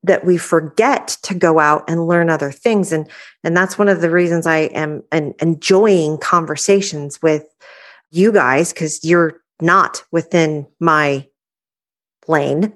that 0.08 0.26
we 0.26 0.38
forget 0.38 1.18
to 1.24 1.34
go 1.34 1.60
out 1.60 1.84
and 1.90 2.08
learn 2.08 2.30
other 2.30 2.52
things 2.52 2.92
and 2.92 3.10
and 3.44 3.56
that's 3.56 3.78
one 3.78 3.90
of 3.90 4.02
the 4.02 4.10
reasons 4.10 4.46
i 4.48 4.58
am 4.60 5.04
en- 5.12 5.34
enjoying 5.42 6.18
conversations 6.18 7.22
with 7.22 7.46
you 8.12 8.32
guys 8.32 8.74
because 8.74 9.04
you're 9.04 9.42
not 9.62 10.04
within 10.12 10.66
my 10.80 11.28
lane 12.28 12.74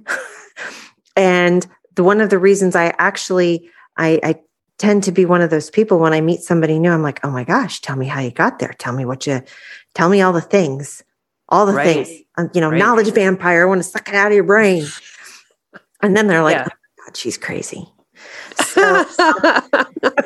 and 1.16 1.68
the 1.96 2.04
one 2.04 2.22
of 2.22 2.30
the 2.30 2.40
reasons 2.40 2.76
i 2.76 2.94
actually 2.98 3.70
i 3.98 4.20
i 4.24 4.36
tend 4.78 5.04
to 5.04 5.12
be 5.12 5.26
one 5.26 5.42
of 5.42 5.50
those 5.50 5.70
people 5.70 6.00
when 6.00 6.14
i 6.14 6.22
meet 6.22 6.42
somebody 6.42 6.80
new 6.80 6.90
i'm 6.92 7.04
like 7.04 7.20
oh 7.24 7.30
my 7.32 7.44
gosh 7.44 7.82
tell 7.82 7.96
me 7.96 8.08
how 8.08 8.20
you 8.20 8.32
got 8.32 8.60
there 8.60 8.74
tell 8.80 8.94
me 8.94 9.06
what 9.06 9.28
you 9.28 9.42
tell 9.94 10.10
me 10.10 10.22
all 10.22 10.34
the 10.34 10.42
things 10.42 11.04
all 11.50 11.66
the 11.66 11.74
Right. 11.74 12.06
things 12.08 12.24
um, 12.38 12.50
you 12.54 12.62
know 12.62 12.70
Right. 12.70 12.80
knowledge 12.80 13.12
vampire 13.14 13.62
i 13.62 13.66
want 13.66 13.80
to 13.84 13.88
suck 13.88 14.08
it 14.08 14.16
out 14.16 14.28
of 14.28 14.34
your 14.34 14.44
brain 14.44 14.86
and 16.02 16.16
then 16.18 16.28
they're 16.28 16.44
like 16.44 16.58
Yeah. 16.58 16.68
God, 17.12 17.18
she's 17.18 17.38
crazy. 17.38 17.88
So, 18.66 19.06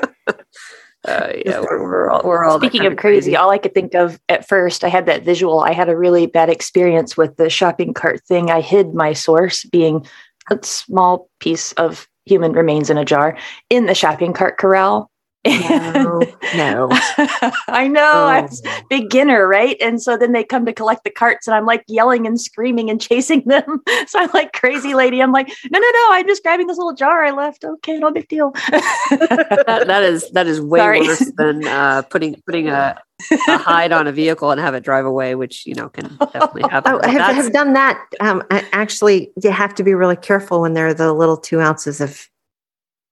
Uh, 1.07 1.33
yeah, 1.45 1.59
we're, 1.59 1.83
we're 1.83 2.09
all 2.09 2.21
we're 2.23 2.43
all 2.43 2.57
Speaking 2.59 2.81
kind 2.81 2.93
of 2.93 2.97
crazy, 2.97 3.35
all 3.35 3.51
I 3.51 3.57
could 3.57 3.73
think 3.73 3.93
of 3.95 4.19
at 4.29 4.47
first, 4.47 4.83
I 4.83 4.89
had 4.89 5.05
that 5.05 5.23
visual. 5.23 5.61
I 5.61 5.73
had 5.73 5.89
a 5.89 5.97
really 5.97 6.25
bad 6.25 6.49
experience 6.49 7.15
with 7.15 7.37
the 7.37 7.49
shopping 7.49 7.93
cart 7.93 8.21
thing. 8.23 8.49
I 8.49 8.61
hid 8.61 8.93
my 8.93 9.13
source 9.13 9.63
being 9.65 10.05
a 10.49 10.59
small 10.63 11.29
piece 11.39 11.71
of 11.73 12.07
human 12.25 12.53
remains 12.53 12.89
in 12.89 12.97
a 12.97 13.05
jar 13.05 13.37
in 13.69 13.85
the 13.85 13.95
shopping 13.95 14.33
cart 14.33 14.57
corral. 14.57 15.11
No, 15.45 16.21
no. 16.55 16.89
I 17.67 17.87
know. 17.87 18.25
I'm 18.25 18.45
was 18.45 18.61
beginner, 18.89 19.47
right? 19.47 19.77
And 19.79 20.01
so 20.01 20.17
then 20.17 20.31
they 20.31 20.43
come 20.43 20.65
to 20.65 20.73
collect 20.73 21.03
the 21.03 21.09
carts, 21.09 21.47
and 21.47 21.55
I'm 21.55 21.65
like 21.65 21.83
yelling 21.87 22.25
and 22.25 22.39
screaming 22.39 22.89
and 22.89 22.99
chasing 23.09 23.43
them. 23.45 23.81
So 24.07 24.19
I'm 24.19 24.29
like 24.33 24.53
crazy 24.53 24.93
lady. 24.93 25.21
I'm 25.21 25.31
like, 25.31 25.47
no, 25.47 25.79
no, 25.79 25.89
no. 25.89 26.07
I'm 26.11 26.27
just 26.27 26.43
grabbing 26.43 26.67
this 26.67 26.77
little 26.77 26.93
jar 26.93 27.23
I 27.23 27.31
left. 27.31 27.65
Okay, 27.65 27.97
no 27.97 28.11
big 28.11 28.27
deal. 28.27 28.51
that, 28.69 29.83
that 29.87 30.03
is 30.03 30.29
that 30.31 30.45
is 30.45 30.61
way 30.61 30.79
Sorry. 30.79 31.01
worse 31.01 31.31
than 31.37 31.65
uh, 31.65 32.03
putting 32.03 32.39
putting 32.45 32.67
a, 32.67 33.01
a 33.47 33.57
hide 33.57 33.91
on 33.91 34.05
a 34.05 34.11
vehicle 34.11 34.51
and 34.51 34.61
have 34.61 34.75
it 34.75 34.83
drive 34.83 35.05
away, 35.05 35.33
which 35.33 35.65
you 35.65 35.73
know 35.73 35.89
can 35.89 36.15
definitely 36.17 36.63
happen. 36.69 36.93
Oh, 36.93 36.99
I 37.03 37.09
have, 37.09 37.35
have 37.35 37.53
done 37.53 37.73
that. 37.73 37.99
Um, 38.19 38.43
I, 38.51 38.63
actually, 38.73 39.31
you 39.41 39.49
have 39.49 39.73
to 39.75 39.83
be 39.83 39.95
really 39.95 40.17
careful 40.17 40.61
when 40.61 40.73
they're 40.73 40.93
the 40.93 41.13
little 41.13 41.37
two 41.37 41.59
ounces 41.59 41.99
of 41.99 42.29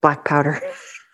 black 0.01 0.25
powder. 0.25 0.61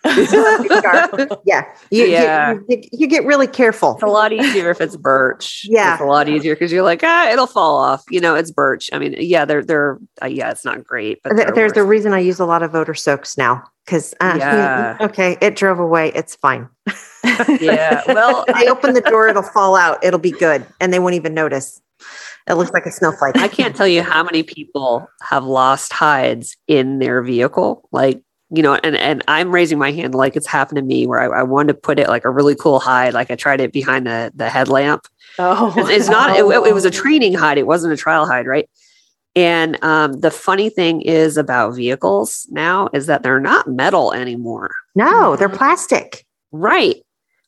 Yeah, 1.45 1.65
you, 1.91 2.03
you- 2.03 2.07
Yeah. 2.12 2.53
you, 2.67 2.81
you 2.91 3.07
get 3.07 3.25
really 3.25 3.47
careful. 3.47 3.93
It's 3.95 4.03
a 4.03 4.07
lot 4.07 4.31
easier 4.31 4.69
if 4.69 4.79
it's 4.81 4.95
birch. 4.95 5.65
Yeah. 5.69 5.93
it's 5.93 6.01
a 6.01 6.05
lot 6.05 6.29
easier 6.29 6.55
because 6.55 6.71
you're 6.71 6.83
like, 6.83 7.01
ah, 7.03 7.29
it'll 7.29 7.47
fall 7.47 7.77
off. 7.77 8.03
You 8.09 8.19
know, 8.21 8.35
it's 8.35 8.51
birch. 8.51 8.89
I 8.93 8.99
mean, 8.99 9.15
yeah, 9.17 9.45
they're 9.45 9.63
they're 9.63 9.97
uh, 10.21 10.27
yeah, 10.27 10.51
it's 10.51 10.63
not 10.65 10.83
great, 10.83 11.19
but 11.23 11.35
Th- 11.35 11.49
There's 11.53 11.73
the 11.73 11.81
worth- 11.81 11.89
reason 11.89 12.13
I 12.13 12.19
use 12.19 12.39
a 12.39 12.45
lot 12.45 12.63
of 12.63 12.75
odor 12.75 12.93
soaks 12.93 13.38
now 13.38 13.63
because 13.85 14.13
uh, 14.21 14.35
Yeah. 14.39 14.97
okay, 15.01 15.38
it 15.41 15.55
drove 15.55 15.79
away. 15.79 16.12
It's 16.15 16.35
fine. 16.35 16.69
yeah. 17.59 18.03
Well, 18.07 18.45
I 18.53 18.67
open 18.67 18.93
the 18.93 19.01
door, 19.01 19.27
it'll 19.27 19.43
fall 19.43 19.75
out. 19.75 20.03
It'll 20.03 20.19
be 20.19 20.31
good, 20.31 20.65
and 20.79 20.93
they 20.93 20.99
won't 20.99 21.15
even 21.15 21.33
notice. 21.33 21.81
It 22.47 22.53
looks 22.53 22.71
like 22.71 22.85
a 22.88 22.91
snowflake. 22.91 23.38
I 23.38 23.47
can't 23.47 23.75
tell 23.75 23.88
you 23.88 24.01
how 24.01 24.23
many 24.23 24.41
people 24.41 25.07
have 25.21 25.43
lost 25.43 25.93
hides 25.93 26.57
in 26.67 26.97
their 26.97 27.21
vehicle. 27.21 27.88
Like, 27.91 28.23
you 28.51 28.63
know, 28.63 28.75
and, 28.75 28.95
and 28.95 29.23
I'm 29.27 29.51
raising 29.51 29.77
my 29.77 29.91
hand 29.91 30.15
like 30.15 30.35
it's 30.35 30.47
happened 30.47 30.77
to 30.77 30.81
me 30.81 31.05
where 31.07 31.19
I, 31.19 31.39
I 31.41 31.43
wanted 31.43 31.73
to 31.73 31.79
put 31.79 31.99
it 31.99 32.07
like 32.07 32.25
a 32.25 32.29
really 32.29 32.55
cool 32.55 32.79
hide. 32.79 33.13
Like 33.13 33.29
I 33.31 33.35
tried 33.35 33.62
it 33.62 33.71
behind 33.71 34.07
the, 34.07 34.31
the 34.35 34.49
headlamp. 34.49 35.07
oh, 35.38 35.73
It's 35.88 36.09
not, 36.09 36.31
it, 36.35 36.39
it 36.45 36.73
was 36.73 36.85
a 36.85 36.91
training 36.91 37.33
hide. 37.35 37.57
It 37.57 37.67
wasn't 37.67 37.93
a 37.93 37.97
trial 37.97 38.25
hide, 38.25 38.47
right? 38.47 38.69
And 39.35 39.81
um, 39.83 40.13
the 40.19 40.31
funny 40.31 40.69
thing 40.69 41.01
is 41.01 41.38
about 41.38 41.75
vehicles 41.75 42.47
now 42.49 42.89
is 42.93 43.05
that 43.05 43.21
they're 43.21 43.39
not 43.39 43.67
metal 43.67 44.12
anymore. 44.13 44.71
No, 44.95 45.35
they're 45.35 45.47
plastic. 45.49 46.25
Right. 46.51 46.95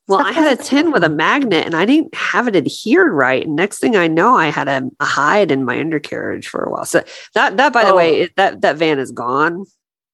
Well, 0.07 0.19
I 0.19 0.31
had 0.33 0.59
a 0.59 0.61
tin 0.61 0.91
with 0.91 1.03
a 1.03 1.09
magnet 1.09 1.65
and 1.65 1.73
I 1.75 1.85
didn't 1.85 2.13
have 2.13 2.47
it 2.47 2.55
adhered 2.55 3.13
right. 3.13 3.45
And 3.45 3.55
next 3.55 3.79
thing 3.79 3.95
I 3.95 4.07
know, 4.07 4.35
I 4.35 4.47
had 4.49 4.67
a, 4.67 4.83
a 4.99 5.05
hide 5.05 5.51
in 5.51 5.63
my 5.63 5.79
undercarriage 5.79 6.47
for 6.47 6.63
a 6.63 6.69
while. 6.71 6.85
So 6.85 7.03
that 7.33 7.57
that 7.57 7.71
by 7.73 7.85
the 7.85 7.91
Oh. 7.91 7.95
way, 7.95 8.29
that 8.35 8.61
that 8.61 8.75
van 8.77 8.99
is 8.99 9.11
gone. 9.11 9.65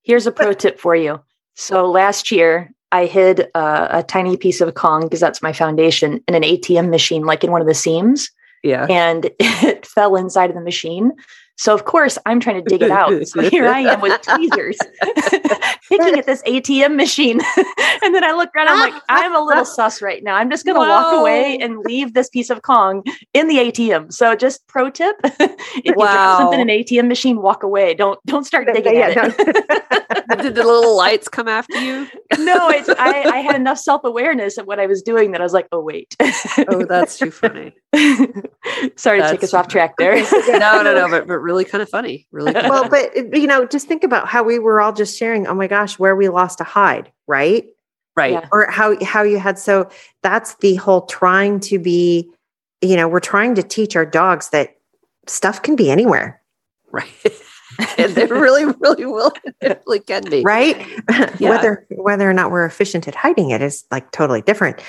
Here's 0.08 0.26
a 0.26 0.32
pro 0.32 0.54
tip 0.54 0.80
for 0.80 0.96
you. 0.96 1.20
So 1.56 1.92
last 1.92 2.32
year, 2.32 2.72
I 2.94 3.08
hid 3.08 3.50
uh, 3.54 3.90
a 3.92 4.04
tiny 4.04 4.38
piece 4.38 4.62
of 4.62 4.74
Kong 4.74 5.02
because 5.04 5.20
that's 5.20 5.42
my 5.42 5.52
foundation 5.52 6.24
in 6.30 6.34
an 6.34 6.44
ATM 6.44 6.90
machine, 6.90 7.26
like 7.26 7.44
in 7.44 7.52
one 7.52 7.60
of 7.60 7.68
the 7.68 7.74
seams, 7.74 8.32
Yeah. 8.64 8.86
and 8.90 9.30
it 9.40 9.86
fell 9.86 10.16
inside 10.16 10.50
of 10.50 10.56
the 10.56 10.62
machine. 10.62 11.12
So 11.58 11.74
of 11.74 11.86
course, 11.86 12.18
I'm 12.26 12.40
trying 12.40 12.64
to 12.64 12.70
dig 12.70 12.84
it 12.84 12.92
out. 12.92 13.28
So 13.28 13.42
here 13.50 13.68
I 13.68 13.80
am 13.80 14.00
with 14.00 14.22
tweezers, 14.22 14.78
picking 15.90 16.18
at 16.18 16.26
this 16.26 16.44
ATM 16.44 16.96
machine, 16.96 17.42
and 18.04 18.16
then 18.16 18.24
I 18.24 18.32
look 18.34 18.50
around. 18.56 18.68
I'm 18.70 18.92
like, 18.92 19.02
I'm 19.10 19.36
a 19.36 19.42
little 19.42 19.66
sus 19.66 20.02
right 20.02 20.24
now. 20.24 20.36
I'm 20.36 20.50
just 20.50 20.66
going 20.66 20.76
to 20.76 20.80
walk 20.80 21.20
away 21.20 21.58
and 21.60 21.80
leave 21.80 22.14
this 22.14 22.30
piece 22.30 22.50
of 22.50 22.62
Kong 22.62 23.04
in 23.34 23.48
the 23.48 23.56
ATM. 23.56 24.14
So 24.14 24.36
just 24.36 24.66
pro 24.68 24.90
tip: 24.92 25.16
if 25.24 25.84
you 25.84 25.94
drop 25.94 26.40
something 26.40 26.60
in 26.60 26.70
an 26.70 26.84
ATM 26.84 27.08
machine, 27.08 27.42
walk 27.42 27.64
away. 27.64 27.96
Don't 27.96 28.24
don't 28.26 28.44
start 28.44 28.68
digging 28.72 28.96
Yeah, 28.96 29.08
at 29.08 29.36
it. 29.38 29.88
Did 30.42 30.56
the 30.56 30.64
little 30.64 30.96
lights 30.96 31.28
come 31.28 31.48
after 31.48 31.80
you? 31.80 32.08
no, 32.40 32.70
it's, 32.70 32.90
I, 32.90 33.24
I 33.24 33.38
had 33.40 33.56
enough 33.56 33.78
self 33.78 34.04
awareness 34.04 34.58
of 34.58 34.66
what 34.66 34.80
I 34.80 34.86
was 34.86 35.02
doing 35.02 35.32
that 35.32 35.42
I 35.42 35.44
was 35.44 35.54
like, 35.54 35.68
oh, 35.72 35.82
wait. 35.82 36.16
Oh, 36.68 36.86
that's 36.86 37.18
too 37.18 37.32
funny. 37.32 37.74
Sorry 38.98 39.22
to 39.22 39.30
take 39.30 39.44
us 39.44 39.54
off 39.54 39.68
track 39.68 39.96
there. 39.98 40.16
No, 40.48 40.82
no, 40.82 40.94
no, 40.94 41.10
but, 41.10 41.28
but 41.28 41.40
really 41.48 41.66
kind 41.66 41.82
of 41.82 41.90
funny. 41.90 42.28
Really 42.32 42.54
kind 42.58 42.70
well, 42.70 42.90
but 42.90 43.16
you 43.16 43.48
know, 43.48 43.66
just 43.66 43.88
think 43.88 44.04
about 44.04 44.28
how 44.28 44.44
we 44.44 44.60
were 44.60 44.82
all 44.82 44.94
just 44.94 45.18
sharing. 45.18 45.48
Oh 45.48 45.54
my 45.56 45.68
gosh, 45.68 45.98
where 45.98 46.16
we 46.16 46.28
lost 46.30 46.62
a 46.62 46.66
hide, 46.66 47.12
right? 47.26 47.66
right. 48.16 48.34
Yeah. 48.34 48.48
Or 48.52 48.70
how 48.70 49.02
how 49.04 49.24
you 49.24 49.40
had. 49.40 49.58
So 49.58 49.90
that's 50.24 50.56
the 50.56 50.76
whole 50.76 51.06
trying 51.08 51.60
to 51.62 51.80
be. 51.80 52.30
You 52.82 52.96
know, 52.96 53.08
we're 53.08 53.20
trying 53.22 53.56
to 53.56 53.64
teach 53.64 53.96
our 53.96 54.06
dogs 54.06 54.50
that 54.50 54.76
stuff 55.28 55.62
can 55.64 55.76
be 55.76 55.90
anywhere, 55.90 56.42
Right. 56.92 57.10
and 57.98 58.14
they 58.16 58.26
really, 58.26 58.66
really 58.80 59.06
will. 59.06 59.32
It 59.62 59.82
really 59.86 60.00
can 60.00 60.24
be. 60.30 60.42
right? 60.44 60.78
Yeah. 61.40 61.50
whether 61.52 61.86
whether 61.92 62.30
or 62.30 62.34
not 62.34 62.52
we're 62.52 62.66
efficient 62.66 63.08
at 63.08 63.16
hiding 63.16 63.52
it 63.52 63.62
is 63.62 63.86
like 63.92 64.12
totally 64.12 64.42
different. 64.42 64.82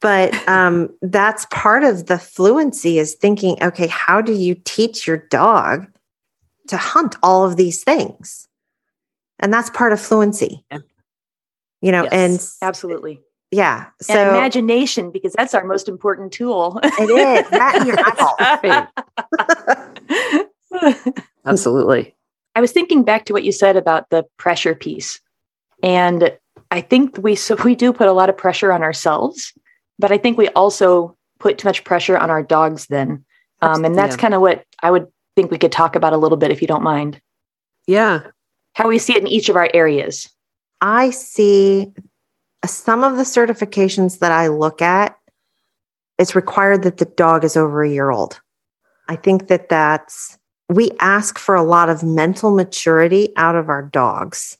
But 0.00 0.34
um, 0.48 0.90
that's 1.02 1.46
part 1.50 1.84
of 1.84 2.06
the 2.06 2.18
fluency 2.18 2.98
is 2.98 3.14
thinking, 3.14 3.56
okay, 3.62 3.86
how 3.86 4.20
do 4.20 4.32
you 4.32 4.54
teach 4.64 5.06
your 5.06 5.16
dog 5.16 5.86
to 6.68 6.76
hunt 6.76 7.16
all 7.22 7.44
of 7.44 7.56
these 7.56 7.82
things? 7.84 8.48
And 9.38 9.52
that's 9.52 9.70
part 9.70 9.92
of 9.92 10.00
fluency. 10.00 10.64
Yeah. 10.70 10.78
You 11.82 11.92
know, 11.92 12.04
Yes. 12.04 12.12
and 12.62 12.68
Absolutely. 12.68 13.20
yeah, 13.50 13.86
and 13.86 14.06
so 14.06 14.30
imagination, 14.30 15.10
because 15.10 15.34
that's 15.34 15.52
our 15.54 15.64
most 15.64 15.88
important 15.88 16.32
tool. 16.32 16.80
it 16.82 17.10
is 17.10 17.50
that 17.50 17.76
and 17.76 17.86
your 17.86 17.98
eyeball. 18.00 18.36
Absolutely. 21.44 22.14
I 22.54 22.60
was 22.60 22.72
thinking 22.72 23.02
back 23.04 23.24
to 23.26 23.32
what 23.32 23.44
you 23.44 23.52
said 23.52 23.76
about 23.76 24.08
the 24.10 24.24
pressure 24.38 24.74
piece. 24.74 25.20
And 25.82 26.36
I 26.70 26.80
think 26.80 27.18
we 27.18 27.34
so 27.36 27.54
we 27.62 27.74
do 27.74 27.92
put 27.92 28.08
a 28.08 28.12
lot 28.12 28.30
of 28.30 28.36
pressure 28.36 28.72
on 28.72 28.82
ourselves, 28.82 29.52
but 29.98 30.10
I 30.10 30.18
think 30.18 30.38
we 30.38 30.48
also 30.48 31.16
put 31.38 31.58
too 31.58 31.68
much 31.68 31.84
pressure 31.84 32.16
on 32.16 32.30
our 32.30 32.42
dogs 32.42 32.86
then. 32.86 33.24
Um, 33.62 33.84
and 33.84 33.94
that's 33.96 34.16
Yeah. 34.16 34.20
kind 34.22 34.34
of 34.34 34.40
what 34.40 34.64
I 34.82 34.90
would 34.90 35.06
think 35.36 35.50
we 35.50 35.58
could 35.58 35.72
talk 35.72 35.94
about 35.94 36.14
a 36.14 36.16
little 36.16 36.38
bit 36.38 36.50
if 36.50 36.60
you 36.60 36.66
don't 36.66 36.82
mind. 36.82 37.20
Yeah. 37.86 38.22
How 38.72 38.88
we 38.88 38.98
see 38.98 39.14
it 39.14 39.22
in 39.22 39.28
each 39.28 39.48
of 39.48 39.56
our 39.56 39.70
areas. 39.72 40.28
I 40.80 41.10
see 41.10 41.92
some 42.64 43.04
of 43.04 43.16
the 43.16 43.22
certifications 43.22 44.18
that 44.18 44.32
I 44.32 44.48
look 44.48 44.82
at, 44.82 45.16
it's 46.18 46.34
required 46.34 46.82
that 46.82 46.96
the 46.96 47.04
dog 47.04 47.44
is 47.44 47.56
over 47.56 47.84
a 47.84 47.90
year 47.90 48.10
old. 48.10 48.40
I 49.08 49.16
think 49.16 49.48
that 49.48 49.68
that's, 49.68 50.38
we 50.68 50.90
ask 50.98 51.38
for 51.38 51.54
a 51.54 51.62
lot 51.62 51.88
of 51.88 52.02
mental 52.02 52.54
maturity 52.54 53.32
out 53.36 53.54
of 53.54 53.68
our 53.68 53.82
dogs 53.82 54.58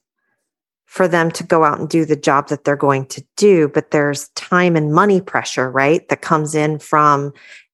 for 0.84 1.08
them 1.08 1.30
to 1.32 1.42
go 1.42 1.64
out 1.64 1.80
and 1.80 1.88
do 1.88 2.04
the 2.04 2.16
job 2.16 2.48
that 2.48 2.64
they're 2.64 2.76
going 2.76 3.06
to 3.06 3.24
do. 3.36 3.68
But 3.68 3.90
there's 3.90 4.28
time 4.30 4.76
and 4.76 4.94
money 4.94 5.20
pressure, 5.20 5.70
right? 5.70 6.08
That 6.08 6.22
comes 6.22 6.54
in 6.54 6.78
from 6.78 7.32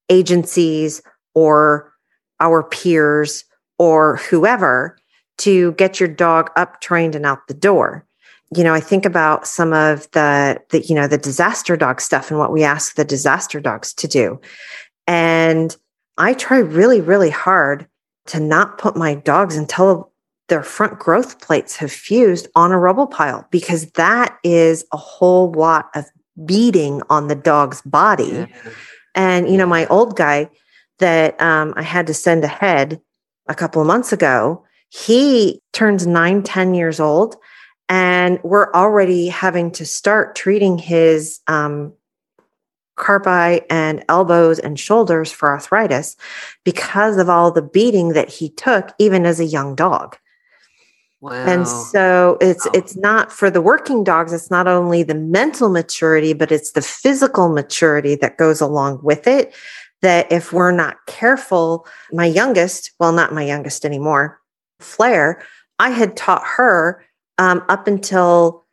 agencies 0.09 1.03
or 1.35 1.92
our 2.41 2.63
peers 2.63 3.45
or 3.79 4.17
whoever 4.17 4.97
to 5.39 5.73
get 5.73 5.99
your 5.99 6.09
dog 6.09 6.51
up 6.57 6.81
trained 6.81 7.15
and 7.15 7.27
out 7.27 7.47
the 7.49 7.55
door. 7.55 8.07
You 8.55 8.65
know 8.65 8.75
i 8.75 8.81
think 8.81 9.07
about 9.07 9.47
some 9.47 9.73
of 9.73 10.11
the 10.11 10.61
the 10.69 10.81
you 10.83 10.95
know 10.95 11.09
the 11.09 11.17
disaster 11.17 11.75
dog 11.75 12.03
stuff 12.03 12.31
and 12.31 12.39
what 12.39 12.53
we 12.53 12.63
ask 12.63 12.97
the 12.97 13.05
disaster 13.05 13.61
dogs 13.61 13.95
to 13.95 14.07
do. 14.07 14.41
And 15.07 15.75
i 16.19 16.35
try 16.35 16.59
really 16.59 17.01
really 17.01 17.31
hard 17.31 17.89
to 18.27 18.41
not 18.41 18.79
put 18.79 18.95
my 18.95 19.15
dogs 19.15 19.57
until 19.57 20.13
their 20.49 20.63
front 20.63 20.99
growth 20.99 21.41
plates 21.41 21.77
have 21.77 21.91
fused 21.91 22.47
on 22.55 22.73
a 22.73 22.79
rubble 22.79 23.07
pile 23.07 23.47
because 23.51 23.91
that 23.93 24.37
is 24.45 24.85
a 24.93 24.99
whole 24.99 25.51
lot 25.53 25.89
of 25.95 26.05
beating 26.45 27.03
on 27.09 27.29
the 27.29 27.35
dog's 27.35 27.81
body. 27.83 28.25
Yeah. 28.25 28.47
and 29.15 29.49
you 29.49 29.57
know, 29.57 29.67
my 29.67 29.87
old 29.87 30.17
guy 30.17 30.51
that 31.03 31.41
um, 31.41 31.75
I 31.77 31.83
had 31.83 32.07
to 32.07 32.15
send 32.15 32.45
ahead 32.45 33.01
a 33.49 33.55
couple 33.55 33.81
of 33.81 33.87
months 33.87 34.13
ago, 34.13 34.65
he 34.89 35.61
turns 35.73 36.07
nine, 36.07 36.43
10 36.43 36.75
years 36.75 37.01
old, 37.01 37.37
and 37.89 38.39
we're 38.43 38.73
already 38.73 39.29
having 39.29 39.71
to 39.73 39.85
start 39.85 40.35
treating 40.35 40.79
his 40.79 41.41
um, 41.47 41.93
carpi 42.97 43.63
and 43.69 44.05
elbows 44.09 44.59
and 44.59 44.79
shoulders 44.79 45.33
for 45.33 45.51
arthritis 45.51 46.17
because 46.65 47.17
of 47.17 47.29
all 47.29 47.51
the 47.51 47.63
beating 47.63 48.11
that 48.11 48.29
he 48.29 48.49
took, 48.51 48.93
even 48.99 49.27
as 49.27 49.41
a 49.41 49.45
young 49.45 49.75
dog. 49.75 50.17
Wow. 51.21 51.45
And 51.47 51.69
so 51.69 52.37
it's 52.41 52.67
Wow. 52.67 52.73
it's 52.75 52.97
not 52.97 53.31
for 53.31 53.49
the 53.49 53.61
working 53.61 54.03
dogs, 54.03 54.33
it's 54.33 54.51
not 54.51 54.67
only 54.67 55.05
the 55.05 55.15
mental 55.15 55.69
maturity, 55.69 56.33
but 56.33 56.51
it's 56.51 56.73
the 56.73 56.83
physical 56.83 57.49
maturity 57.49 58.17
that 58.17 58.39
goes 58.39 58.61
along 58.61 59.01
with 59.03 59.27
it. 59.29 59.55
That 60.03 60.31
if 60.31 60.53
we're 60.53 60.73
not 60.73 61.07
careful, 61.07 61.87
my 62.13 62.27
youngest, 62.27 62.91
well, 62.99 63.13
not 63.13 63.33
my 63.33 63.45
youngest 63.45 63.85
anymore, 63.85 64.41
Flair, 64.81 65.43
I 65.79 65.91
had 65.91 66.17
taught 66.17 66.43
her 66.57 67.05
um, 67.39 67.65
up 67.69 67.87
until 67.87 68.67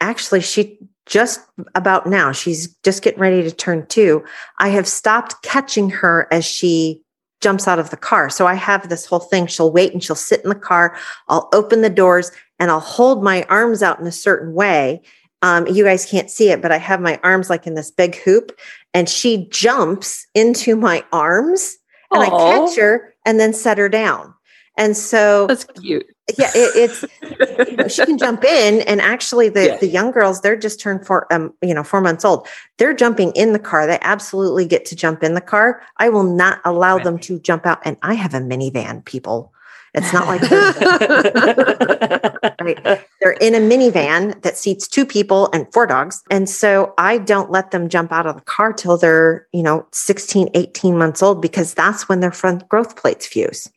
actually 0.00 0.40
she 0.40 0.78
just 1.06 1.40
about 1.74 2.06
now, 2.06 2.32
she's 2.32 2.68
just 2.84 3.02
getting 3.02 3.20
ready 3.20 3.42
to 3.42 3.50
turn 3.50 3.86
two. 3.86 4.24
I 4.58 4.68
have 4.68 4.86
stopped 4.86 5.42
catching 5.42 5.90
her 5.90 6.28
as 6.30 6.44
she 6.44 7.02
jumps 7.40 7.66
out 7.66 7.78
of 7.78 7.90
the 7.90 7.96
car. 7.96 8.30
So 8.30 8.46
I 8.46 8.54
have 8.54 8.88
this 8.88 9.04
whole 9.04 9.18
thing. 9.18 9.46
She'll 9.46 9.72
wait 9.72 9.92
and 9.92 10.02
she'll 10.02 10.14
sit 10.14 10.42
in 10.42 10.48
the 10.48 10.54
car. 10.54 10.96
I'll 11.28 11.48
open 11.52 11.82
the 11.82 11.90
doors 11.90 12.30
and 12.58 12.70
I'll 12.70 12.80
hold 12.80 13.22
my 13.22 13.42
arms 13.48 13.82
out 13.82 13.98
in 13.98 14.06
a 14.06 14.12
certain 14.12 14.54
way. 14.54 15.02
Um, 15.42 15.66
you 15.66 15.82
guys 15.82 16.06
can't 16.06 16.30
see 16.30 16.50
it, 16.50 16.62
but 16.62 16.70
I 16.70 16.78
have 16.78 17.00
my 17.00 17.18
arms 17.24 17.50
like 17.50 17.66
in 17.66 17.74
this 17.74 17.90
big 17.90 18.14
hoop, 18.14 18.56
and 18.94 19.08
she 19.08 19.48
jumps 19.50 20.26
into 20.34 20.76
my 20.76 21.04
arms, 21.12 21.76
and 22.10 22.22
I 22.22 22.28
catch 22.28 22.76
her 22.76 23.14
and 23.24 23.40
then 23.40 23.52
set 23.52 23.78
her 23.78 23.88
down. 23.88 24.34
And 24.78 24.96
so, 24.96 25.46
That's 25.48 25.64
cute. 25.64 26.06
yeah, 26.38 26.50
it, 26.54 26.90
it's 26.90 27.68
you 27.68 27.76
know, 27.76 27.88
she 27.88 28.06
can 28.06 28.16
jump 28.16 28.42
in, 28.42 28.80
and 28.82 29.02
actually, 29.02 29.50
the 29.50 29.76
the 29.80 29.86
young 29.86 30.12
girls 30.12 30.40
they're 30.40 30.56
just 30.56 30.80
turned 30.80 31.06
four, 31.06 31.30
um, 31.32 31.52
you 31.60 31.74
know, 31.74 31.84
four 31.84 32.00
months 32.00 32.24
old. 32.24 32.48
They're 32.78 32.94
jumping 32.94 33.32
in 33.32 33.52
the 33.52 33.58
car. 33.58 33.86
They 33.86 33.98
absolutely 34.00 34.64
get 34.64 34.86
to 34.86 34.96
jump 34.96 35.22
in 35.22 35.34
the 35.34 35.42
car. 35.42 35.82
I 35.98 36.08
will 36.08 36.24
not 36.24 36.60
allow 36.64 36.98
them 36.98 37.18
to 37.20 37.38
jump 37.40 37.66
out. 37.66 37.80
And 37.84 37.98
I 38.02 38.14
have 38.14 38.32
a 38.32 38.40
minivan, 38.40 39.04
people. 39.04 39.52
It's 39.94 40.12
not 40.12 40.26
like 40.26 40.42
right? 42.60 43.00
They're 43.20 43.32
in 43.40 43.54
a 43.54 43.58
minivan 43.58 44.40
that 44.42 44.56
seats 44.56 44.86
two 44.88 45.04
people 45.04 45.50
and 45.52 45.70
four 45.72 45.86
dogs. 45.86 46.22
And 46.30 46.48
so 46.48 46.94
I 46.98 47.18
don't 47.18 47.50
let 47.50 47.70
them 47.72 47.88
jump 47.88 48.12
out 48.12 48.26
of 48.26 48.36
the 48.36 48.42
car 48.42 48.72
till 48.72 48.96
they're, 48.96 49.46
you 49.52 49.62
know, 49.62 49.86
16, 49.92 50.48
18 50.54 50.96
months 50.96 51.22
old 51.22 51.42
because 51.42 51.74
that's 51.74 52.08
when 52.08 52.20
their 52.20 52.32
front 52.32 52.68
growth 52.68 52.96
plates 52.96 53.26
fuse. 53.26 53.68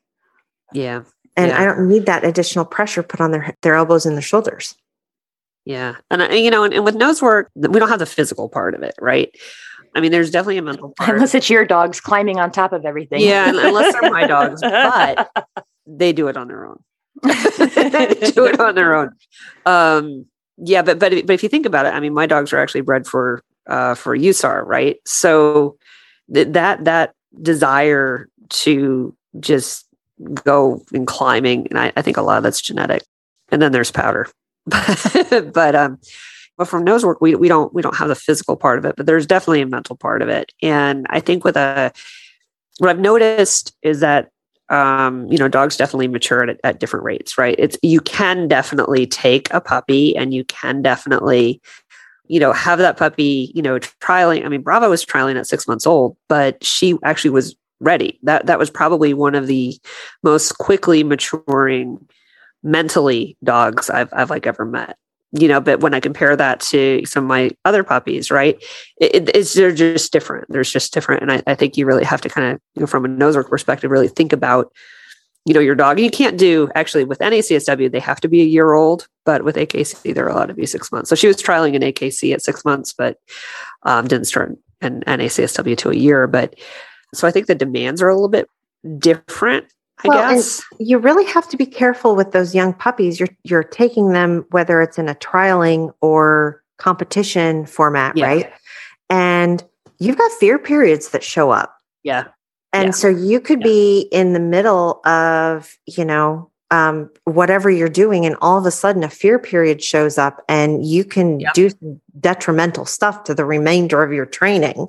yeah. 0.73 1.04
And 1.38 1.49
Yeah. 1.51 1.62
I 1.62 1.65
don't 1.65 1.89
need 1.89 2.06
that 2.06 2.23
additional 2.23 2.63
pressure 2.63 3.04
put 3.04 3.19
on 3.19 3.32
their 3.32 3.54
their 3.62 3.75
elbows 3.75 4.06
and 4.06 4.15
their 4.15 4.21
shoulders. 4.21 4.73
Yeah. 5.65 5.95
And, 6.10 6.23
I- 6.23 6.34
you 6.36 6.49
know, 6.49 6.63
and, 6.63 6.73
and 6.73 6.86
with 6.86 6.95
nose 6.95 7.21
work, 7.21 7.49
we 7.56 7.78
don't 7.78 7.89
have 7.89 7.99
the 7.99 8.06
physical 8.06 8.47
part 8.47 8.73
of 8.73 8.84
it, 8.84 8.93
right? 9.01 9.36
I 9.95 9.99
mean, 9.99 10.12
there's 10.12 10.32
definitely 10.32 10.60
a 10.60 10.62
mental 10.62 10.93
part. 10.97 11.10
Unless 11.15 11.36
it's 11.36 11.49
your 11.49 11.65
dogs 11.65 11.99
climbing 11.99 12.39
on 12.39 12.51
top 12.51 12.71
of 12.71 12.86
everything. 12.86 13.19
Yeah, 13.21 13.49
unless 13.49 13.93
they're 13.93 14.10
my 14.12 14.28
dogs, 14.28 14.62
but 14.62 15.30
they 15.85 16.13
do 16.13 16.27
it 16.27 16.37
on 16.37 16.47
their 16.47 16.65
own. 16.65 16.83
they 17.23 18.31
do 18.33 18.45
it 18.45 18.59
on 18.59 18.75
their 18.75 18.95
own. 18.95 19.11
Um, 19.65 20.25
yeah, 20.57 20.81
but 20.81 20.99
but 20.99 21.11
but 21.25 21.33
if 21.33 21.43
you 21.43 21.49
think 21.49 21.65
about 21.65 21.85
it, 21.85 21.93
I 21.93 21.99
mean, 21.99 22.13
my 22.13 22.25
dogs 22.25 22.53
are 22.53 22.59
actually 22.59 22.81
bred 22.81 23.05
for 23.05 23.43
uh, 23.67 23.95
for 23.95 24.17
USAR, 24.17 24.65
right? 24.65 24.97
So 25.05 25.77
th- 26.33 26.49
that 26.49 26.85
that 26.85 27.13
desire 27.41 28.27
to 28.49 29.15
just 29.39 29.85
go 30.43 30.81
in 30.93 31.05
climbing, 31.05 31.67
and 31.67 31.79
I, 31.79 31.91
I 31.97 32.01
think 32.01 32.17
a 32.17 32.21
lot 32.21 32.37
of 32.37 32.43
that's 32.43 32.61
genetic. 32.61 33.03
And 33.49 33.61
then 33.61 33.71
there's 33.71 33.91
powder, 33.91 34.27
but 34.65 35.75
um, 35.75 35.99
but 36.57 36.67
from 36.67 36.83
nose 36.83 37.05
work, 37.05 37.19
we 37.21 37.35
we 37.35 37.47
don't 37.47 37.73
we 37.73 37.81
don't 37.81 37.97
have 37.97 38.07
the 38.07 38.15
physical 38.15 38.55
part 38.55 38.79
of 38.79 38.85
it, 38.85 38.95
but 38.95 39.05
there's 39.05 39.27
definitely 39.27 39.61
a 39.61 39.67
mental 39.67 39.95
part 39.95 40.21
of 40.21 40.29
it. 40.29 40.51
And 40.61 41.05
I 41.09 41.19
think 41.19 41.43
with 41.43 41.57
a 41.57 41.91
what 42.79 42.89
I've 42.89 42.99
noticed 42.99 43.75
is 43.81 43.99
that 43.99 44.29
um, 44.69 45.28
you 45.32 45.38
know, 45.38 45.47
dogs 45.47 45.78
definitely 45.78 46.08
mature 46.08 46.49
at, 46.49 46.60
at 46.63 46.80
different 46.80 47.06
rates, 47.06 47.38
right? 47.38 47.56
It's 47.58 47.78
you 47.82 48.01
can 48.01 48.47
definitely 48.47 49.06
take 49.06 49.54
a 49.54 49.62
puppy 49.62 50.15
and 50.15 50.34
you 50.34 50.43
can 50.45 50.82
definitely, 50.82 51.62
you 52.28 52.39
know, 52.39 52.51
have 52.51 52.80
that 52.80 52.97
puppy, 52.97 53.51
you 53.54 53.62
know, 53.62 53.80
trialing. 53.80 54.45
I 54.45 54.49
mean, 54.49 54.62
Brava 54.62 54.89
was 54.89 55.06
trialing 55.06 55.38
at 55.38 55.47
six 55.47 55.67
months 55.67 55.86
old, 55.86 56.17
but 56.28 56.63
she 56.63 56.97
actually 57.04 57.32
was 57.32 57.56
ready. 57.80 58.19
That 58.23 58.47
that 58.47 58.60
was 58.60 58.69
probably 58.69 59.13
one 59.13 59.36
of 59.36 59.47
the 59.47 59.78
most 60.23 60.58
quickly 60.58 61.04
maturing 61.04 62.06
mentally 62.63 63.38
dogs 63.43 63.89
I've 63.89 64.10
I've 64.13 64.30
like 64.30 64.47
ever 64.47 64.65
met. 64.65 64.97
You 65.37 65.49
know, 65.49 65.59
but 65.59 65.81
when 65.81 65.93
I 65.93 65.99
compare 65.99 66.33
that 66.35 66.61
to 66.71 67.01
some 67.05 67.25
of 67.25 67.27
my 67.27 67.51
other 67.65 67.83
puppies, 67.83 68.31
right, 68.31 68.55
it, 69.01 69.15
it- 69.15 69.35
it's 69.35 69.53
they're 69.53 69.73
just 69.73 70.13
different. 70.13 70.45
There's 70.49 70.71
just 70.71 70.93
different, 70.93 71.23
and 71.23 71.31
I, 71.31 71.43
I 71.45 71.55
think 71.55 71.75
you 71.75 71.85
really 71.85 72.05
have 72.05 72.21
to 72.21 72.29
kind 72.29 72.53
of, 72.53 72.61
you 72.75 72.79
know, 72.81 72.87
from 72.87 73.03
a 73.03 73.09
nose 73.09 73.35
work 73.35 73.49
perspective, 73.49 73.91
really 73.91 74.07
think 74.07 74.31
about, 74.31 74.71
you 75.45 75.53
know, 75.53 75.59
your 75.59 75.75
dog. 75.75 75.99
You 75.99 76.09
can't 76.09 76.37
do 76.37 76.69
actually 76.73 77.03
with 77.03 77.19
NACSW; 77.19 77.91
they 77.91 77.99
have 77.99 78.21
to 78.21 78.29
be 78.29 78.41
a 78.41 78.45
year 78.45 78.73
old, 78.73 79.07
but 79.25 79.43
with 79.43 79.57
AKC, 79.57 80.13
they're 80.13 80.29
allowed 80.29 80.45
to 80.47 80.53
be 80.53 80.65
six 80.65 80.89
months. 80.91 81.09
So 81.09 81.15
she 81.15 81.27
was 81.27 81.37
trialing 81.37 81.75
an 81.75 81.81
AKC 81.81 82.33
at 82.33 82.41
six 82.41 82.63
months, 82.63 82.93
but 82.93 83.17
um, 83.83 84.07
didn't 84.07 84.27
start 84.27 84.55
an 84.81 85.01
NACSW 85.05 85.77
to 85.79 85.89
a 85.89 85.95
year. 85.95 86.27
But 86.27 86.55
so 87.13 87.27
I 87.27 87.31
think 87.31 87.47
the 87.47 87.55
demands 87.55 88.01
are 88.01 88.09
a 88.09 88.15
little 88.15 88.29
bit 88.29 88.47
different. 88.99 89.65
I 90.05 90.07
Well, 90.07 90.33
guess. 90.35 90.61
You 90.79 90.97
really 90.97 91.25
have 91.25 91.47
to 91.49 91.57
be 91.57 91.65
careful 91.65 92.15
with 92.15 92.31
those 92.31 92.53
young 92.55 92.73
puppies. 92.73 93.19
You're 93.19 93.29
you're 93.43 93.63
taking 93.63 94.11
them 94.13 94.45
whether 94.51 94.81
it's 94.81 94.97
in 94.97 95.09
a 95.09 95.15
trialing 95.15 95.93
or 96.01 96.61
competition 96.77 97.65
format, 97.65 98.15
Yeah. 98.17 98.25
right? 98.25 98.53
And 99.09 99.63
you've 99.99 100.17
got 100.17 100.31
fear 100.33 100.59
periods 100.59 101.09
that 101.09 101.23
show 101.23 101.51
up. 101.51 101.75
Yeah. 102.03 102.25
And 102.73 102.87
Yeah. 102.87 102.91
so 102.91 103.07
you 103.07 103.39
could 103.39 103.61
Yeah. 103.61 103.67
be 103.67 103.99
in 104.11 104.33
the 104.33 104.39
middle 104.39 105.01
of, 105.05 105.75
you 105.85 106.03
know, 106.05 106.51
um, 106.71 107.09
whatever 107.23 107.69
you're 107.69 107.87
doing, 107.87 108.25
and 108.25 108.35
all 108.41 108.57
of 108.57 108.65
a 108.65 108.71
sudden 108.71 109.03
a 109.03 109.09
fear 109.09 109.39
period 109.39 109.81
shows 109.83 110.17
up, 110.17 110.41
and 110.49 110.83
you 110.85 111.05
can 111.05 111.39
Yep. 111.39 111.53
do 111.53 111.69
some 111.69 112.01
detrimental 112.19 112.85
stuff 112.85 113.23
to 113.25 113.33
the 113.35 113.45
remainder 113.45 114.03
of 114.03 114.11
your 114.11 114.25
training 114.25 114.87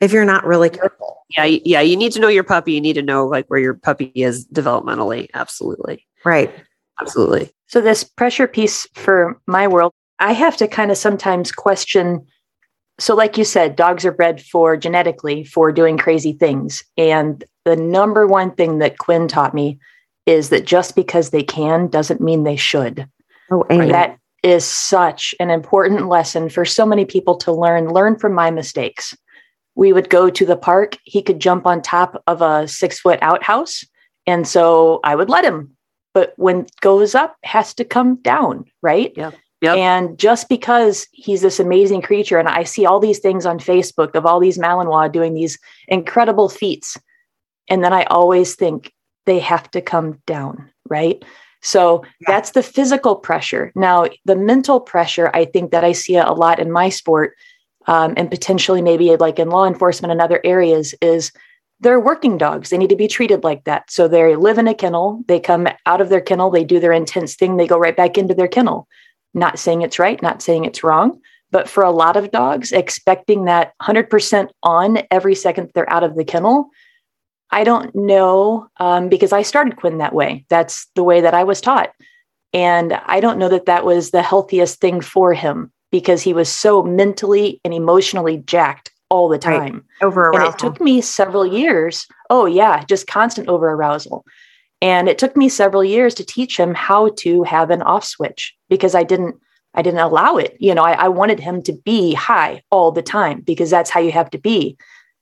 if 0.00 0.12
you're 0.12 0.24
not 0.24 0.46
really 0.46 0.70
careful. 0.70 1.19
Yeah, 1.36 1.44
yeah. 1.44 1.80
You 1.80 1.96
need 1.96 2.12
to 2.12 2.20
know 2.20 2.28
your 2.28 2.44
puppy. 2.44 2.72
You 2.72 2.80
need 2.80 2.94
to 2.94 3.02
know 3.02 3.26
like 3.26 3.46
where 3.46 3.60
your 3.60 3.74
puppy 3.74 4.12
is 4.14 4.46
developmentally. 4.48 5.28
Absolutely, 5.34 6.06
Right. 6.24 6.52
absolutely. 7.00 7.50
So 7.66 7.80
this 7.80 8.02
pressure 8.04 8.48
piece 8.48 8.86
for 8.94 9.40
my 9.46 9.68
world, 9.68 9.92
I 10.18 10.32
have 10.32 10.56
to 10.58 10.66
kind 10.68 10.90
of 10.90 10.96
sometimes 10.96 11.52
question. 11.52 12.26
So, 12.98 13.14
like 13.14 13.38
you 13.38 13.44
said, 13.44 13.76
dogs 13.76 14.04
are 14.04 14.12
bred 14.12 14.42
for 14.42 14.76
genetically 14.76 15.44
for 15.44 15.72
doing 15.72 15.96
crazy 15.96 16.32
things. 16.32 16.84
And 16.98 17.44
the 17.64 17.76
number 17.76 18.26
one 18.26 18.50
thing 18.50 18.78
that 18.78 18.98
Quinn 18.98 19.28
taught 19.28 19.54
me 19.54 19.78
is 20.26 20.50
that 20.50 20.66
just 20.66 20.94
because 20.94 21.30
they 21.30 21.42
can 21.42 21.88
doesn't 21.88 22.20
mean 22.20 22.44
they 22.44 22.56
should. 22.56 23.08
Oh, 23.50 23.64
amen. 23.70 23.88
That 23.88 24.18
is 24.42 24.64
such 24.64 25.34
an 25.40 25.50
important 25.50 26.08
lesson 26.08 26.48
for 26.48 26.64
so 26.64 26.86
many 26.86 27.04
people 27.04 27.36
to 27.36 27.52
learn. 27.52 27.88
Learn 27.88 28.18
from 28.18 28.34
my 28.34 28.50
mistakes. 28.50 29.16
We 29.80 29.94
would 29.94 30.10
go 30.10 30.28
to 30.28 30.44
the 30.44 30.58
park. 30.58 30.96
He 31.04 31.22
could 31.22 31.40
jump 31.40 31.66
on 31.66 31.80
top 31.80 32.22
of 32.26 32.42
a 32.42 32.68
six 32.68 33.00
foot 33.00 33.18
outhouse. 33.22 33.82
And 34.26 34.46
so 34.46 35.00
I 35.02 35.16
would 35.16 35.30
let 35.30 35.44
him. 35.44 35.74
But 36.12 36.34
when 36.36 36.66
goes 36.82 37.14
up, 37.14 37.36
has 37.44 37.72
to 37.74 37.84
come 37.84 38.16
down, 38.16 38.66
right? 38.82 39.12
Yeah. 39.16 39.30
Yep. 39.62 39.76
And 39.76 40.18
just 40.18 40.48
because 40.48 41.06
he's 41.12 41.40
this 41.40 41.60
amazing 41.60 42.02
creature, 42.02 42.38
and 42.38 42.48
I 42.48 42.64
see 42.64 42.84
all 42.84 43.00
these 43.00 43.20
things 43.20 43.46
on 43.46 43.58
Facebook 43.58 44.14
of 44.14 44.26
all 44.26 44.38
these 44.38 44.58
Malinois 44.58 45.10
doing 45.12 45.34
these 45.34 45.58
incredible 45.88 46.48
feats, 46.48 46.96
and 47.68 47.82
then 47.82 47.92
I 47.92 48.04
always 48.04 48.54
think 48.56 48.92
they 49.24 49.38
have 49.38 49.70
to 49.70 49.80
come 49.80 50.20
down, 50.26 50.70
right? 50.88 51.22
So 51.62 52.02
Yeah. 52.20 52.32
that's 52.32 52.50
the 52.50 52.62
physical 52.62 53.16
pressure. 53.16 53.70
Now, 53.74 54.06
the 54.24 54.36
mental 54.36 54.80
pressure, 54.80 55.30
I 55.34 55.44
think 55.44 55.70
that 55.72 55.84
I 55.84 55.92
see 55.92 56.16
a 56.16 56.32
lot 56.32 56.58
in 56.58 56.72
my 56.72 56.88
sport, 56.88 57.34
um, 57.90 58.14
and 58.16 58.30
potentially 58.30 58.80
maybe 58.80 59.14
like 59.16 59.38
in 59.40 59.50
law 59.50 59.66
enforcement 59.66 60.12
and 60.12 60.22
other 60.22 60.40
areas, 60.44 60.94
is 61.02 61.32
they're 61.80 61.98
working 61.98 62.38
dogs. 62.38 62.70
They 62.70 62.78
need 62.78 62.90
to 62.90 62.96
be 62.96 63.08
treated 63.08 63.42
like 63.42 63.64
that. 63.64 63.90
So 63.90 64.06
they 64.06 64.36
live 64.36 64.58
in 64.58 64.68
a 64.68 64.74
kennel, 64.74 65.22
they 65.26 65.40
come 65.40 65.66
out 65.86 66.00
of 66.00 66.08
their 66.08 66.20
kennel, 66.20 66.50
they 66.50 66.62
do 66.62 66.78
their 66.78 66.92
intense 66.92 67.34
thing, 67.34 67.56
they 67.56 67.66
go 67.66 67.78
right 67.78 67.96
back 67.96 68.16
into 68.16 68.34
their 68.34 68.48
kennel. 68.48 68.86
Not 69.34 69.58
saying 69.58 69.82
it's 69.82 69.98
right, 69.98 70.22
not 70.22 70.40
saying 70.40 70.64
it's 70.64 70.84
wrong. 70.84 71.20
But 71.50 71.68
for 71.68 71.82
a 71.82 71.90
lot 71.90 72.16
of 72.16 72.30
dogs, 72.30 72.70
expecting 72.70 73.46
that 73.46 73.72
100% 73.82 74.48
on 74.62 74.98
every 75.10 75.34
second 75.34 75.72
they're 75.74 75.92
out 75.92 76.04
of 76.04 76.14
the 76.14 76.24
kennel, 76.24 76.68
I 77.50 77.64
don't 77.64 77.92
know 77.96 78.68
um, 78.78 79.08
because 79.08 79.32
I 79.32 79.42
started 79.42 79.74
Quinn 79.74 79.98
that 79.98 80.14
way. 80.14 80.44
That's 80.48 80.86
the 80.94 81.02
way 81.02 81.20
that 81.22 81.34
I 81.34 81.42
was 81.42 81.60
taught. 81.60 81.90
And 82.52 82.92
I 83.06 83.18
don't 83.18 83.38
know 83.38 83.48
that 83.48 83.66
that 83.66 83.84
was 83.84 84.10
the 84.12 84.22
healthiest 84.22 84.80
thing 84.80 85.00
for 85.00 85.34
him 85.34 85.72
because 85.90 86.22
he 86.22 86.32
was 86.32 86.48
so 86.48 86.82
mentally 86.82 87.60
and 87.64 87.74
emotionally 87.74 88.38
jacked 88.38 88.90
all 89.08 89.28
the 89.28 89.40
Right. 89.44 89.58
time. 89.72 89.84
Over 90.00 90.34
And 90.34 90.44
it 90.44 90.58
took 90.58 90.80
me 90.80 91.00
several 91.00 91.44
years. 91.44 92.06
Oh, 92.30 92.46
yeah, 92.46 92.84
just 92.84 93.06
constant 93.06 93.48
over 93.48 93.68
arousal. 93.70 94.24
And 94.80 95.08
it 95.08 95.18
took 95.18 95.36
me 95.36 95.48
several 95.48 95.84
years 95.84 96.14
to 96.14 96.24
teach 96.24 96.58
him 96.58 96.74
how 96.74 97.10
to 97.18 97.42
have 97.42 97.70
an 97.70 97.82
off 97.82 98.04
switch 98.04 98.54
because 98.68 98.94
I 98.94 99.02
didn't. 99.02 99.36
I 99.72 99.82
didn't 99.82 100.00
allow 100.00 100.36
it. 100.36 100.56
You 100.58 100.74
know, 100.74 100.82
I, 100.82 100.94
I 100.94 101.08
wanted 101.08 101.38
him 101.38 101.62
to 101.62 101.72
be 101.72 102.12
high 102.12 102.64
all 102.70 102.90
the 102.90 103.02
time 103.02 103.40
because 103.42 103.70
that's 103.70 103.88
how 103.88 104.00
you 104.00 104.10
have 104.10 104.28
to 104.30 104.38
be. 104.38 104.76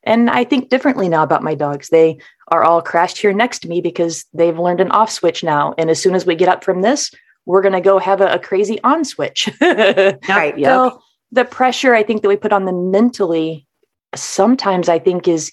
And 0.04 0.30
I 0.30 0.44
think 0.44 0.70
differently 0.70 1.06
now 1.06 1.22
about 1.22 1.42
my 1.42 1.54
dogs. 1.54 1.90
They 1.90 2.18
are 2.50 2.64
all 2.64 2.80
crashed 2.80 3.18
here 3.18 3.34
next 3.34 3.58
to 3.58 3.68
me 3.68 3.82
because 3.82 4.24
they've 4.32 4.58
learned 4.58 4.80
an 4.80 4.90
off 4.90 5.10
switch 5.10 5.44
now. 5.44 5.74
And 5.76 5.90
as 5.90 6.00
soon 6.00 6.14
as 6.14 6.24
we 6.24 6.34
get 6.34 6.48
up 6.48 6.64
from 6.64 6.80
this, 6.80 7.10
we're 7.48 7.62
going 7.62 7.72
to 7.72 7.80
go 7.80 7.98
have 7.98 8.20
a, 8.20 8.34
a 8.34 8.38
crazy 8.38 8.78
on 8.84 9.04
switch. 9.04 9.48
Right. 9.60 10.56
Yep. 10.56 10.70
So 10.70 11.02
the 11.32 11.44
pressure 11.46 11.94
I 11.94 12.02
think 12.02 12.20
that 12.22 12.28
we 12.28 12.36
put 12.36 12.52
on 12.52 12.66
them 12.66 12.90
mentally 12.90 13.66
sometimes 14.14 14.88
I 14.88 14.98
think 14.98 15.26
is 15.26 15.50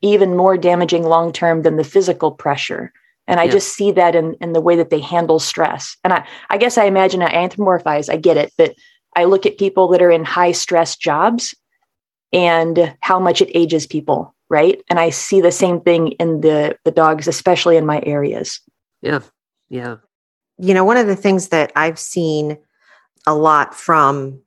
even 0.00 0.36
more 0.36 0.56
damaging 0.56 1.02
long 1.04 1.32
term 1.32 1.62
than 1.62 1.76
the 1.76 1.84
physical 1.84 2.30
pressure. 2.30 2.92
And 3.26 3.40
I 3.40 3.44
Yeah. 3.44 3.52
just 3.52 3.74
see 3.74 3.90
that 3.92 4.14
in, 4.14 4.34
in 4.40 4.52
the 4.52 4.60
way 4.60 4.76
that 4.76 4.90
they 4.90 5.00
handle 5.00 5.38
stress. 5.40 5.96
And 6.04 6.12
I, 6.12 6.26
I 6.50 6.58
guess 6.58 6.78
I 6.78 6.84
imagine 6.84 7.22
I 7.22 7.32
anthropomorphize, 7.32 8.08
I 8.08 8.16
get 8.16 8.36
it, 8.36 8.52
but 8.56 8.74
I 9.16 9.24
look 9.24 9.44
at 9.44 9.58
people 9.58 9.88
that 9.88 10.02
are 10.02 10.10
in 10.10 10.24
high 10.24 10.52
stress 10.52 10.96
jobs 10.96 11.54
and 12.32 12.94
how 13.00 13.18
much 13.18 13.40
it 13.42 13.50
ages 13.54 13.86
people, 13.86 14.34
right? 14.48 14.80
And 14.88 14.98
I 14.98 15.10
see 15.10 15.40
the 15.40 15.52
same 15.52 15.80
thing 15.80 16.12
in 16.12 16.40
the 16.40 16.76
the 16.84 16.90
dogs, 16.92 17.26
especially 17.28 17.76
in 17.76 17.86
my 17.86 18.00
areas. 18.06 18.60
Yeah. 19.02 19.20
Yeah. 19.68 19.96
You 20.62 20.72
know, 20.72 20.84
one 20.84 20.96
of 20.96 21.08
the 21.08 21.16
things 21.16 21.48
that 21.48 21.72
I've 21.74 21.98
seen 21.98 22.56
a 23.26 23.34
lot 23.34 23.74
from 23.74 24.40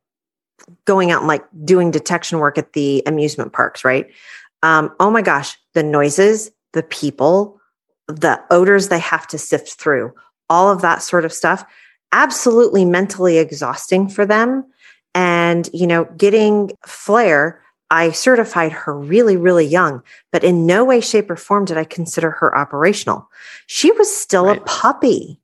going 0.86 1.12
out 1.12 1.20
and 1.20 1.28
like 1.28 1.44
doing 1.66 1.92
detection 1.92 2.40
work 2.40 2.58
at 2.58 2.72
the 2.72 3.04
amusement 3.06 3.52
parks, 3.52 3.84
right? 3.84 4.08
Um, 4.64 4.96
oh 5.02 5.12
my 5.12 5.22
gosh, 5.22 5.58
the 5.74 5.84
noises, 5.84 6.52
the 6.72 6.84
people, 6.84 7.60
the 8.08 8.42
odors 8.50 8.88
they 8.88 9.00
have 9.00 9.28
to 9.28 9.38
sift 9.38 9.74
through, 9.74 10.14
all 10.50 10.72
of 10.72 10.82
that 10.82 11.04
sort 11.04 11.26
of 11.26 11.34
stuff, 11.34 11.66
absolutely 12.14 12.86
mentally 12.86 13.38
exhausting 13.38 14.08
for 14.08 14.26
them. 14.26 14.66
And, 15.14 15.70
you 15.74 15.86
know, 15.86 16.06
getting 16.18 16.72
Flair, 16.86 17.62
I 17.92 18.12
certified 18.12 18.72
her 18.72 18.98
really, 18.98 19.36
really 19.36 19.66
young, 19.66 20.02
but 20.32 20.46
in 20.46 20.66
no 20.66 20.86
way, 20.86 21.02
shape, 21.02 21.30
or 21.30 21.36
form 21.36 21.66
did 21.66 21.78
I 21.78 21.84
consider 21.84 22.32
her 22.32 22.58
operational. 22.58 23.30
She 23.68 23.92
was 23.92 24.16
still 24.16 24.50
a 24.50 24.62
puppy 24.62 25.42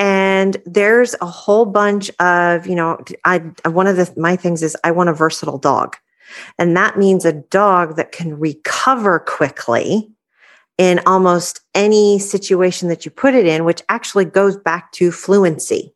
and 0.00 0.56
there's 0.64 1.14
a 1.20 1.26
whole 1.26 1.66
bunch 1.66 2.10
of 2.18 2.66
you 2.66 2.74
know 2.74 2.98
i 3.24 3.38
one 3.66 3.86
of 3.86 3.96
the 3.96 4.12
my 4.16 4.34
things 4.34 4.62
is 4.62 4.76
i 4.82 4.90
want 4.90 5.08
a 5.10 5.12
versatile 5.12 5.58
dog. 5.58 5.96
And 6.60 6.76
that 6.76 6.96
means 6.96 7.24
a 7.24 7.32
dog 7.32 7.96
that 7.96 8.12
can 8.12 8.38
recover 8.38 9.18
quickly 9.18 10.08
in 10.78 11.00
almost 11.04 11.60
any 11.74 12.20
situation 12.20 12.88
that 12.88 13.04
you 13.04 13.10
put 13.10 13.34
it 13.34 13.46
in 13.46 13.64
which 13.64 13.82
actually 13.88 14.24
goes 14.24 14.56
back 14.56 14.90
to 14.92 15.12
fluency. 15.12 15.94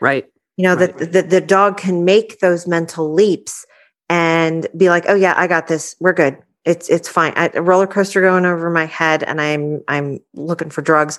Right. 0.00 0.26
you 0.56 0.64
know 0.64 0.76
Right. 0.76 0.96
that 0.98 1.12
the, 1.12 1.22
the 1.22 1.40
dog 1.40 1.78
can 1.78 2.04
make 2.04 2.40
those 2.40 2.66
mental 2.66 3.12
leaps 3.12 3.64
and 4.10 4.66
be 4.76 4.90
like 4.90 5.04
oh 5.08 5.14
yeah 5.14 5.34
i 5.36 5.46
got 5.46 5.68
this. 5.68 5.96
We're 6.00 6.12
good. 6.12 6.36
It's 6.66 6.90
it's 6.90 7.08
fine. 7.08 7.32
I, 7.36 7.50
a 7.54 7.62
roller 7.62 7.86
coaster 7.86 8.20
going 8.20 8.44
over 8.44 8.68
my 8.68 8.84
head 8.84 9.22
and 9.22 9.40
i'm 9.40 9.82
i'm 9.88 10.18
looking 10.34 10.68
for 10.68 10.82
drugs 10.82 11.18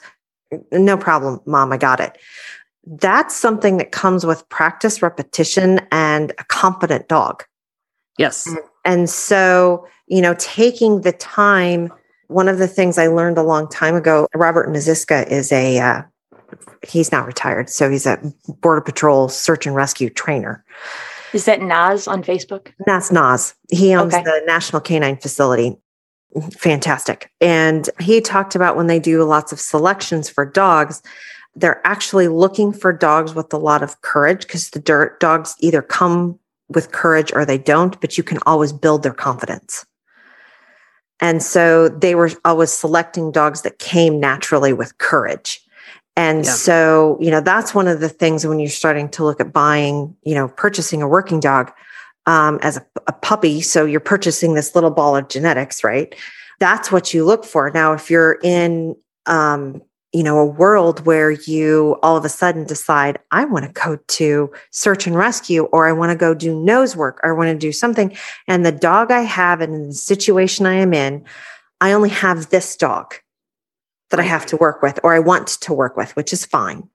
no 0.71 0.97
problem 0.97 1.39
mom 1.45 1.71
i 1.71 1.77
got 1.77 1.99
it 1.99 2.17
that's 2.97 3.35
something 3.35 3.77
that 3.77 3.91
comes 3.91 4.25
with 4.25 4.47
practice 4.49 5.01
repetition 5.01 5.79
and 5.91 6.31
a 6.39 6.43
competent 6.45 7.07
dog 7.07 7.43
Yes. 8.17 8.49
and 8.83 9.09
so, 9.09 9.87
you 10.07 10.21
know, 10.21 10.35
taking 10.39 11.01
the 11.01 11.13
time, 11.13 11.89
one 12.27 12.49
of 12.49 12.57
the 12.57 12.67
things 12.67 12.97
I 12.97 13.07
learned 13.07 13.37
a 13.37 13.43
long 13.43 13.69
time 13.69 13.95
ago, 13.95 14.27
Robert 14.35 14.67
Naziska 14.67 15.25
is 15.29 15.53
a, 15.53 15.79
uh, 15.79 16.01
he's 16.85 17.13
not 17.13 17.25
retired. 17.25 17.69
So 17.69 17.89
he's 17.89 18.05
a 18.05 18.19
Border 18.61 18.81
Patrol 18.81 19.29
search 19.29 19.65
and 19.65 19.73
rescue 19.73 20.09
trainer. 20.09 20.65
Is 21.31 21.45
that 21.45 21.61
Nas 21.61 22.09
on 22.09 22.21
Facebook? 22.23 22.73
That's 22.85 23.09
Nas. 23.09 23.53
He 23.71 23.95
owns 23.95 24.13
Okay. 24.13 24.23
the 24.23 24.41
National 24.45 24.81
Canine 24.81 25.15
Facility. 25.17 25.77
Fantastic. 26.57 27.31
And 27.41 27.89
he 27.99 28.21
talked 28.21 28.55
about 28.55 28.75
when 28.75 28.87
they 28.87 28.99
do 28.99 29.23
lots 29.23 29.51
of 29.51 29.59
selections 29.59 30.29
for 30.29 30.45
dogs, 30.45 31.01
they're 31.55 31.85
actually 31.85 32.27
looking 32.27 32.71
for 32.71 32.93
dogs 32.93 33.33
with 33.33 33.51
a 33.53 33.57
lot 33.57 33.81
of 33.81 33.99
courage 34.01 34.41
because 34.41 34.69
the 34.69 34.79
dirt 34.79 35.19
dogs 35.19 35.55
either 35.59 35.81
come 35.81 36.39
with 36.69 36.91
courage 36.91 37.31
or 37.33 37.45
they 37.45 37.57
don't, 37.57 37.99
but 37.99 38.17
you 38.17 38.23
can 38.23 38.37
always 38.45 38.71
build 38.71 39.01
their 39.01 39.13
confidence. 39.13 39.85
And 41.19 41.43
so 41.43 41.89
they 41.89 42.15
were 42.15 42.31
always 42.45 42.71
selecting 42.71 43.31
dogs 43.31 43.63
that 43.63 43.79
came 43.79 44.19
naturally 44.19 44.71
with 44.71 44.97
courage. 44.99 45.61
And 46.15 46.45
Yeah. 46.45 46.51
so, 46.51 47.17
you 47.19 47.31
know, 47.31 47.41
that's 47.41 47.73
one 47.73 47.87
of 47.87 47.99
the 47.99 48.09
things 48.09 48.45
when 48.45 48.59
you're 48.59 48.69
starting 48.69 49.09
to 49.09 49.23
look 49.23 49.41
at 49.41 49.51
buying, 49.51 50.15
you 50.23 50.35
know, 50.35 50.47
purchasing 50.47 51.01
a 51.01 51.07
working 51.07 51.39
dog 51.39 51.71
um, 52.29 52.59
as 52.61 52.77
a, 52.77 52.85
a 53.07 53.11
puppy. 53.11 53.59
So 53.59 53.85
you're 53.85 53.99
purchasing 53.99 54.53
this 54.53 54.75
little 54.75 54.91
ball 54.91 55.15
of 55.15 55.29
genetics, 55.29 55.83
right? 55.83 56.15
That's 56.59 56.91
what 56.91 57.11
you 57.11 57.25
look 57.25 57.43
for. 57.43 57.71
Now, 57.71 57.93
if 57.93 58.11
you're 58.11 58.37
in, 58.43 58.95
um, 59.25 59.81
you 60.13 60.21
know, 60.21 60.37
a 60.37 60.45
world 60.45 61.05
where 61.07 61.31
you 61.31 61.97
all 62.03 62.15
of 62.15 62.25
a 62.25 62.29
sudden 62.29 62.65
decide, 62.65 63.17
I 63.31 63.45
want 63.45 63.65
to 63.65 63.71
go 63.71 63.97
to 63.97 64.51
search 64.69 65.07
and 65.07 65.15
rescue, 65.15 65.63
or 65.65 65.87
I 65.87 65.91
want 65.91 66.11
to 66.11 66.15
go 66.15 66.35
do 66.35 66.53
nose 66.53 66.95
work, 66.95 67.19
or 67.23 67.33
I 67.33 67.37
want 67.37 67.49
to 67.49 67.57
do 67.57 67.71
something, 67.71 68.15
and 68.47 68.63
the 68.63 68.71
dog 68.71 69.11
I 69.11 69.21
have 69.21 69.59
and 69.59 69.89
the 69.89 69.93
situation 69.93 70.67
I 70.67 70.75
am 70.75 70.93
in, 70.93 71.25
I 71.81 71.93
only 71.93 72.09
have 72.09 72.49
this 72.49 72.75
dog 72.75 73.15
that 74.11 74.19
I 74.19 74.23
have 74.23 74.45
to 74.47 74.57
work 74.57 74.83
with, 74.83 74.99
or 75.03 75.15
I 75.15 75.19
want 75.19 75.47
to 75.47 75.73
work 75.73 75.97
with, 75.97 76.15
which 76.15 76.31
is 76.33 76.45
fine. 76.45 76.89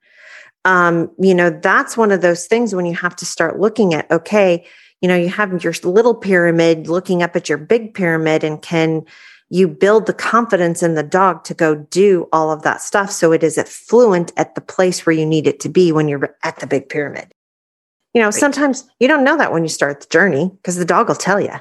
Um, 0.65 1.11
you 1.19 1.35
know, 1.35 1.51
that's 1.51 1.97
one 1.97 2.13
of 2.13 2.21
those 2.21 2.47
things 2.47 2.75
when 2.75 2.87
you 2.87 2.95
have 2.95 3.17
to 3.17 3.27
start 3.27 3.61
looking 3.61 3.95
at, 3.95 4.11
okay, 4.11 4.65
you 5.05 5.09
know, 5.09 5.17
you 5.17 5.29
have 5.29 5.63
your 5.63 5.75
little 5.83 6.15
pyramid 6.15 6.89
looking 6.89 7.23
up 7.23 7.37
at 7.37 7.47
your 7.47 7.59
big 7.59 7.93
pyramid, 7.93 8.43
and 8.43 8.63
can 8.63 9.05
you 9.51 9.69
build 9.69 10.07
the 10.07 10.15
confidence 10.15 10.83
in 10.83 10.95
the 10.95 11.03
dog 11.03 11.45
to 11.45 11.53
go 11.53 11.75
do 11.75 12.27
all 12.33 12.51
of 12.51 12.63
that 12.63 12.81
stuff 12.81 13.11
so 13.11 13.31
it 13.31 13.43
is 13.43 13.63
fluent 13.69 14.33
at 14.39 14.55
the 14.55 14.63
place 14.63 15.05
where 15.05 15.15
you 15.15 15.27
need 15.27 15.47
it 15.47 15.61
to 15.61 15.69
be 15.69 15.93
when 15.93 16.09
you're 16.09 16.35
at 16.43 16.59
the 16.61 16.67
big 16.67 16.89
pyramid? 16.89 17.31
You 18.15 18.23
know, 18.23 18.31
sometimes 18.31 18.89
you 18.99 19.07
don't 19.07 19.25
know 19.25 19.37
that 19.37 19.53
when 19.53 19.63
you 19.63 19.69
start 19.69 20.01
the 20.01 20.07
journey 20.07 20.51
because 20.55 20.77
the 20.77 20.87
dog 20.87 21.09
will 21.09 21.17
tell 21.17 21.39
you. 21.39 21.53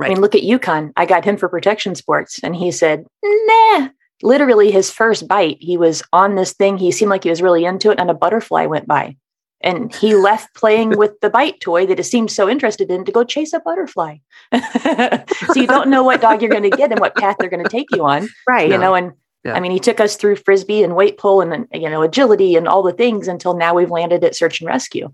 I 0.00 0.08
mean, 0.08 0.20
look 0.20 0.34
at 0.34 0.42
Yukon. 0.42 0.92
I 0.96 1.06
got 1.06 1.24
him 1.24 1.36
for 1.36 1.48
protection 1.48 1.94
sports, 1.94 2.40
and 2.42 2.56
he 2.56 2.72
said, 2.72 3.06
"Nah." 3.22 3.90
Literally, 4.20 4.72
his 4.72 4.90
first 4.90 5.28
bite, 5.28 5.58
he 5.60 5.76
was 5.76 6.02
on 6.12 6.34
this 6.34 6.54
thing. 6.54 6.76
He 6.76 6.90
seemed 6.90 7.10
like 7.10 7.22
he 7.22 7.30
was 7.30 7.40
really 7.40 7.64
into 7.64 7.92
it, 7.92 8.00
and 8.00 8.10
a 8.10 8.14
butterfly 8.14 8.66
went 8.66 8.88
by, 8.88 9.14
and 9.60 9.94
he 9.94 10.14
left 10.14 10.54
playing 10.54 10.96
with 10.96 11.18
the 11.20 11.30
bite 11.30 11.60
toy 11.60 11.86
that 11.86 11.98
he 11.98 12.04
seemed 12.04 12.30
so 12.30 12.48
interested 12.48 12.90
in 12.90 13.04
to 13.04 13.12
go 13.12 13.24
chase 13.24 13.52
a 13.52 13.60
butterfly. 13.60 14.16
so 14.52 15.54
you 15.56 15.66
don't 15.66 15.90
know 15.90 16.02
what 16.02 16.20
dog 16.20 16.40
you're 16.42 16.50
going 16.50 16.68
to 16.70 16.76
get 16.76 16.90
and 16.92 17.00
what 17.00 17.16
path 17.16 17.36
they're 17.38 17.50
going 17.50 17.64
to 17.64 17.70
take 17.70 17.88
you 17.92 18.04
on, 18.04 18.28
Right. 18.48 18.70
you 18.70 18.78
know. 18.78 18.94
And 18.94 19.12
Yeah. 19.44 19.54
I 19.54 19.60
mean, 19.60 19.72
he 19.72 19.80
took 19.80 20.00
us 20.00 20.16
through 20.16 20.36
frisbee 20.36 20.82
and 20.82 20.94
weight 20.96 21.18
pull 21.18 21.40
and 21.40 21.66
you 21.72 21.88
know 21.88 22.02
agility 22.02 22.56
and 22.56 22.68
all 22.68 22.82
the 22.82 22.92
things 22.92 23.28
until 23.28 23.54
now 23.56 23.74
we've 23.74 23.90
landed 23.90 24.22
at 24.24 24.34
search 24.36 24.60
and 24.60 24.68
rescue. 24.68 25.12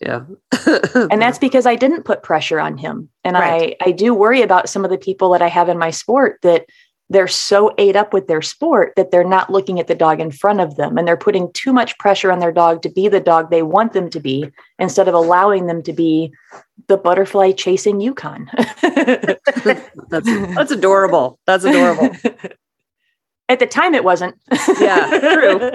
Yeah. 0.00 0.22
And 1.10 1.20
that's 1.20 1.38
because 1.38 1.66
I 1.66 1.76
didn't 1.76 2.04
put 2.04 2.22
pressure 2.22 2.58
on 2.60 2.76
him. 2.78 3.08
And 3.24 3.34
Right. 3.34 3.76
I 3.80 3.88
I 3.88 3.92
do 3.92 4.14
worry 4.14 4.42
about 4.42 4.68
some 4.68 4.84
of 4.84 4.90
the 4.90 4.98
people 4.98 5.30
that 5.32 5.42
I 5.42 5.48
have 5.48 5.68
in 5.68 5.78
my 5.78 5.90
sport 5.90 6.38
that 6.42 6.66
they're 7.10 7.28
so 7.28 7.74
ate 7.76 7.96
up 7.96 8.12
with 8.12 8.26
their 8.26 8.40
sport 8.40 8.92
that 8.96 9.10
they're 9.10 9.24
not 9.24 9.50
looking 9.50 9.78
at 9.78 9.88
the 9.88 9.94
dog 9.94 10.20
in 10.20 10.30
front 10.30 10.60
of 10.60 10.76
them 10.76 10.96
and 10.96 11.06
they're 11.06 11.16
putting 11.16 11.52
too 11.52 11.72
much 11.72 11.98
pressure 11.98 12.32
on 12.32 12.38
their 12.38 12.52
dog 12.52 12.80
to 12.82 12.88
be 12.88 13.08
the 13.08 13.20
dog 13.20 13.50
they 13.50 13.62
want 13.62 13.92
them 13.92 14.08
to 14.08 14.20
be 14.20 14.50
instead 14.78 15.08
of 15.08 15.14
allowing 15.14 15.66
them 15.66 15.82
to 15.82 15.92
be 15.92 16.32
the 16.86 16.96
butterfly 16.96 17.52
chasing 17.52 18.00
Yukon. 18.00 18.48
that's 18.82 20.30
that's 20.56 20.70
adorable. 20.70 21.38
That's 21.46 21.64
adorable. 21.64 22.16
At 23.50 23.58
the 23.58 23.66
time, 23.66 23.94
it 23.94 24.04
wasn't. 24.04 24.36
Yeah, 24.80 25.18
true. 25.18 25.70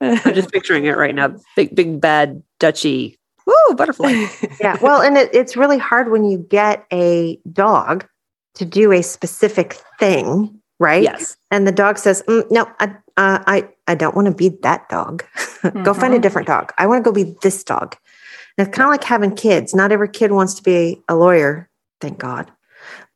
I'm 0.00 0.32
just 0.32 0.50
picturing 0.52 0.84
it 0.84 0.96
right 0.96 1.12
now. 1.12 1.34
Big, 1.56 1.74
big, 1.74 2.00
bad, 2.00 2.40
Dutchy. 2.60 3.18
Woo, 3.46 3.74
butterfly. 3.74 4.26
yeah. 4.60 4.76
Well, 4.80 5.02
and 5.02 5.16
it, 5.16 5.30
it's 5.34 5.56
really 5.56 5.78
hard 5.78 6.12
when 6.12 6.24
you 6.24 6.38
get 6.38 6.86
a 6.92 7.40
dog 7.52 8.06
to 8.54 8.64
do 8.64 8.92
a 8.92 9.02
specific 9.02 9.80
thing, 9.98 10.60
right? 10.78 11.02
Yes. 11.02 11.36
And 11.50 11.66
the 11.66 11.72
dog 11.72 11.98
says, 11.98 12.22
mm, 12.28 12.44
"No, 12.50 12.66
I, 12.80 12.86
uh, 13.16 13.42
I, 13.46 13.68
I 13.86 13.94
don't 13.94 14.14
want 14.14 14.26
to 14.28 14.34
be 14.34 14.50
that 14.62 14.88
dog. 14.88 15.24
go 15.84 15.94
find 15.94 16.14
a 16.14 16.18
Mhm. 16.18 16.22
different 16.22 16.46
dog. 16.48 16.72
I 16.78 16.86
want 16.86 17.02
to 17.04 17.10
go 17.10 17.14
be 17.14 17.34
this 17.42 17.62
dog." 17.64 17.96
And 18.58 18.66
it's 18.66 18.76
kind 18.76 18.86
of 18.86 18.90
like 18.90 19.04
having 19.04 19.34
kids. 19.36 19.74
Not 19.74 19.92
every 19.92 20.08
kid 20.08 20.32
wants 20.32 20.54
to 20.54 20.62
be 20.62 21.02
a 21.08 21.14
lawyer. 21.14 21.68
Thank 22.00 22.18
God. 22.18 22.50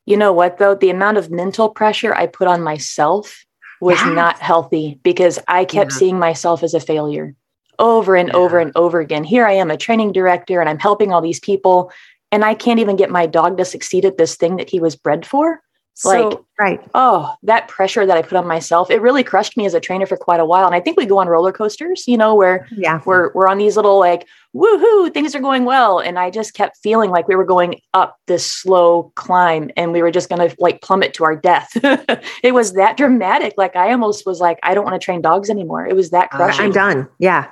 You 0.06 0.16
know 0.16 0.32
what, 0.32 0.58
though? 0.58 0.74
The 0.74 0.90
amount 0.90 1.16
of 1.18 1.30
mental 1.30 1.68
pressure 1.70 2.14
I 2.14 2.26
put 2.26 2.48
on 2.48 2.62
myself 2.62 3.44
was 3.80 3.98
Yeah. 4.00 4.12
not 4.12 4.38
healthy 4.38 4.98
because 5.02 5.38
I 5.48 5.64
kept 5.64 5.92
Yeah. 5.92 5.96
seeing 5.98 6.18
myself 6.18 6.62
as 6.62 6.74
a 6.74 6.80
failure 6.80 7.34
over 7.78 8.14
and 8.16 8.30
over 8.32 8.58
and 8.58 8.72
over 8.76 9.00
again. 9.00 9.24
Here 9.24 9.46
I 9.46 9.52
am, 9.52 9.70
a 9.70 9.76
training 9.78 10.12
director, 10.12 10.60
and 10.60 10.68
I'm 10.68 10.78
helping 10.78 11.12
all 11.12 11.22
these 11.22 11.40
people, 11.40 11.90
and 12.30 12.44
I 12.44 12.52
can't 12.52 12.78
even 12.80 12.96
get 12.96 13.10
my 13.10 13.24
dog 13.24 13.56
to 13.56 13.64
succeed 13.64 14.04
at 14.04 14.18
this 14.18 14.36
thing 14.36 14.56
that 14.56 14.68
he 14.68 14.80
was 14.80 14.96
bred 14.96 15.24
for. 15.24 15.62
Like, 16.04 16.38
Right. 16.58 16.80
oh, 16.94 17.34
that 17.42 17.68
pressure 17.68 18.04
that 18.06 18.16
I 18.16 18.22
put 18.22 18.36
on 18.36 18.46
myself, 18.46 18.90
it 18.90 19.00
really 19.00 19.24
crushed 19.24 19.56
me 19.56 19.64
as 19.66 19.74
a 19.74 19.80
trainer 19.80 20.04
for 20.06 20.16
quite 20.16 20.40
a 20.40 20.44
while. 20.44 20.66
And 20.66 20.74
I 20.74 20.80
think 20.80 20.96
we 20.98 21.06
go 21.06 21.18
on 21.18 21.26
roller 21.28 21.52
coasters, 21.52 22.04
you 22.06 22.16
know, 22.18 22.34
where 22.34 22.66
Yeah. 22.70 23.00
we're 23.04 23.32
we're 23.34 23.48
on 23.48 23.58
these 23.58 23.76
little 23.76 23.98
like 23.98 24.26
woohoo 24.54 25.14
things 25.14 25.32
are 25.36 25.40
going 25.40 25.64
well 25.64 26.00
and 26.00 26.18
i 26.18 26.28
just 26.28 26.54
kept 26.54 26.76
feeling 26.82 27.08
like 27.08 27.28
we 27.28 27.36
were 27.36 27.44
going 27.44 27.80
up 27.94 28.16
this 28.26 28.44
slow 28.44 29.12
climb 29.14 29.70
and 29.76 29.92
we 29.92 30.02
were 30.02 30.10
just 30.10 30.28
going 30.28 30.40
to 30.48 30.56
like 30.58 30.82
plummet 30.82 31.14
to 31.14 31.22
our 31.22 31.36
death 31.36 31.68
it 32.42 32.52
was 32.52 32.72
that 32.72 32.96
dramatic 32.96 33.54
like 33.56 33.76
i 33.76 33.92
almost 33.92 34.26
was 34.26 34.40
like 34.40 34.58
i 34.64 34.74
don't 34.74 34.82
want 34.84 35.00
to 35.00 35.04
train 35.04 35.22
dogs 35.22 35.50
anymore 35.50 35.86
it 35.86 35.94
was 35.94 36.10
that 36.10 36.28
Uh, 36.32 36.36
crushing 36.36 36.64
I'm 36.64 36.72
done. 36.72 37.08
Yeah. 37.20 37.46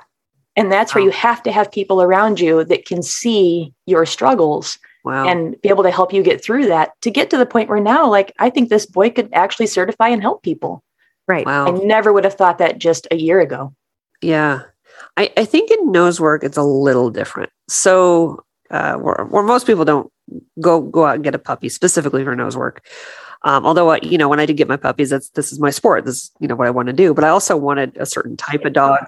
and 0.57 0.69
that's 0.69 0.93
where 0.93 1.01
you 1.01 1.11
have 1.11 1.41
to 1.43 1.53
have 1.53 1.71
people 1.71 2.01
around 2.01 2.37
you 2.41 2.65
that 2.65 2.85
can 2.85 3.01
see 3.01 3.73
your 3.85 4.05
struggles 4.05 4.77
wow. 5.03 5.27
and 5.27 5.59
be 5.61 5.69
able 5.69 5.83
to 5.83 5.91
help 5.91 6.13
you 6.13 6.21
get 6.23 6.43
through 6.43 6.67
that 6.67 6.91
to 7.01 7.09
get 7.11 7.29
to 7.29 7.37
the 7.37 7.45
point 7.45 7.69
where 7.69 7.79
now 7.79 8.09
like 8.09 8.33
i 8.39 8.49
think 8.49 8.69
this 8.69 8.85
boy 8.85 9.09
could 9.09 9.29
actually 9.33 9.67
certify 9.67 10.07
and 10.09 10.21
help 10.21 10.43
people 10.43 10.83
Right. 11.27 11.45
wow. 11.45 11.67
i 11.67 11.71
never 11.71 12.11
would 12.11 12.23
have 12.23 12.33
thought 12.35 12.57
that 12.59 12.79
just 12.79 13.07
a 13.11 13.15
year 13.15 13.39
ago 13.39 13.73
Yeah. 14.21 14.61
I, 15.15 15.31
I 15.37 15.45
think 15.45 15.71
in 15.71 15.91
nose 15.91 16.19
work, 16.19 16.43
it's 16.43 16.57
a 16.57 16.63
little 16.63 17.09
different. 17.09 17.49
So, 17.69 18.43
uh, 18.69 18.95
where, 18.95 19.25
where 19.29 19.43
most 19.43 19.65
people 19.65 19.85
don't 19.85 20.11
go 20.59 20.81
go 20.81 21.05
out 21.05 21.15
and 21.15 21.23
get 21.23 21.35
a 21.35 21.39
puppy 21.39 21.69
specifically 21.69 22.23
for 22.25 22.35
nose 22.35 22.57
work. 22.57 22.85
Um, 23.43 23.65
although, 23.65 23.91
I, 23.91 23.99
you 24.03 24.17
know, 24.17 24.27
when 24.27 24.39
I 24.41 24.45
did 24.45 24.57
get 24.57 24.67
my 24.67 24.75
puppies, 24.77 25.09
that's 25.09 25.29
this 25.29 25.51
is 25.53 25.59
my 25.59 25.69
sport. 25.69 26.03
This 26.05 26.15
is, 26.15 26.31
you 26.41 26.47
know, 26.49 26.55
what 26.55 26.67
I 26.67 26.71
want 26.71 26.87
to 26.87 26.93
do. 26.93 27.13
But 27.13 27.23
I 27.23 27.29
also 27.29 27.55
wanted 27.55 27.95
a 27.97 28.05
certain 28.05 28.35
type 28.35 28.65
of 28.65 28.73
dog. 28.73 28.99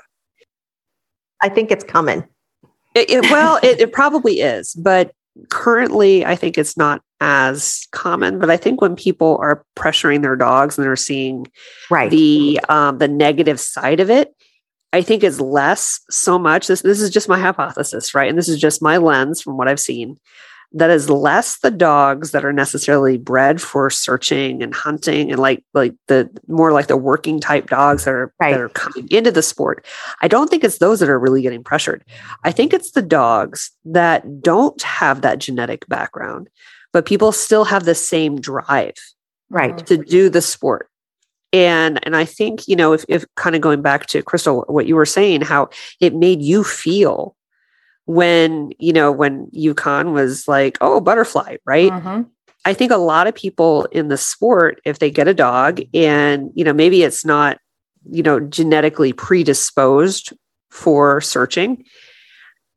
I 1.42 1.50
think 1.50 1.72
it's 1.72 1.84
coming. 1.84 2.24
It, 2.96 3.10
it- 3.10 3.22
well, 3.32 3.60
it, 3.62 3.80
it 3.82 3.92
probably 3.92 4.39
is, 4.39 4.74
but 4.76 5.14
currently, 5.50 6.26
I 6.26 6.36
think 6.36 6.58
it's 6.58 6.78
not 6.78 7.02
as 7.20 7.88
common. 7.92 8.40
But 8.40 8.50
I 8.50 8.58
think 8.58 8.82
when 8.82 8.96
people 8.96 9.38
are 9.42 9.64
pressuring 9.76 10.22
their 10.22 10.36
dogs 10.36 10.78
and 10.78 10.86
they're 10.86 10.96
seeing 10.96 11.48
Right. 11.90 12.10
the 12.10 12.60
um, 12.70 12.98
the 12.98 13.08
negative 13.08 13.60
side 13.60 14.00
of 14.00 14.10
it 14.10 14.34
i 14.94 15.02
think 15.02 15.24
is 15.24 15.40
less 15.40 16.02
so 16.10 16.38
much 16.38 16.68
this 16.68 16.82
this 16.82 17.00
is 17.00 17.10
just 17.10 17.30
my 17.30 17.40
hypothesis 17.40 18.14
right 18.14 18.28
and 18.28 18.38
this 18.38 18.50
is 18.50 18.60
just 18.60 18.82
my 18.82 18.98
lens 18.98 19.42
from 19.42 19.56
what 19.56 19.70
i've 19.70 19.80
seen 19.80 20.20
that 20.74 20.90
is 20.90 21.10
less 21.10 21.60
the 21.60 21.72
dogs 21.72 22.32
that 22.32 22.46
are 22.46 22.54
necessarily 22.54 23.18
bred 23.18 23.62
for 23.62 23.90
searching 23.90 24.64
and 24.64 24.74
hunting 24.74 25.32
and 25.32 25.40
like 25.40 25.64
like 25.74 25.94
the 26.08 26.30
more 26.48 26.72
like 26.72 26.88
the 26.88 26.98
working 26.98 27.40
type 27.40 27.70
dogs 27.70 28.06
that 28.06 28.14
are 28.14 28.34
Right. 28.40 28.52
that 28.52 28.62
are 28.62 28.70
coming 28.70 29.08
into 29.12 29.32
the 29.32 29.42
sport 29.42 29.86
i 30.22 30.28
don't 30.28 30.50
think 30.50 30.64
it's 30.64 30.78
those 30.78 31.00
that 31.00 31.10
are 31.10 31.20
really 31.20 31.42
getting 31.42 31.64
pressured 31.64 32.04
i 32.44 32.52
think 32.52 32.74
it's 32.74 32.92
the 32.92 33.02
dogs 33.02 33.72
that 33.86 34.42
don't 34.42 34.82
have 34.82 35.22
that 35.22 35.40
genetic 35.40 35.88
background 35.88 36.50
but 36.94 37.06
people 37.06 37.32
still 37.32 37.66
have 37.66 37.86
the 37.86 37.96
same 37.96 38.40
drive 38.40 38.96
right. 39.50 39.86
to 39.86 39.98
do 39.98 40.30
the 40.30 40.42
sport 40.42 40.90
and 41.54 42.00
and 42.06 42.16
i 42.16 42.24
think 42.26 42.68
you 42.68 42.76
know 42.76 42.94
if, 42.94 43.04
if 43.08 43.26
kind 43.36 43.56
of 43.56 43.62
going 43.62 43.82
back 43.82 44.06
to 44.06 44.22
crystal 44.22 44.64
what 44.68 44.86
you 44.86 44.96
were 44.96 45.06
saying 45.06 45.42
how 45.42 45.70
it 46.00 46.16
made 46.16 46.42
you 46.42 46.64
feel 46.64 47.36
when 48.06 48.72
you 48.80 48.91
know 48.93 49.12
when 49.12 49.47
yukon 49.52 50.12
was 50.14 50.47
like 50.47 50.78
oh 50.82 50.99
butterfly 50.99 51.56
right 51.66 51.91
Mhm. 51.91 52.28
i 52.66 52.74
think 52.74 52.91
a 52.91 52.97
lot 52.97 53.28
of 53.28 53.36
people 53.36 53.86
in 53.91 54.08
the 54.08 54.18
sport 54.18 54.82
if 54.86 54.99
they 54.99 55.12
get 55.12 55.28
a 55.28 55.34
dog 55.34 55.82
and 55.93 56.49
you 56.56 56.64
know 56.64 56.74
maybe 56.74 57.04
it's 57.04 57.24
not 57.24 57.60
you 58.10 58.24
know 58.24 58.39
genetically 58.39 59.14
predisposed 59.14 60.34
for 60.72 61.22
searching 61.22 61.84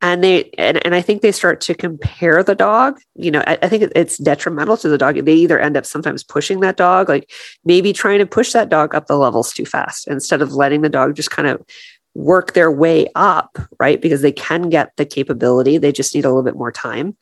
and 0.02 0.22
they 0.22 0.50
and, 0.58 0.84
and 0.84 0.94
i 0.94 1.00
think 1.00 1.22
they 1.22 1.32
start 1.32 1.60
to 1.62 1.74
compare 1.74 2.42
the 2.42 2.54
dog 2.54 2.98
you 3.14 3.30
know 3.30 3.42
I, 3.46 3.58
I 3.62 3.68
think 3.68 3.90
it's 3.94 4.18
detrimental 4.18 4.76
to 4.78 4.88
the 4.88 4.98
dog 4.98 5.16
they 5.24 5.32
either 5.34 5.58
end 5.58 5.76
up 5.78 5.86
sometimes 5.86 6.22
pushing 6.22 6.60
that 6.60 6.76
dog 6.76 7.08
like 7.08 7.30
maybe 7.64 7.92
trying 7.94 8.18
to 8.18 8.26
push 8.26 8.52
that 8.52 8.68
dog 8.68 8.94
up 8.94 9.06
the 9.06 9.16
levels 9.16 9.52
too 9.54 9.64
fast 9.64 10.06
instead 10.06 10.42
of 10.42 10.52
letting 10.52 10.82
the 10.82 10.88
dog 10.90 11.14
just 11.16 11.30
kind 11.30 11.48
of 11.48 11.62
work 12.14 12.52
their 12.54 12.70
way 12.70 13.06
up 13.14 13.58
right 13.80 14.00
because 14.00 14.22
they 14.22 14.32
can 14.32 14.68
get 14.68 14.96
the 14.96 15.04
capability 15.04 15.78
they 15.78 15.92
just 15.92 16.14
need 16.14 16.24
a 16.24 16.28
little 16.28 16.42
bit 16.42 16.56
more 16.56 16.72
time 16.72 17.16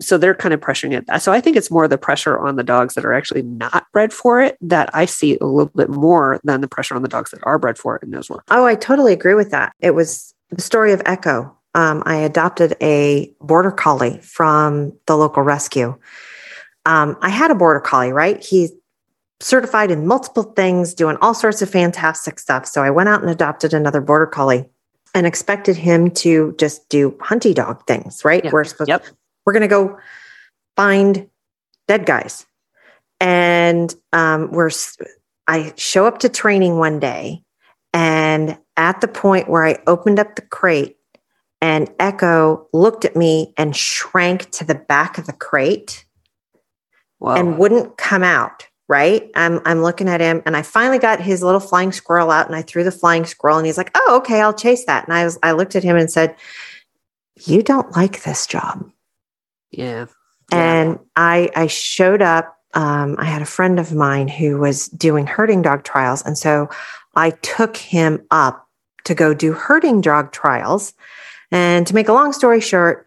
so 0.00 0.16
they're 0.16 0.34
kind 0.34 0.54
of 0.54 0.60
pressuring 0.60 0.92
it 0.92 1.20
so 1.20 1.32
i 1.32 1.40
think 1.40 1.56
it's 1.56 1.70
more 1.70 1.88
the 1.88 1.98
pressure 1.98 2.38
on 2.38 2.56
the 2.56 2.62
dogs 2.62 2.94
that 2.94 3.04
are 3.04 3.12
actually 3.12 3.42
not 3.42 3.84
bred 3.92 4.12
for 4.12 4.40
it 4.40 4.56
that 4.60 4.88
i 4.94 5.04
see 5.04 5.36
a 5.40 5.44
little 5.46 5.72
bit 5.74 5.88
more 5.90 6.40
than 6.44 6.60
the 6.60 6.68
pressure 6.68 6.94
on 6.94 7.02
the 7.02 7.08
dogs 7.08 7.30
that 7.30 7.40
are 7.42 7.58
bred 7.58 7.76
for 7.76 7.96
it 7.96 8.02
in 8.02 8.10
nose 8.10 8.30
work 8.30 8.44
Oh, 8.50 8.64
I 8.64 8.74
totally 8.74 9.12
agree 9.12 9.34
with 9.34 9.50
that. 9.50 9.72
It 9.80 9.92
was 9.92 10.34
the 10.50 10.62
story 10.62 10.92
of 10.92 11.02
Echo. 11.04 11.54
Um, 11.74 12.02
I 12.06 12.16
adopted 12.16 12.74
a 12.80 13.32
border 13.40 13.70
collie 13.70 14.18
from 14.20 14.92
the 15.06 15.16
local 15.16 15.42
rescue. 15.42 15.96
Um, 16.86 17.16
I 17.20 17.28
had 17.28 17.50
a 17.50 17.54
border 17.54 17.80
collie, 17.80 18.12
right? 18.12 18.42
He's 18.42 18.72
certified 19.40 19.90
in 19.90 20.06
multiple 20.06 20.42
things, 20.42 20.94
doing 20.94 21.16
all 21.20 21.34
sorts 21.34 21.62
of 21.62 21.70
fantastic 21.70 22.38
stuff. 22.38 22.66
So 22.66 22.82
I 22.82 22.90
went 22.90 23.08
out 23.08 23.20
and 23.20 23.30
adopted 23.30 23.72
another 23.72 24.00
border 24.00 24.26
collie 24.26 24.68
and 25.14 25.26
expected 25.26 25.76
him 25.76 26.10
to 26.10 26.54
just 26.58 26.88
do 26.88 27.12
hunty 27.20 27.54
dog 27.54 27.86
things, 27.86 28.24
right? 28.24 28.44
Yeah. 28.44 28.50
We're 28.52 28.64
supposed 28.64 28.88
Yep. 28.88 29.04
we're 29.46 29.52
going 29.52 29.62
to 29.62 29.68
go 29.68 29.98
find 30.76 31.28
dead 31.86 32.04
guys. 32.04 32.46
And 33.20 33.94
um, 34.12 34.50
we're, 34.52 34.70
I 35.46 35.72
show 35.76 36.06
up 36.06 36.18
to 36.18 36.28
training 36.28 36.78
one 36.78 37.00
day, 37.00 37.42
and 37.92 38.58
at 38.76 39.00
the 39.00 39.08
point 39.08 39.48
where 39.48 39.64
I 39.64 39.78
opened 39.88 40.20
up 40.20 40.36
the 40.36 40.42
crate, 40.42 40.96
and 41.60 41.90
Echo 41.98 42.68
looked 42.72 43.04
at 43.04 43.16
me 43.16 43.54
and 43.56 43.74
shrank 43.74 44.50
to 44.52 44.64
the 44.64 44.76
back 44.76 45.18
of 45.18 45.26
the 45.26 45.32
crate 45.32 46.04
wow 47.18 47.34
and 47.34 47.58
wouldn't 47.58 47.96
come 47.96 48.22
out. 48.22 48.68
Right. 48.88 49.30
I'm 49.34 49.60
I'm 49.66 49.82
looking 49.82 50.08
at 50.08 50.20
him 50.20 50.42
and 50.46 50.56
I 50.56 50.62
finally 50.62 50.98
got 50.98 51.20
his 51.20 51.42
little 51.42 51.60
flying 51.60 51.92
squirrel 51.92 52.30
out 52.30 52.46
and 52.46 52.56
I 52.56 52.62
threw 52.62 52.84
the 52.84 52.90
flying 52.90 53.26
squirrel 53.26 53.58
and 53.58 53.66
he's 53.66 53.76
like, 53.76 53.90
Oh, 53.94 54.16
okay, 54.16 54.40
I'll 54.40 54.54
chase 54.54 54.86
that. 54.86 55.04
And 55.04 55.12
I 55.12 55.24
was 55.24 55.38
I 55.42 55.52
looked 55.52 55.76
at 55.76 55.82
him 55.84 55.96
and 55.96 56.10
said, 56.10 56.34
You 57.44 57.62
don't 57.62 57.94
like 57.94 58.22
this 58.22 58.46
job. 58.46 58.90
yeah 60.50 60.56
And 60.58 60.98
I 61.16 61.50
I 61.54 61.66
showed 61.66 62.22
up. 62.22 62.54
Um, 62.74 63.16
I 63.18 63.24
had 63.24 63.42
a 63.42 63.46
friend 63.46 63.80
of 63.80 63.94
mine 63.94 64.28
who 64.28 64.58
was 64.58 64.88
doing 64.88 65.26
herding 65.26 65.62
dog 65.62 65.84
trials. 65.84 66.22
And 66.22 66.36
so 66.36 66.68
I 67.16 67.30
took 67.30 67.76
him 67.76 68.26
up 68.30 68.68
to 69.04 69.14
go 69.14 69.34
do 69.34 69.52
herding 69.52 70.00
dog 70.00 70.32
trials. 70.32 70.92
And 71.50 71.86
to 71.86 71.94
make 71.94 72.08
a 72.08 72.12
long 72.12 72.32
story 72.32 72.60
short, 72.60 73.06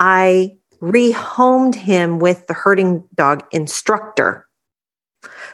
I 0.00 0.56
rehomed 0.80 1.74
him 1.74 2.18
with 2.18 2.46
the 2.46 2.54
herding 2.54 3.04
dog 3.14 3.44
instructor. 3.52 4.48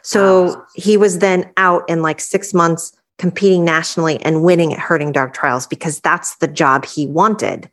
So 0.03 0.45
Wow. 0.45 0.67
he 0.75 0.97
was 0.97 1.19
then 1.19 1.51
out 1.57 1.89
in 1.89 2.03
like 2.03 2.21
six 2.21 2.55
months 2.55 2.93
competing 3.19 3.65
nationally 3.65 4.19
and 4.23 4.43
winning 4.43 4.73
at 4.73 4.79
herding 4.79 5.13
dog 5.13 5.35
trials 5.35 5.67
because 5.67 6.01
that's 6.01 6.37
the 6.37 6.49
job 6.49 6.87
he 6.87 7.07
wanted. 7.07 7.71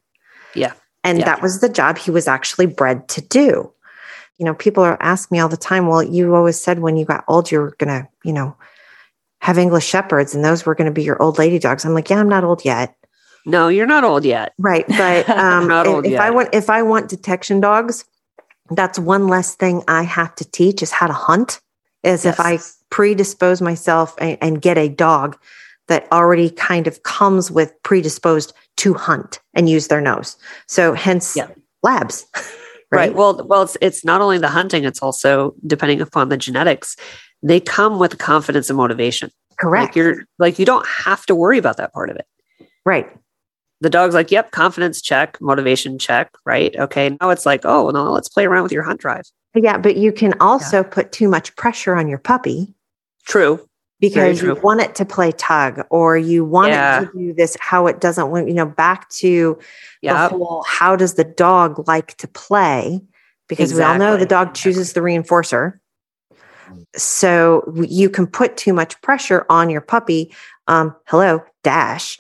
Yeah. 0.54 0.74
And 1.04 1.20
Yeah. 1.20 1.26
that 1.26 1.42
was 1.42 1.62
the 1.62 1.70
job 1.70 1.98
he 1.98 2.12
was 2.12 2.28
actually 2.28 2.66
bred 2.66 3.08
to 3.10 3.22
do. 3.22 3.72
You 4.38 4.46
know, 4.46 4.54
people 4.54 4.84
are 4.84 4.98
asking 5.02 5.38
me 5.38 5.40
all 5.40 5.50
the 5.50 5.58
time, 5.58 5.88
well, 5.88 6.04
you 6.04 6.36
always 6.36 6.60
said 6.60 6.80
when 6.80 6.98
you 6.98 7.06
got 7.06 7.24
old, 7.28 7.50
you 7.50 7.60
were 7.60 7.76
going 7.80 8.02
to, 8.02 8.08
you 8.24 8.34
know, 8.34 8.56
have 9.42 9.58
English 9.58 9.86
shepherds 9.86 10.36
and 10.36 10.44
those 10.44 10.66
were 10.66 10.76
going 10.76 10.86
to 10.86 10.92
be 10.92 11.04
your 11.04 11.22
old 11.22 11.38
lady 11.38 11.60
dogs. 11.60 11.86
I'm 11.86 11.94
like, 11.94 12.10
yeah, 12.10 12.20
I'm 12.20 12.30
not 12.30 12.44
old 12.44 12.66
yet. 12.66 12.96
No, 13.46 13.70
you're 13.70 13.86
not 13.88 14.04
old 14.04 14.26
yet. 14.26 14.54
Right. 14.60 14.86
But 14.88 15.30
um, 15.46 15.68
Not 15.68 15.88
if, 15.88 16.14
if 16.14 16.20
I 16.20 16.30
want 16.32 16.50
if 16.54 16.70
I 16.70 16.82
want 16.82 17.08
detection 17.10 17.62
dogs, 17.62 18.04
that's 18.72 19.00
one 19.00 19.28
less 19.28 19.56
thing 19.56 19.84
I 19.88 20.04
have 20.04 20.36
to 20.36 20.52
teach 20.52 20.84
is 20.84 20.92
how 20.92 21.08
to 21.08 21.14
hunt. 21.14 21.62
Is 22.08 22.26
if 22.26 22.40
I 22.40 22.60
predispose 22.90 23.62
myself 23.62 24.16
and, 24.20 24.38
and 24.42 24.62
get 24.62 24.78
a 24.78 24.90
dog 24.90 25.38
that 25.88 26.08
already 26.12 26.50
kind 26.50 26.88
of 26.88 27.04
comes 27.04 27.50
with 27.52 27.72
predisposed 27.84 28.54
to 28.78 28.94
hunt 28.94 29.40
and 29.54 29.70
use 29.70 29.88
their 29.88 30.02
nose. 30.02 30.38
So 30.68 30.94
hence 30.94 31.36
Yeah. 31.36 31.48
labs. 31.84 32.26
Right. 32.90 33.14
Well, 33.14 33.46
well, 33.46 33.64
it's 33.64 33.76
it's 33.82 34.06
not 34.06 34.22
only 34.22 34.38
the 34.38 34.48
hunting; 34.48 34.86
it's 34.86 35.02
also 35.02 35.54
depending 35.68 36.00
upon 36.00 36.30
the 36.30 36.38
genetics. 36.38 36.96
They 37.44 37.60
come 37.60 38.00
with 38.00 38.18
confidence 38.18 38.70
and 38.70 38.78
motivation. 38.78 39.30
Correct. 39.60 39.88
Like 39.90 39.96
you're 39.98 40.24
like 40.40 40.58
you 40.58 40.66
don't 40.66 40.88
have 40.88 41.26
to 41.26 41.36
worry 41.36 41.58
about 41.58 41.76
that 41.78 41.92
part 41.92 42.10
of 42.10 42.16
it. 42.16 42.26
right. 42.86 43.10
The 43.82 43.90
dog's 43.90 44.16
like, 44.16 44.32
"Yep, 44.32 44.52
confidence 44.52 45.02
check, 45.02 45.38
motivation 45.40 46.00
check." 46.00 46.32
Right. 46.46 46.76
Okay. 46.76 47.16
Now 47.22 47.30
it's 47.30 47.46
like, 47.46 47.62
"Oh, 47.64 47.90
no, 47.92 48.12
let's 48.12 48.30
play 48.30 48.46
around 48.46 48.64
with 48.64 48.72
your 48.72 48.84
hunt 48.84 49.00
drive." 49.00 49.26
Yeah, 49.56 49.78
but 49.78 49.98
you 49.98 50.12
can 50.12 50.34
also 50.40 50.84
put 50.84 51.12
too 51.12 51.28
much 51.28 51.56
pressure 51.56 51.96
on 51.96 52.08
your 52.08 52.20
puppy 52.20 52.76
True. 53.26 53.60
because 54.00 54.42
you 54.42 54.54
want 54.56 54.82
it 54.82 54.94
to 54.96 55.06
play 55.06 55.32
tug 55.32 55.84
or 55.90 56.16
you 56.18 56.46
want 56.46 56.70
Yeah. 56.70 57.02
it 57.02 57.06
to 57.06 57.12
do 57.18 57.34
this 57.34 57.58
how 57.60 57.88
it 57.88 58.00
doesn't 58.00 58.30
want 58.30 58.48
you 58.48 58.54
know 58.54 58.66
back 58.68 59.10
to 59.10 59.58
Yeah. 60.02 60.28
the 60.28 60.38
whole 60.38 60.64
how 60.68 60.96
does 60.96 61.16
the 61.16 61.24
dog 61.24 61.88
like 61.88 62.16
to 62.18 62.28
play 62.28 63.02
because 63.48 63.74
we 63.74 63.82
all 63.82 63.98
know 63.98 64.18
the 64.18 64.26
dog 64.28 64.54
chooses 64.54 64.94
the 64.94 65.00
reinforcer 65.00 65.80
so 66.96 67.64
you 67.88 68.10
can 68.10 68.28
put 68.28 68.58
too 68.58 68.74
much 68.74 69.02
pressure 69.02 69.46
on 69.50 69.70
your 69.70 69.82
puppy 69.82 70.34
um 70.68 70.96
hello 71.06 71.44
dash 71.64 72.18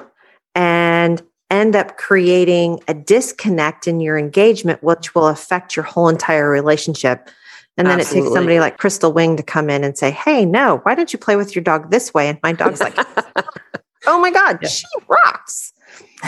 and 0.55 1.22
end 1.49 1.75
up 1.75 1.97
creating 1.97 2.79
a 2.87 2.93
disconnect 2.93 3.87
in 3.87 3.99
your 3.99 4.17
engagement 4.17 4.81
which 4.83 5.15
will 5.15 5.27
affect 5.27 5.75
your 5.75 5.83
whole 5.85 6.09
entire 6.09 6.49
relationship 6.49 7.29
and 7.77 7.87
then 7.87 7.99
it 7.99 8.07
takes 8.07 8.33
somebody 8.33 8.59
like 8.59 8.77
crystal 8.77 9.13
wing 9.13 9.37
to 9.37 9.43
come 9.43 9.69
in 9.69 9.83
and 9.83 9.97
say 9.97 10.11
hey 10.11 10.45
no 10.45 10.79
why 10.83 10.93
don't 10.95 11.13
you 11.13 11.19
play 11.19 11.35
with 11.35 11.55
your 11.55 11.63
dog 11.63 11.89
this 11.91 12.13
way 12.13 12.27
and 12.27 12.39
my 12.43 12.51
dog's 12.51 12.79
like 12.81 12.97
oh 14.07 14.19
my 14.19 14.31
god 14.31 14.59
Yeah. 14.61 14.67
she 14.69 14.85
rocks 15.07 15.73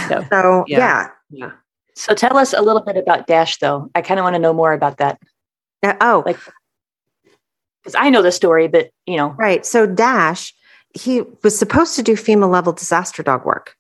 so 0.07 0.23
Yeah. 0.67 0.77
yeah 0.77 1.09
yeah. 1.31 1.51
So 1.95 2.13
tell 2.13 2.37
us 2.37 2.53
a 2.53 2.61
little 2.61 2.81
bit 2.81 2.95
about 2.95 3.27
Dash, 3.27 3.57
though. 3.57 3.89
I 3.93 4.01
kind 4.01 4.21
of 4.21 4.23
want 4.23 4.33
to 4.35 4.39
know 4.39 4.53
more 4.53 4.71
about 4.71 4.97
that 4.99 5.19
Uh, 5.83 5.95
oh, 5.99 6.23
Like- 6.25 6.39
because 7.83 7.93
I 7.95 8.09
know 8.09 8.21
the 8.21 8.31
story, 8.31 8.67
but 8.67 8.89
you 9.05 9.17
know, 9.17 9.29
right. 9.37 9.65
So 9.65 9.85
Dash, 9.85 10.53
he 10.93 11.23
was 11.43 11.57
supposed 11.57 11.95
to 11.95 12.03
do 12.03 12.13
FEMA 12.13 12.49
level 12.49 12.71
disaster 12.73 13.21
dog 13.23 13.45
work. 13.45 13.75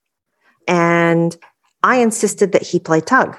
And 0.67 1.35
I 1.83 1.97
insisted 1.97 2.51
that 2.51 2.63
he 2.63 2.79
play 2.79 3.01
tug. 3.01 3.37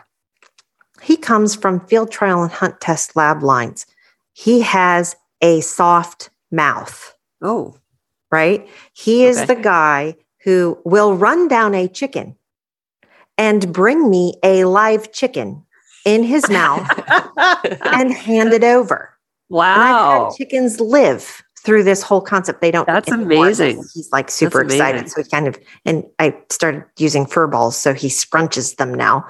He 1.03 1.17
comes 1.17 1.55
from 1.55 1.87
field 1.87 2.11
trial 2.11 2.43
and 2.43 2.53
hunt 2.53 2.81
test 2.81 3.17
lab 3.17 3.43
lines. 3.43 3.87
He 4.33 4.61
has 4.61 5.17
a 5.41 5.61
soft 5.61 6.31
mouth, 6.51 7.15
Oh. 7.43 7.77
right? 8.31 8.69
He 8.93 9.25
is 9.25 9.47
the 9.47 9.55
guy 9.57 10.17
who 10.45 10.79
will 10.85 11.15
run 11.17 11.49
down 11.49 11.75
a 11.75 11.89
chicken 11.89 12.37
and 13.39 13.73
bring 13.73 14.11
me 14.11 14.35
a 14.43 14.65
live 14.65 15.13
chicken 15.13 15.65
in 16.05 16.23
his 16.23 16.49
mouth 16.51 16.89
and 17.83 18.13
hand 18.13 18.53
it 18.53 18.65
over. 18.65 19.11
Wow. 19.49 20.33
chickens 20.37 20.81
live 20.81 21.43
through 21.65 21.85
this 21.85 22.03
whole 22.03 22.21
concept. 22.21 22.61
They 22.61 22.71
don't. 22.71 22.87
That's 22.87 23.11
amazing. 23.11 23.85
He's 23.95 24.09
like 24.13 24.31
super 24.31 24.63
That's 24.63 24.75
excited. 24.75 24.99
amazing. 25.01 25.09
So 25.09 25.23
he 25.23 25.29
kind 25.29 25.47
of, 25.49 25.59
and 25.85 26.05
I 26.19 26.37
started 26.51 26.85
using 26.99 27.27
fur 27.27 27.47
balls. 27.47 27.77
So 27.77 27.93
he 27.93 28.09
scrunches 28.09 28.77
them 28.77 28.95
now. 28.95 29.27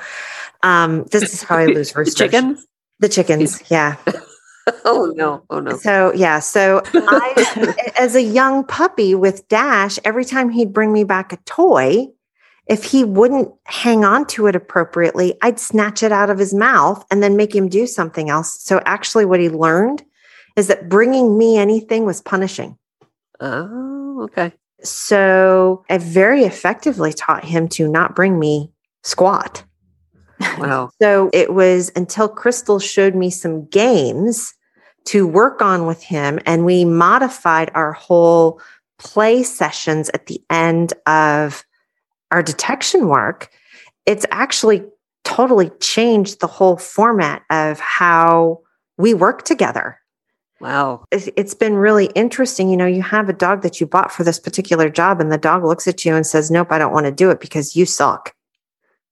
Um, 0.62 1.04
this 1.10 1.34
is 1.34 1.42
how 1.42 1.56
I 1.56 1.66
lose 1.66 1.92
The 1.92 2.12
chickens? 2.16 2.66
The 3.00 3.08
chickens. 3.08 3.62
Yeah. 3.70 3.96
Oh 4.84 5.12
no. 5.16 5.42
Oh 5.50 5.58
no. 5.58 5.76
So 5.78 6.12
yeah. 6.14 6.38
So 6.38 6.82
I, 6.94 7.92
as 7.98 8.14
a 8.14 8.22
young 8.22 8.62
puppy 8.64 9.14
with 9.14 9.48
Dash, 9.48 9.98
every 10.04 10.24
time 10.24 10.50
he'd 10.50 10.72
bring 10.72 10.92
me 10.92 11.02
back 11.02 11.32
a 11.32 11.38
toy, 11.38 12.06
if 12.66 12.84
he 12.84 13.02
wouldn't 13.02 13.52
hang 13.64 14.04
on 14.04 14.26
to 14.26 14.46
it 14.46 14.54
appropriately, 14.54 15.34
I'd 15.42 15.58
snatch 15.58 16.04
it 16.04 16.12
out 16.12 16.30
of 16.30 16.38
his 16.38 16.54
mouth 16.54 17.04
and 17.10 17.20
then 17.20 17.36
make 17.36 17.52
him 17.52 17.68
do 17.68 17.86
something 17.86 18.30
else. 18.30 18.60
So 18.62 18.80
actually, 18.84 19.24
what 19.24 19.40
he 19.40 19.48
learned 19.48 20.04
is 20.60 20.66
that 20.66 20.90
bringing 20.90 21.38
me 21.38 21.56
anything 21.56 22.04
was 22.04 22.20
punishing. 22.20 22.76
Oh, 23.40 24.24
okay. 24.24 24.52
So 24.82 25.86
I 25.88 25.96
very 25.96 26.44
effectively 26.44 27.14
taught 27.14 27.46
him 27.46 27.66
to 27.70 27.88
not 27.88 28.14
bring 28.14 28.38
me 28.38 28.70
squat. 29.02 29.64
Wow. 30.58 30.90
So 31.00 31.30
it 31.32 31.54
was 31.54 31.90
until 31.96 32.28
Crystal 32.28 32.78
showed 32.78 33.14
me 33.14 33.30
some 33.30 33.64
games 33.68 34.52
to 35.06 35.26
work 35.26 35.62
on 35.62 35.86
with 35.86 36.02
him, 36.02 36.38
and 36.44 36.66
we 36.66 36.84
modified 36.84 37.70
our 37.74 37.92
whole 37.92 38.60
play 38.98 39.42
sessions 39.42 40.10
at 40.12 40.26
the 40.26 40.42
end 40.50 40.92
of 41.06 41.64
our 42.30 42.42
detection 42.42 43.08
work. 43.08 43.48
It's 44.04 44.26
actually 44.30 44.84
totally 45.24 45.70
changed 45.80 46.40
the 46.40 46.46
whole 46.46 46.76
format 46.76 47.44
of 47.48 47.80
how 47.80 48.60
we 48.98 49.14
work 49.14 49.46
together. 49.46 49.99
Wow. 50.60 51.04
It's 51.10 51.28
it's 51.36 51.54
been 51.54 51.74
really 51.74 52.06
interesting. 52.14 52.68
You 52.68 52.76
know, 52.76 52.86
you 52.86 53.02
have 53.02 53.28
a 53.28 53.34
dog 53.34 53.62
that 53.62 53.80
you 53.80 53.86
bought 53.86 54.12
for 54.12 54.24
this 54.24 54.38
particular 54.38 54.90
job, 54.90 55.20
and 55.20 55.32
the 55.32 55.38
dog 55.38 55.64
looks 55.64 55.88
at 55.88 56.04
you 56.04 56.14
and 56.14 56.26
says, 56.26 56.50
Nope, 56.50 56.70
I 56.70 56.78
don't 56.78 56.92
want 56.92 57.06
to 57.06 57.12
do 57.12 57.30
it 57.30 57.40
because 57.40 57.74
you 57.74 57.86
suck. 57.86 58.34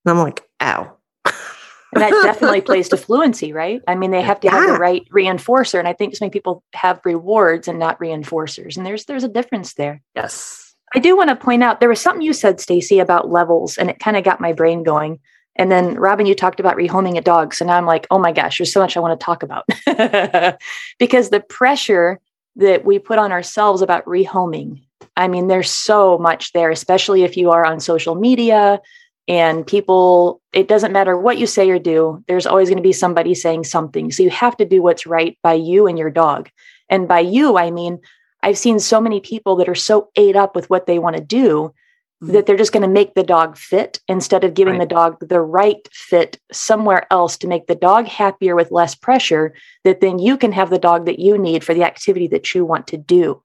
And 0.05 0.13
I'm 0.13 0.23
like, 0.23 0.43
Ow. 0.61 0.95
and 1.25 2.03
that 2.03 2.11
definitely 2.23 2.61
plays 2.61 2.89
to 2.91 2.97
fluency, 2.97 3.53
right? 3.53 3.81
I 3.89 3.95
mean, 3.95 4.11
they 4.11 4.21
have 4.21 4.41
to 4.41 4.51
have 4.51 4.67
the 4.67 4.79
right 4.79 5.09
reinforcer, 5.11 5.79
and 5.79 5.89
I 5.89 5.95
think 5.95 6.15
so 6.15 6.25
many 6.25 6.31
people 6.31 6.63
have 6.75 7.01
rewards 7.05 7.67
and 7.67 7.79
not 7.79 7.99
reinforcers, 7.99 8.77
and 8.77 8.85
there's 8.85 9.07
there's 9.07 9.25
a 9.25 9.29
difference 9.29 9.75
there. 9.75 10.03
Yes. 10.15 10.75
I 10.95 11.01
do 11.01 11.17
want 11.17 11.29
to 11.29 11.37
point 11.37 11.63
out 11.63 11.81
there 11.81 11.89
was 11.89 12.01
something 12.01 12.23
you 12.23 12.33
said, 12.33 12.61
Stacy, 12.61 12.99
about 12.99 13.31
levels, 13.31 13.77
and 13.77 13.91
it 13.91 13.99
kind 13.99 14.17
of 14.17 14.25
got 14.25 14.41
my 14.41 14.53
brain 14.53 14.83
going. 14.83 15.21
And 15.59 15.73
then 15.73 15.95
Robin, 15.95 16.25
you 16.25 16.35
talked 16.35 16.61
about 16.61 16.77
rehoming 16.77 17.19
a 17.19 17.21
dog. 17.21 17.53
So 17.53 17.65
now 17.65 17.77
I'm 17.77 17.85
like, 17.85 18.07
oh 18.11 18.19
my 18.19 18.33
gosh, 18.33 18.59
there's 18.59 18.73
so 18.73 18.81
much 18.81 18.97
I 18.97 19.01
want 19.01 19.19
to 19.19 19.25
talk 19.25 19.43
about. 19.43 19.65
because 20.99 21.31
the 21.31 21.41
pressure 21.41 22.21
that 22.57 22.85
we 22.85 22.99
put 23.01 23.19
on 23.19 23.33
ourselves 23.33 23.83
about 23.83 24.05
rehoming, 24.05 24.85
I 25.17 25.27
mean, 25.27 25.49
there's 25.49 25.71
so 25.71 26.17
much 26.17 26.53
there, 26.53 26.71
especially 26.71 27.25
if 27.25 27.37
you 27.37 27.51
are 27.51 27.65
on 27.65 27.81
social 27.81 28.15
media 28.15 28.81
and 29.27 29.67
people, 29.67 30.41
it 30.53 30.69
doesn't 30.69 30.93
matter 30.93 31.19
what 31.19 31.39
you 31.39 31.47
say 31.47 31.69
or 31.71 31.79
do, 31.79 32.25
there's 32.29 32.47
always 32.47 32.69
going 32.69 32.79
to 32.79 32.83
be 32.83 32.93
somebody 32.93 33.35
saying 33.35 33.65
something. 33.65 34.13
So 34.13 34.23
you 34.23 34.31
have 34.31 34.57
to 34.59 34.65
do 34.65 34.81
what's 34.81 35.07
right 35.07 35.37
by 35.43 35.55
you 35.55 35.89
and 35.89 35.99
your 35.99 36.11
dog. 36.11 36.49
And 36.89 37.09
by 37.09 37.21
you, 37.21 37.59
I 37.59 37.71
mean, 37.71 37.99
I've 38.43 38.57
seen 38.57 38.79
so 38.79 39.01
many 39.01 39.21
people 39.21 39.57
that 39.57 39.69
are 39.69 39.75
so 39.75 40.11
ate 40.17 40.37
up 40.37 40.55
with 40.55 40.71
what 40.71 40.87
they 40.87 41.01
want 41.01 41.17
to 41.17 41.23
do 41.23 41.75
Mhm. 42.23 42.33
that 42.33 42.47
they're 42.47 42.57
just 42.57 42.73
going 42.73 42.83
to 42.83 42.89
make 42.89 43.15
the 43.15 43.23
dog 43.23 43.57
fit 43.57 44.01
instead 44.09 44.43
of 44.43 44.55
giving 44.55 44.79
Right. 44.79 44.89
the 44.89 44.95
dog 44.95 45.29
the 45.29 45.41
right 45.41 45.89
fit 45.93 46.41
somewhere 46.51 47.07
else 47.13 47.37
to 47.39 47.47
make 47.47 47.69
the 47.69 47.77
dog 47.77 48.07
happier 48.07 48.57
with 48.57 48.73
less 48.73 48.95
pressure 48.97 49.55
that 49.85 50.01
then 50.01 50.19
you 50.19 50.37
can 50.37 50.51
have 50.53 50.71
the 50.71 50.81
dog 50.81 51.07
that 51.07 51.21
you 51.21 51.39
need 51.39 51.63
for 51.63 51.75
the 51.75 51.85
activity 51.85 52.27
that 52.29 52.55
you 52.55 52.65
want 52.65 52.89
to 52.89 52.97
do. 52.97 53.43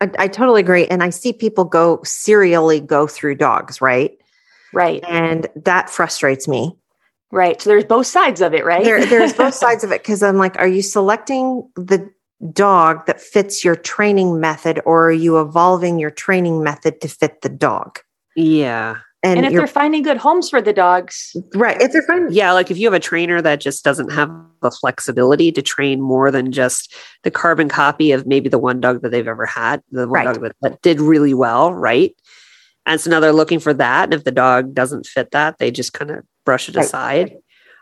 I, 0.00 0.10
I 0.18 0.28
totally 0.28 0.60
agree. 0.60 0.86
And 0.86 1.02
I 1.02 1.10
see 1.10 1.32
people 1.34 1.64
go 1.64 2.00
serially 2.04 2.80
go 2.80 3.06
through 3.06 3.34
dogs, 3.34 3.82
right? 3.82 4.16
Right. 4.72 5.04
And 5.06 5.46
that 5.56 5.90
frustrates 5.90 6.48
me. 6.48 6.76
Right. 7.32 7.60
So 7.60 7.68
there's 7.70 7.84
both 7.84 8.06
sides 8.06 8.40
of 8.40 8.54
it, 8.54 8.64
right? 8.64 8.82
There, 8.82 9.04
there's 9.04 9.34
both 9.34 9.54
sides 9.66 9.84
of 9.84 9.92
it 9.92 10.02
because 10.02 10.22
I'm 10.22 10.38
like, 10.38 10.56
are 10.58 10.66
you 10.66 10.82
selecting 10.82 11.68
the 11.76 12.10
dog 12.52 13.06
that 13.06 13.20
fits 13.20 13.64
your 13.64 13.76
training 13.76 14.40
method 14.40 14.80
or 14.86 15.08
are 15.08 15.12
you 15.12 15.40
evolving 15.40 15.98
your 15.98 16.10
training 16.10 16.62
method 16.62 17.00
to 17.02 17.08
fit 17.08 17.42
the 17.42 17.48
dog? 17.48 17.98
Yeah. 18.36 18.96
And, 19.22 19.36
and 19.36 19.46
if 19.46 19.52
they're 19.52 19.66
finding 19.66 20.02
good 20.02 20.16
homes 20.16 20.48
for 20.48 20.62
the 20.62 20.72
dogs, 20.72 21.36
right. 21.54 21.76
If 21.78 21.92
they're 21.92 22.02
fine. 22.02 22.32
Yeah. 22.32 22.52
Like 22.52 22.70
if 22.70 22.78
you 22.78 22.86
have 22.86 22.94
a 22.94 23.00
trainer 23.00 23.42
that 23.42 23.60
just 23.60 23.84
doesn't 23.84 24.10
have 24.12 24.30
the 24.62 24.70
flexibility 24.70 25.52
to 25.52 25.60
train 25.60 26.00
more 26.00 26.30
than 26.30 26.52
just 26.52 26.94
the 27.22 27.30
carbon 27.30 27.68
copy 27.68 28.12
of 28.12 28.26
maybe 28.26 28.48
the 28.48 28.58
one 28.58 28.80
dog 28.80 29.02
that 29.02 29.10
they've 29.10 29.28
ever 29.28 29.44
had, 29.44 29.82
the 29.90 30.08
one 30.08 30.24
Right. 30.24 30.24
dog 30.24 30.40
that, 30.42 30.56
that 30.62 30.80
did 30.80 31.00
really 31.00 31.34
well, 31.34 31.74
right? 31.74 32.16
And 32.86 32.98
so 32.98 33.10
now 33.10 33.20
they're 33.20 33.32
looking 33.34 33.60
for 33.60 33.74
that. 33.74 34.04
And 34.04 34.14
if 34.14 34.24
the 34.24 34.32
dog 34.32 34.72
doesn't 34.74 35.04
fit 35.04 35.32
that, 35.32 35.58
they 35.58 35.70
just 35.70 35.92
kind 35.92 36.10
of 36.10 36.24
brush 36.46 36.70
it 36.70 36.76
Right. 36.76 36.86
aside. 36.86 37.36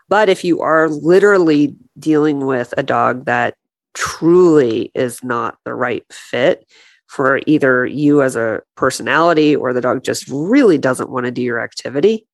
But 0.08 0.28
if 0.28 0.42
you 0.42 0.60
are 0.60 0.88
literally 0.88 1.76
dealing 2.00 2.46
with 2.46 2.74
a 2.76 2.82
dog 2.82 3.26
that 3.26 3.54
truly 3.94 4.90
is 4.94 5.22
not 5.22 5.58
the 5.64 5.74
right 5.74 6.04
fit 6.10 6.66
for 7.06 7.40
either 7.46 7.86
you 7.86 8.22
as 8.22 8.36
a 8.36 8.60
personality 8.76 9.56
or 9.56 9.72
the 9.72 9.80
dog 9.80 10.02
just 10.04 10.28
really 10.28 10.78
doesn't 10.78 11.10
want 11.10 11.24
to 11.26 11.32
do 11.32 11.42
your 11.42 11.60
activity. 11.60 12.26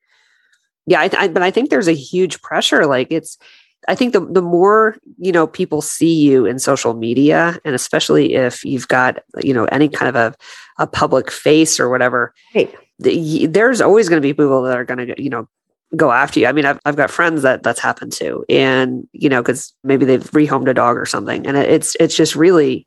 Yeah, 0.87 1.01
I, 1.01 1.11
I, 1.17 1.29
but 1.29 1.43
I 1.43 1.51
think 1.51 1.71
there's 1.71 1.89
a 1.89 1.95
huge 1.95 2.43
pressure. 2.43 2.87
Like 2.87 3.09
it's 3.11 3.39
I 3.87 3.95
think 3.95 4.13
the 4.13 4.21
the 4.21 4.43
more 4.43 4.97
you 5.19 5.31
know 5.33 5.47
people 5.47 5.81
see 5.81 6.15
you 6.15 6.45
in 6.47 6.59
social 6.59 6.95
media, 6.95 7.59
and 7.65 7.75
especially 7.75 8.35
if 8.35 8.65
you've 8.65 8.89
got 8.89 9.23
you 9.43 9.55
know 9.55 9.65
any 9.67 9.89
kind 9.89 10.09
of 10.09 10.17
a 10.17 10.35
a 10.79 10.87
public 10.87 11.31
face 11.31 11.79
or 11.79 11.89
whatever, 11.89 12.35
Right. 12.55 12.75
the, 12.99 13.47
there's 13.47 13.81
always 13.81 14.09
going 14.09 14.21
to 14.21 14.27
be 14.27 14.33
people 14.33 14.63
that 14.63 14.77
are 14.77 14.85
going 14.85 15.07
to 15.07 15.23
you 15.23 15.31
know 15.31 15.49
go 15.97 16.13
after 16.13 16.41
you. 16.41 16.47
I 16.47 16.53
mean, 16.53 16.65
I've 16.65 16.81
I've 16.85 16.97
got 16.97 17.11
friends 17.11 17.43
that 17.43 17.63
that's 17.63 17.81
happened 17.81 18.13
to, 18.15 18.45
and 18.49 19.07
you 19.13 19.29
know 19.29 19.43
because 19.43 19.73
maybe 19.83 20.05
they've 20.05 20.31
rehomed 20.33 20.69
a 20.69 20.75
dog 20.75 20.97
or 20.97 21.07
something, 21.07 21.47
and 21.47 21.57
it, 21.57 21.71
it's 21.71 21.97
it's 22.01 22.17
just 22.17 22.37
really 22.37 22.87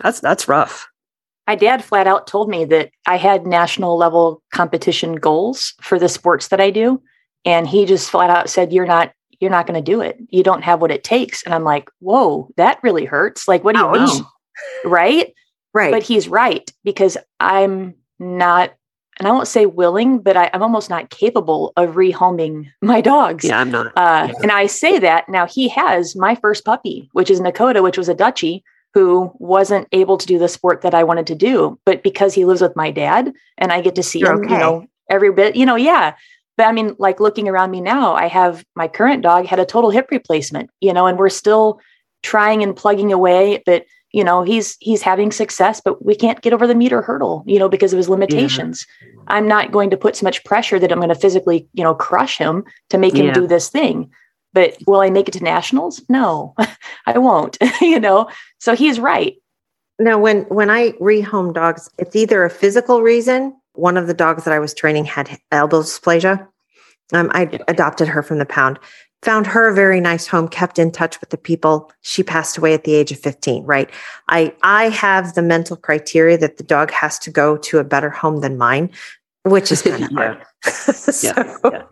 that's 0.00 0.20
that's 0.20 0.48
rough. 0.48 0.88
My 1.46 1.56
dad 1.56 1.84
flat 1.84 2.06
out 2.06 2.26
told 2.26 2.48
me 2.48 2.64
that 2.66 2.90
I 3.06 3.16
had 3.16 3.46
national 3.46 3.96
level 3.96 4.42
competition 4.52 5.16
goals 5.16 5.74
for 5.80 5.98
the 5.98 6.08
sports 6.08 6.48
that 6.48 6.60
I 6.60 6.70
do. 6.70 7.02
And 7.44 7.66
he 7.66 7.84
just 7.84 8.10
flat 8.10 8.30
out 8.30 8.48
said, 8.48 8.72
You're 8.72 8.86
not, 8.86 9.12
you're 9.40 9.50
not 9.50 9.66
going 9.66 9.82
to 9.82 9.90
do 9.90 10.00
it. 10.00 10.18
You 10.28 10.44
don't 10.44 10.62
have 10.62 10.80
what 10.80 10.92
it 10.92 11.02
takes. 11.02 11.42
And 11.42 11.52
I'm 11.52 11.64
like, 11.64 11.90
Whoa, 11.98 12.48
that 12.56 12.78
really 12.82 13.04
hurts. 13.04 13.48
Like, 13.48 13.64
what 13.64 13.74
do 13.74 13.80
you 13.80 13.86
Ouch. 13.86 14.14
mean? 14.14 14.24
Right. 14.84 15.34
Right. 15.74 15.90
But 15.90 16.02
he's 16.02 16.28
right 16.28 16.70
because 16.84 17.16
I'm 17.40 17.94
not, 18.18 18.72
and 19.18 19.28
I 19.28 19.30
won't 19.32 19.48
say 19.48 19.66
willing, 19.66 20.18
but 20.18 20.36
I, 20.36 20.50
I'm 20.52 20.62
almost 20.62 20.90
not 20.90 21.10
capable 21.10 21.72
of 21.76 21.94
rehoming 21.94 22.70
my 22.82 23.00
dogs. 23.00 23.44
Yeah, 23.44 23.60
I'm 23.60 23.70
not. 23.70 23.86
Uh, 23.96 24.28
Yeah. 24.28 24.32
And 24.42 24.52
I 24.52 24.66
say 24.66 24.98
that 24.98 25.28
now 25.28 25.46
he 25.46 25.68
has 25.68 26.16
my 26.16 26.34
first 26.34 26.64
puppy, 26.64 27.08
which 27.12 27.30
is 27.30 27.40
Nakota, 27.40 27.82
which 27.82 27.98
was 27.98 28.08
a 28.08 28.14
Dutchie 28.14 28.62
who 28.94 29.32
wasn't 29.38 29.88
able 29.92 30.18
to 30.18 30.26
do 30.26 30.38
the 30.38 30.48
sport 30.48 30.82
that 30.82 30.94
I 30.94 31.04
wanted 31.04 31.26
to 31.28 31.34
do. 31.34 31.78
But 31.86 32.02
because 32.02 32.34
he 32.34 32.44
lives 32.44 32.60
with 32.60 32.76
my 32.76 32.90
dad 32.90 33.32
and 33.58 33.72
I 33.72 33.80
get 33.80 33.94
to 33.94 34.02
see 34.02 34.20
You're 34.20 34.34
him, 34.34 34.44
okay. 34.44 34.52
you 34.52 34.58
know, 34.58 34.86
every 35.08 35.32
bit, 35.32 35.56
you 35.56 35.64
know, 35.64 35.76
yeah. 35.76 36.14
But 36.56 36.66
I 36.66 36.72
mean, 36.72 36.94
like 36.98 37.20
looking 37.20 37.48
around 37.48 37.70
me 37.70 37.80
now, 37.80 38.14
I 38.14 38.26
have 38.26 38.64
my 38.76 38.88
current 38.88 39.22
dog 39.22 39.46
had 39.46 39.58
a 39.58 39.64
total 39.64 39.90
hip 39.90 40.08
replacement, 40.10 40.70
you 40.80 40.92
know, 40.92 41.06
and 41.06 41.18
we're 41.18 41.30
still 41.30 41.80
trying 42.22 42.62
and 42.62 42.76
plugging 42.76 43.12
away. 43.12 43.62
But 43.64 43.86
you 44.12 44.24
know, 44.24 44.42
he's 44.42 44.76
he's 44.80 45.02
having 45.02 45.32
success, 45.32 45.80
but 45.84 46.04
we 46.04 46.14
can't 46.14 46.40
get 46.42 46.52
over 46.52 46.66
the 46.66 46.74
meter 46.74 47.02
hurdle, 47.02 47.42
you 47.46 47.58
know, 47.58 47.68
because 47.68 47.92
of 47.92 47.96
his 47.96 48.08
limitations. 48.08 48.86
I'm 49.28 49.46
not 49.48 49.70
going 49.72 49.90
to 49.90 49.96
put 49.96 50.16
so 50.16 50.24
much 50.24 50.42
pressure 50.44 50.78
that 50.78 50.90
I'm 50.92 50.98
going 50.98 51.08
to 51.08 51.14
physically, 51.14 51.68
you 51.74 51.84
know, 51.84 51.94
crush 51.94 52.36
him 52.38 52.64
to 52.90 52.98
make 52.98 53.14
him 53.14 53.26
Yeah. 53.26 53.34
do 53.34 53.46
this 53.46 53.68
thing. 53.70 54.10
But 54.52 54.76
will 54.86 55.00
I 55.00 55.10
make 55.10 55.28
it 55.28 55.32
to 55.32 55.44
nationals? 55.44 56.02
No, 56.08 56.54
I 57.06 57.18
won't, 57.18 57.56
you 57.80 57.98
know. 58.00 58.28
So 58.58 58.74
he's 58.74 59.00
right. 59.00 59.36
Now, 59.98 60.18
when 60.18 60.42
when 60.44 60.70
I 60.70 60.90
rehome 60.92 61.54
dogs, 61.54 61.88
it's 61.98 62.16
either 62.16 62.44
a 62.44 62.50
physical 62.50 63.02
reason. 63.02 63.56
One 63.74 63.96
of 63.96 64.06
the 64.08 64.14
dogs 64.14 64.44
that 64.44 64.52
I 64.52 64.58
was 64.58 64.74
training 64.74 65.04
had 65.06 65.38
elbow 65.50 65.82
dysplasia. 65.82 66.46
Um, 67.14 67.30
I 67.32 67.48
Yeah. 67.50 67.58
adopted 67.68 68.08
her 68.08 68.22
from 68.22 68.38
the 68.38 68.46
pound. 68.46 68.78
Found 69.22 69.46
her 69.46 69.68
a 69.68 69.74
very 69.74 70.00
nice 70.00 70.26
home. 70.26 70.48
Kept 70.48 70.78
in 70.78 70.90
touch 70.90 71.20
with 71.20 71.30
the 71.30 71.38
people. 71.38 71.92
She 72.00 72.22
passed 72.22 72.58
away 72.58 72.74
at 72.74 72.84
the 72.84 72.94
age 72.94 73.12
of 73.12 73.18
fifteen. 73.20 73.64
Right. 73.64 73.88
I 74.28 74.54
I 74.62 74.88
have 74.88 75.34
the 75.34 75.42
mental 75.42 75.76
criteria 75.76 76.36
that 76.38 76.56
the 76.56 76.64
dog 76.64 76.90
has 76.90 77.18
to 77.20 77.30
go 77.30 77.56
to 77.58 77.78
a 77.78 77.84
better 77.84 78.10
home 78.10 78.40
than 78.40 78.58
mine, 78.58 78.90
which 79.44 79.70
is 79.70 79.82
kind 79.82 80.04
of 80.04 80.10
Yeah. 80.12 80.16
hard. 80.18 80.42
so, 80.64 81.28
Yeah, 81.28 81.58
yeah, 81.64 81.82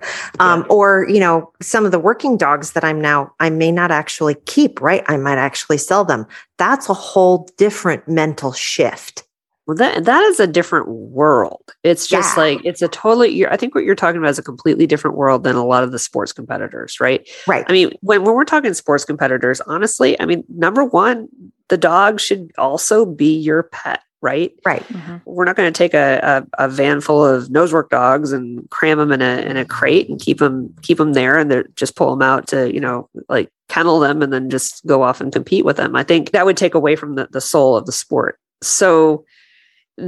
um, 0.40 0.66
or 0.68 1.06
you 1.08 1.20
know, 1.20 1.52
some 1.62 1.84
of 1.86 1.92
the 1.92 1.98
working 2.00 2.36
dogs 2.36 2.72
that 2.72 2.84
I'm 2.84 3.00
now, 3.00 3.32
I 3.40 3.48
may 3.50 3.70
not 3.70 3.90
actually 3.90 4.34
keep. 4.46 4.80
Right. 4.80 5.04
I 5.06 5.16
might 5.16 5.38
actually 5.38 5.78
sell 5.78 6.04
them 6.04 6.26
that's 6.58 6.88
a 6.88 6.94
whole 6.94 7.48
different 7.56 8.08
mental 8.08 8.52
shift. 8.52 9.22
Well, 9.70 9.76
that 9.76 10.04
that 10.04 10.24
is 10.24 10.40
a 10.40 10.48
different 10.48 10.88
world. 10.88 11.62
It's 11.84 12.08
just 12.08 12.36
Yeah. 12.36 12.42
like 12.42 12.64
it's 12.64 12.82
a 12.82 12.88
totally. 12.88 13.28
You're, 13.28 13.52
I 13.52 13.56
think 13.56 13.72
what 13.72 13.84
you're 13.84 13.94
talking 13.94 14.18
about 14.18 14.30
is 14.30 14.38
a 14.40 14.42
completely 14.42 14.84
different 14.84 15.16
world 15.16 15.44
than 15.44 15.54
a 15.54 15.64
lot 15.64 15.84
of 15.84 15.92
the 15.92 15.98
sports 16.00 16.32
competitors, 16.32 16.98
right? 16.98 17.28
Right. 17.46 17.64
I 17.68 17.72
mean, 17.72 17.92
when 18.00 18.24
when 18.24 18.34
we're 18.34 18.44
talking 18.44 18.74
sports 18.74 19.04
competitors, 19.04 19.60
honestly, 19.60 20.20
I 20.20 20.26
mean, 20.26 20.42
number 20.48 20.84
one, 20.84 21.28
the 21.68 21.78
dog 21.78 22.18
should 22.18 22.50
also 22.58 23.06
be 23.06 23.38
your 23.38 23.62
pet, 23.62 24.02
right? 24.22 24.52
right. 24.66 24.82
Mm-hmm. 24.88 25.18
We're 25.24 25.44
not 25.44 25.54
going 25.54 25.72
to 25.72 25.78
take 25.78 25.94
a, 25.94 26.44
a 26.58 26.64
a 26.64 26.68
van 26.68 27.00
full 27.00 27.24
of 27.24 27.44
nosework 27.44 27.90
dogs 27.90 28.32
and 28.32 28.68
cram 28.70 28.98
them 28.98 29.12
in 29.12 29.22
a 29.22 29.40
in 29.42 29.56
a 29.56 29.64
crate 29.64 30.08
and 30.08 30.20
keep 30.20 30.38
them 30.40 30.74
keep 30.82 30.98
them 30.98 31.12
there 31.12 31.38
and 31.38 31.48
they're 31.48 31.68
just 31.76 31.94
pull 31.94 32.10
them 32.10 32.22
out 32.22 32.48
to 32.48 32.74
you 32.74 32.80
know 32.80 33.08
like 33.28 33.52
kennel 33.68 34.00
them 34.00 34.20
and 34.20 34.32
then 34.32 34.50
just 34.50 34.84
go 34.84 35.04
off 35.04 35.20
and 35.20 35.32
compete 35.32 35.64
with 35.64 35.76
them. 35.76 35.94
I 35.94 36.02
think 36.02 36.32
that 36.32 36.44
would 36.44 36.56
take 36.56 36.74
away 36.74 36.96
from 36.96 37.14
the 37.14 37.28
the 37.30 37.40
soul 37.40 37.76
of 37.76 37.86
the 37.86 37.92
sport. 37.92 38.40
So 38.62 39.24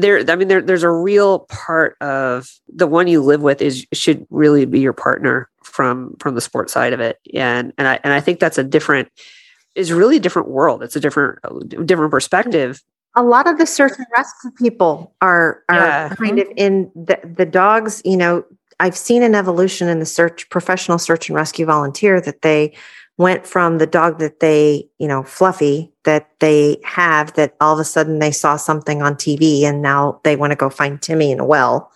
there 0.00 0.24
i 0.30 0.36
mean 0.36 0.48
there, 0.48 0.62
there's 0.62 0.82
a 0.82 0.90
real 0.90 1.40
part 1.40 1.96
of 2.00 2.48
the 2.68 2.86
one 2.86 3.06
you 3.06 3.22
live 3.22 3.42
with 3.42 3.60
is 3.62 3.86
should 3.92 4.26
really 4.30 4.64
be 4.64 4.80
your 4.80 4.92
partner 4.92 5.48
from 5.62 6.14
from 6.18 6.34
the 6.34 6.40
sport 6.40 6.70
side 6.70 6.92
of 6.92 7.00
it 7.00 7.18
and 7.34 7.72
and 7.78 7.86
i 7.88 7.98
and 8.04 8.12
i 8.12 8.20
think 8.20 8.40
that's 8.40 8.58
a 8.58 8.64
different 8.64 9.08
is 9.74 9.92
really 9.92 10.16
a 10.16 10.20
different 10.20 10.48
world 10.48 10.82
it's 10.82 10.96
a 10.96 11.00
different 11.00 11.38
different 11.86 12.10
perspective 12.10 12.82
A 13.14 13.22
lot 13.22 13.46
of 13.46 13.58
the 13.58 13.66
search 13.66 13.92
and 13.98 14.06
rescue 14.16 14.50
people 14.58 15.14
are 15.20 15.62
are 15.68 15.76
Yeah. 15.76 16.08
Mm-hmm. 16.08 16.24
kind 16.24 16.38
of 16.38 16.48
in 16.56 16.90
the 16.94 17.18
the 17.36 17.44
dogs. 17.44 18.00
You 18.04 18.16
know, 18.16 18.44
I've 18.80 18.96
seen 18.96 19.22
an 19.22 19.34
evolution 19.34 19.88
in 19.88 19.98
the 20.00 20.06
search 20.06 20.48
professional 20.48 20.98
search 20.98 21.28
and 21.28 21.36
rescue 21.36 21.66
volunteer 21.66 22.20
that 22.22 22.40
they 22.40 22.72
went 23.22 23.46
from 23.46 23.78
the 23.78 23.86
dog 23.86 24.18
that 24.18 24.40
they 24.40 24.88
you 24.98 25.08
know 25.08 25.22
fluffy 25.22 25.92
that 26.04 26.28
they 26.40 26.78
have 26.84 27.32
that 27.34 27.54
all 27.60 27.72
of 27.72 27.78
a 27.78 27.84
sudden 27.84 28.18
they 28.18 28.32
saw 28.32 28.56
something 28.56 29.00
on 29.02 29.14
TV 29.14 29.62
and 29.62 29.80
now 29.80 30.20
they 30.24 30.36
want 30.36 30.50
to 30.50 30.56
go 30.56 30.68
find 30.68 31.00
Timmy 31.00 31.30
in 31.30 31.40
a 31.40 31.44
well. 31.44 31.90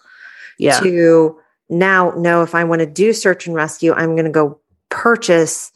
yeah 0.59 0.81
to 0.81 1.39
now 1.68 2.11
know 2.11 2.43
if 2.43 2.55
I 2.55 2.64
want 2.64 2.81
to 2.81 2.87
do 2.87 3.12
search 3.12 3.47
and 3.47 3.55
rescue, 3.55 3.93
I'm 3.93 4.14
going 4.14 4.24
to 4.24 4.31
go 4.31 4.61
purchase 4.89 5.72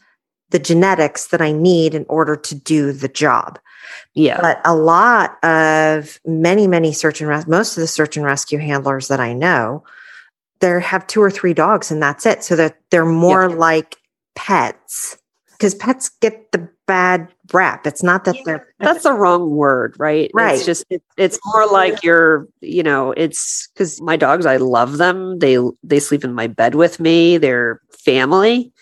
the 0.50 0.58
genetics 0.58 1.28
that 1.28 1.40
I 1.40 1.52
need 1.52 1.94
in 1.94 2.06
order 2.08 2.36
to 2.36 2.54
do 2.54 2.92
the 2.92 3.08
job. 3.08 3.58
yeah 4.14 4.40
But 4.40 4.60
a 4.64 4.74
lot 4.74 5.42
of 5.44 6.18
many, 6.24 6.66
many 6.66 6.92
search 6.92 7.20
and 7.20 7.28
rescue, 7.28 7.50
most 7.50 7.76
of 7.76 7.80
the 7.80 7.86
search 7.86 8.16
and 8.16 8.26
rescue 8.26 8.58
handlers 8.58 9.08
that 9.08 9.20
I 9.20 9.32
know, 9.32 9.84
they 10.60 10.80
have 10.80 11.06
two 11.06 11.22
or 11.22 11.30
three 11.30 11.54
dogs 11.54 11.90
and 11.90 12.02
that's 12.02 12.26
it. 12.26 12.44
So 12.44 12.56
that 12.56 12.78
they're 12.90 13.04
more 13.04 13.48
like 13.48 13.96
pets 14.34 15.16
because 15.60 15.74
pets 15.74 16.08
get 16.20 16.52
the 16.52 16.66
bad 16.86 17.28
rap. 17.52 17.86
It's 17.86 18.02
not 18.02 18.24
that 18.24 18.36
they're 18.46 18.66
that's 18.80 19.02
the 19.02 19.12
wrong 19.12 19.50
word 19.50 19.94
right? 19.98 20.30
Right. 20.32 20.56
it's 20.56 20.64
just 20.64 20.84
it, 20.88 21.02
it's 21.18 21.38
more 21.52 21.66
like 21.66 22.02
you're 22.02 22.48
you 22.62 22.82
know 22.82 23.12
it's 23.12 23.68
because 23.68 24.00
my 24.00 24.16
dogs 24.16 24.46
i 24.46 24.56
love 24.56 24.96
them. 24.96 25.38
They 25.38 25.58
they 25.82 26.00
sleep 26.00 26.24
in 26.24 26.32
my 26.32 26.46
bed 26.46 26.74
with 26.74 26.98
me. 26.98 27.36
They're 27.36 27.80
family 27.90 28.72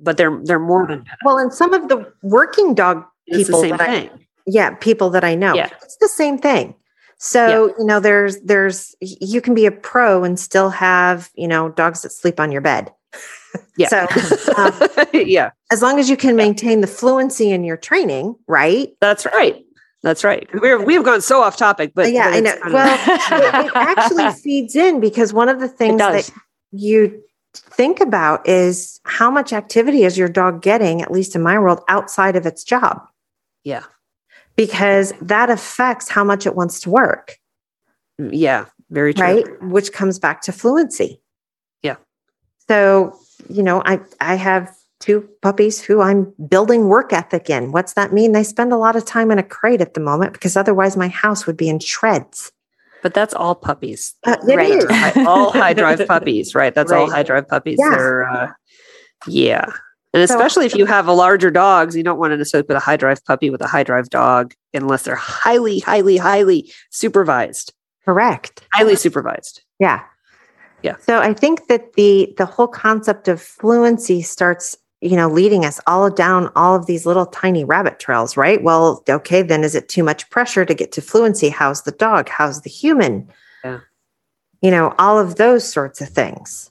but 0.00 0.16
they're 0.16 0.40
they're 0.44 0.58
more 0.58 0.86
than 0.86 1.04
that. 1.04 1.18
well, 1.24 1.38
and 1.38 1.52
some 1.52 1.74
of 1.74 1.88
the 1.88 2.10
working 2.22 2.74
dog 2.74 3.04
it's 3.26 3.38
the 3.38 3.44
people 3.44 3.60
same 3.60 3.70
that 3.70 3.80
I 3.80 3.86
thing. 3.86 4.26
Yeah 4.46 4.74
people 4.74 5.10
that 5.10 5.24
i 5.24 5.34
know. 5.34 5.54
Yeah. 5.54 5.68
it's 5.82 5.96
the 5.96 6.08
same 6.08 6.38
thing. 6.38 6.74
So 7.18 7.74
you 7.78 7.84
know 7.84 8.00
there's 8.00 8.40
there's 8.40 8.94
you 9.00 9.40
can 9.40 9.54
be 9.54 9.66
a 9.66 9.70
pro 9.70 10.24
and 10.24 10.40
still 10.40 10.70
have 10.70 11.30
you 11.34 11.46
know 11.46 11.68
dogs 11.68 12.02
that 12.02 12.10
sleep 12.10 12.40
on 12.40 12.50
your 12.50 12.62
bed 12.62 12.92
Yeah. 13.76 13.88
so 13.88 14.06
um, 14.56 15.06
yeah. 15.12 15.50
as 15.70 15.82
long 15.82 15.98
as 15.98 16.10
you 16.10 16.16
can 16.16 16.36
maintain 16.36 16.80
the 16.80 16.86
fluency 16.86 17.50
in 17.50 17.64
your 17.64 17.76
training 17.76 18.36
right? 18.46 18.90
That's 19.00 19.26
right. 19.26 19.64
That's 20.02 20.24
right. 20.24 20.48
We're 20.54 20.82
we've 20.82 21.04
gone 21.04 21.20
so 21.20 21.42
off 21.42 21.56
topic, 21.56 21.92
but 21.94 22.10
yeah 22.12 22.30
but 22.30 22.34
i 22.34 22.40
know. 22.40 22.54
well 22.72 23.62
it, 23.62 23.66
it 23.66 23.72
actually 23.74 24.30
feeds 24.32 24.74
in 24.74 24.98
because 25.00 25.32
one 25.32 25.48
of 25.48 25.60
the 25.60 25.68
things 25.68 25.98
that 25.98 26.30
you 26.72 27.22
think 27.54 28.00
about 28.00 28.48
is 28.48 29.00
how 29.04 29.30
much 29.30 29.52
activity 29.52 30.04
is 30.04 30.16
your 30.16 30.28
dog 30.28 30.62
getting 30.62 31.02
at 31.02 31.10
least 31.10 31.34
in 31.34 31.42
my 31.42 31.58
world 31.58 31.80
outside 31.88 32.36
of 32.36 32.46
its 32.46 32.64
job. 32.64 33.02
Yeah, 33.62 33.84
because 34.56 35.12
that 35.20 35.50
affects 35.50 36.08
how 36.08 36.24
much 36.24 36.46
it 36.46 36.54
wants 36.54 36.80
to 36.80 36.90
work. 36.90 37.36
Yeah, 38.18 38.66
very 38.90 39.12
true. 39.12 39.24
right? 39.24 39.62
Which 39.62 39.92
comes 39.92 40.18
back 40.18 40.40
to 40.42 40.52
fluency. 40.52 41.20
Yeah. 41.82 41.96
so 42.68 43.18
you 43.48 43.62
know 43.62 43.82
i 43.86 43.98
i 44.20 44.34
have 44.34 44.74
two 45.00 45.26
puppies 45.42 45.80
who 45.80 46.00
i'm 46.00 46.32
building 46.48 46.88
work 46.88 47.12
ethic 47.12 47.48
in 47.48 47.72
what's 47.72 47.94
that 47.94 48.12
mean 48.12 48.32
they 48.32 48.42
spend 48.44 48.72
a 48.72 48.76
lot 48.76 48.96
of 48.96 49.04
time 49.04 49.30
in 49.30 49.38
a 49.38 49.42
crate 49.42 49.80
at 49.80 49.94
the 49.94 50.00
moment 50.00 50.32
because 50.32 50.56
otherwise 50.56 50.96
my 50.96 51.08
house 51.08 51.46
would 51.46 51.56
be 51.56 51.68
in 51.68 51.78
shreds 51.78 52.52
But 53.02 53.14
that's 53.14 53.32
all 53.32 53.54
puppies. 53.54 54.14
Uh, 54.26 54.36
Right. 54.44 54.70
is. 54.70 55.26
All 55.26 55.52
high 55.52 55.72
drive 55.72 56.06
puppies, 56.06 56.54
right? 56.60 56.74
That's 56.74 56.92
all 56.92 57.08
high 57.10 57.22
drive 57.22 57.48
puppies. 57.48 57.78
Yeah. 57.80 57.90
They're 57.90 58.24
uh, 58.30 58.48
yeah. 59.26 59.64
And 60.12 60.28
So- 60.28 60.34
especially 60.34 60.66
if 60.66 60.74
you 60.74 60.84
have 60.86 61.08
a 61.08 61.12
larger 61.14 61.50
dogs, 61.50 61.96
you 61.96 62.02
don't 62.02 62.18
want 62.18 62.32
to 62.32 62.36
necessarily 62.36 62.66
put 62.66 62.76
a 62.76 62.80
high 62.80 62.98
drive 62.98 63.24
puppy 63.24 63.48
with 63.48 63.62
a 63.62 63.66
high 63.68 63.84
drive 63.84 64.10
dog 64.10 64.52
unless 64.74 65.04
they're 65.04 65.14
highly, 65.16 65.78
highly, 65.78 66.18
highly 66.18 66.70
supervised. 66.90 67.72
correct 68.04 68.66
Highly 68.74 68.96
supervised. 68.96 69.62
yeah 69.78 70.00
Yeah. 70.82 70.96
so 71.00 71.18
i 71.20 71.32
think 71.34 71.66
that 71.68 71.94
the 71.94 72.32
the 72.36 72.46
whole 72.46 72.68
concept 72.68 73.28
of 73.28 73.40
fluency 73.40 74.22
starts 74.22 74.76
you 75.00 75.16
know 75.16 75.28
leading 75.28 75.64
us 75.64 75.80
all 75.86 76.10
down 76.10 76.50
all 76.56 76.74
of 76.76 76.86
these 76.86 77.06
little 77.06 77.26
tiny 77.26 77.64
rabbit 77.64 77.98
trails 77.98 78.36
right 78.36 78.62
well 78.62 79.02
okay 79.08 79.42
then 79.42 79.64
is 79.64 79.74
it 79.74 79.88
too 79.88 80.02
much 80.02 80.28
pressure 80.30 80.64
to 80.64 80.74
get 80.74 80.92
to 80.92 81.02
fluency 81.02 81.48
how's 81.48 81.82
the 81.82 81.92
dog 81.92 82.28
how's 82.28 82.62
the 82.62 82.70
human 82.70 83.28
Yeah. 83.64 83.80
you 84.62 84.70
know 84.70 84.94
all 84.98 85.18
of 85.18 85.36
those 85.36 85.70
sorts 85.70 86.00
of 86.00 86.08
things 86.08 86.70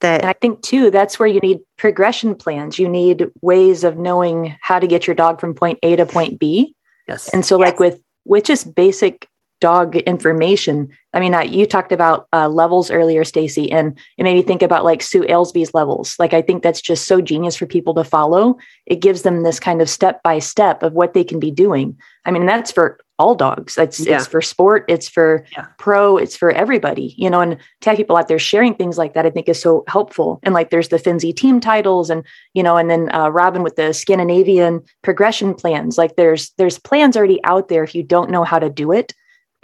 that 0.00 0.20
And 0.20 0.28
I 0.28 0.34
think 0.34 0.60
too, 0.62 0.90
that's 0.90 1.18
where 1.18 1.28
you 1.28 1.40
need 1.40 1.60
progression 1.78 2.34
plans. 2.34 2.78
You 2.78 2.88
need 2.88 3.26
ways 3.40 3.84
of 3.84 3.96
knowing 3.96 4.54
how 4.60 4.78
to 4.78 4.86
get 4.86 5.06
your 5.06 5.14
dog 5.14 5.40
from 5.40 5.54
point 5.54 5.78
A 5.82 5.96
to 5.96 6.04
point 6.04 6.38
B. 6.38 6.74
Yes. 7.08 7.28
And 7.32 7.44
so, 7.44 7.56
like 7.56 7.78
with 7.80 8.00
with 8.26 8.44
just 8.44 8.74
basic 8.74 9.28
dog 9.60 9.96
information, 9.96 10.88
I 11.14 11.20
mean, 11.20 11.34
uh, 11.34 11.40
you 11.40 11.64
talked 11.66 11.92
about 11.92 12.26
uh, 12.32 12.48
levels 12.48 12.90
earlier, 12.90 13.24
Stacy, 13.24 13.70
and 13.70 13.98
it 14.18 14.24
made 14.24 14.34
me 14.34 14.42
think 14.42 14.62
about 14.62 14.84
like 14.84 15.02
Sue 15.02 15.22
Ailsby's 15.22 15.72
levels. 15.74 16.16
Like, 16.18 16.34
I 16.34 16.42
think 16.42 16.62
that's 16.62 16.80
just 16.80 17.06
so 17.06 17.20
genius 17.20 17.56
for 17.56 17.66
people 17.66 17.94
to 17.94 18.04
follow. 18.04 18.56
It 18.86 18.96
gives 19.00 19.22
them 19.22 19.42
this 19.42 19.60
kind 19.60 19.80
of 19.80 19.88
step 19.88 20.22
by 20.22 20.38
step 20.40 20.82
of 20.82 20.92
what 20.92 21.14
they 21.14 21.24
can 21.24 21.38
be 21.40 21.50
doing. 21.50 21.96
I 22.24 22.30
mean, 22.30 22.46
that's 22.46 22.72
for 22.72 22.98
all 23.18 23.36
dogs. 23.36 23.78
It's 23.78 24.00
Yeah. 24.00 24.16
it's 24.16 24.26
for 24.26 24.42
sport. 24.42 24.86
It's 24.88 25.08
for 25.08 25.44
Yeah. 25.56 25.66
pro. 25.78 26.16
It's 26.16 26.36
for 26.36 26.50
everybody. 26.50 27.14
You 27.16 27.30
know, 27.30 27.40
and 27.40 27.58
to 27.82 27.90
have 27.90 27.96
people 27.96 28.16
out 28.16 28.26
there 28.26 28.40
sharing 28.40 28.74
things 28.74 28.98
like 28.98 29.14
that, 29.14 29.24
I 29.24 29.30
think 29.30 29.48
is 29.48 29.62
so 29.62 29.84
helpful. 29.86 30.40
And 30.42 30.52
like, 30.52 30.70
there's 30.70 30.88
the 30.88 30.98
Fenzi 30.98 31.34
team 31.34 31.60
titles, 31.60 32.10
and 32.10 32.24
you 32.54 32.62
know, 32.64 32.76
and 32.76 32.90
then 32.90 33.14
uh, 33.14 33.28
Robin 33.28 33.62
with 33.62 33.76
the 33.76 33.94
Scandinavian 33.94 34.82
progression 35.02 35.54
plans. 35.54 35.96
Like, 35.96 36.16
there's 36.16 36.52
there's 36.58 36.78
plans 36.80 37.16
already 37.16 37.38
out 37.44 37.68
there 37.68 37.84
if 37.84 37.94
you 37.94 38.02
don't 38.02 38.30
know 38.30 38.42
how 38.42 38.58
to 38.58 38.68
do 38.68 38.90
it. 38.90 39.14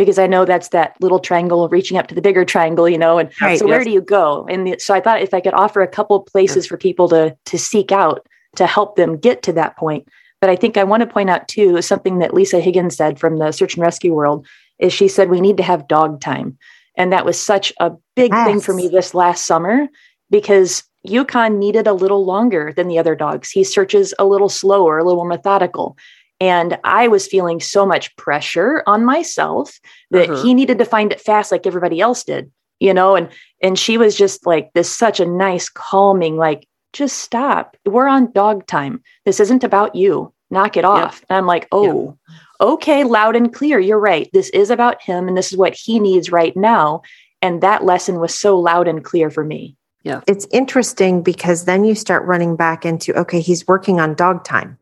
Because 0.01 0.18
I 0.18 0.26
know 0.26 0.44
that's 0.44 0.68
that 0.68 0.96
little 1.01 1.18
triangle 1.18 1.68
reaching 1.68 1.98
up 1.98 2.07
to 2.07 2.14
the 2.14 2.22
bigger 2.22 2.44
triangle, 2.44 2.88
you 2.88 2.96
know, 2.98 3.18
and 3.18 3.30
Right. 3.40 3.59
so 3.59 3.66
where 3.66 3.78
Yes. 3.80 3.84
do 3.84 3.92
you 3.92 4.01
go? 4.01 4.46
And 4.48 4.66
the, 4.66 4.78
so 4.78 4.94
I 4.94 5.01
thought 5.01 5.20
if 5.20 5.34
I 5.34 5.40
could 5.40 5.53
offer 5.55 5.82
a 5.82 5.86
couple 5.86 6.20
places 6.20 6.66
for 6.66 6.76
people 6.78 7.09
to 7.11 7.36
to 7.44 7.59
seek 7.59 7.92
out 7.92 8.26
to 8.57 8.66
help 8.66 8.96
them 8.96 9.16
get 9.18 9.42
to 9.42 9.53
that 9.53 9.76
point. 9.76 10.09
But 10.40 10.48
I 10.48 10.57
think 10.57 10.76
I 10.78 10.84
want 10.84 11.03
to 11.03 11.07
point 11.07 11.28
out 11.28 11.48
too 11.48 11.82
something 11.82 12.18
that 12.20 12.32
Lisa 12.32 12.61
Higgins 12.61 12.96
said 12.96 13.18
from 13.20 13.36
the 13.36 13.53
search 13.53 13.74
and 13.74 13.82
rescue 13.82 14.14
world 14.14 14.46
is 14.78 14.92
she 14.92 15.07
said 15.07 15.28
we 15.28 15.40
need 15.40 15.59
to 15.59 15.62
have 15.62 15.86
dog 15.86 16.20
time. 16.20 16.57
And 16.96 17.12
that 17.12 17.26
was 17.26 17.38
such 17.38 17.72
a 17.78 17.92
big 18.16 18.32
thing 18.32 18.61
for 18.61 18.74
me 18.74 18.88
this 18.88 19.14
last 19.14 19.46
summer 19.46 19.86
because 20.30 20.82
Yukon 21.03 21.59
needed 21.59 21.86
a 21.86 21.92
little 21.92 22.24
longer 22.24 22.72
than 22.74 22.88
the 22.88 22.98
other 22.98 23.14
dogs. 23.14 23.51
He 23.51 23.64
searches 23.64 24.12
a 24.18 24.24
little 24.24 24.48
slower, 24.48 24.98
a 24.98 25.05
little 25.05 25.20
more 25.20 25.28
methodical. 25.28 25.96
And 26.41 26.78
I 26.84 27.09
was 27.09 27.26
feeling 27.26 27.61
so 27.61 27.84
much 27.84 28.14
pressure 28.16 28.82
on 28.86 29.05
myself 29.05 29.78
that 30.11 30.28
Mhm. 30.28 30.43
he 30.43 30.55
needed 30.55 30.78
to 30.78 30.84
find 30.84 31.12
it 31.12 31.20
fast 31.20 31.53
like 31.53 31.66
everybody 31.66 32.01
else 32.01 32.24
did, 32.24 32.51
you 32.78 32.95
know, 32.95 33.14
and 33.14 33.28
and 33.62 33.78
she 33.78 33.99
was 33.99 34.16
just 34.16 34.47
like 34.47 34.70
this 34.72 34.95
such 34.95 35.20
a 35.20 35.26
nice 35.26 35.68
calming 35.68 36.36
like 36.36 36.66
just 36.93 37.18
stop. 37.18 37.76
We're 37.86 38.09
on 38.09 38.32
dog 38.32 38.66
time. 38.66 39.03
This 39.24 39.38
isn't 39.38 39.62
about 39.62 39.95
you. 39.95 40.32
Knock 40.51 40.76
it 40.76 40.84
off. 40.84 41.22
And 41.28 41.36
I'm 41.36 41.47
like, 41.47 41.68
"Oh, 41.70 42.16
okay, 42.61 43.05
loud 43.05 43.36
and 43.36 43.55
clear. 43.55 43.78
You're 43.78 44.01
right. 44.01 44.28
This 44.32 44.49
is 44.51 44.70
about 44.70 45.01
him 45.01 45.28
and 45.28 45.36
this 45.36 45.53
is 45.53 45.59
what 45.59 45.74
he 45.74 46.01
needs 46.01 46.32
right 46.32 46.57
now." 46.57 47.03
And 47.43 47.61
that 47.61 47.84
lesson 47.84 48.18
was 48.18 48.34
so 48.34 48.59
loud 48.59 48.88
and 48.88 49.05
clear 49.05 49.30
for 49.30 49.45
me. 49.45 49.76
Yeah. 50.03 50.22
It's 50.26 50.47
interesting 50.51 51.22
because 51.22 51.66
then 51.66 51.84
you 51.84 51.95
start 51.95 52.24
running 52.24 52.57
back 52.57 52.84
into 52.86 53.12
okay 53.18 53.41
he's 53.41 53.68
working 53.68 54.01
on 54.01 54.14
dog 54.14 54.45
time 54.45 54.78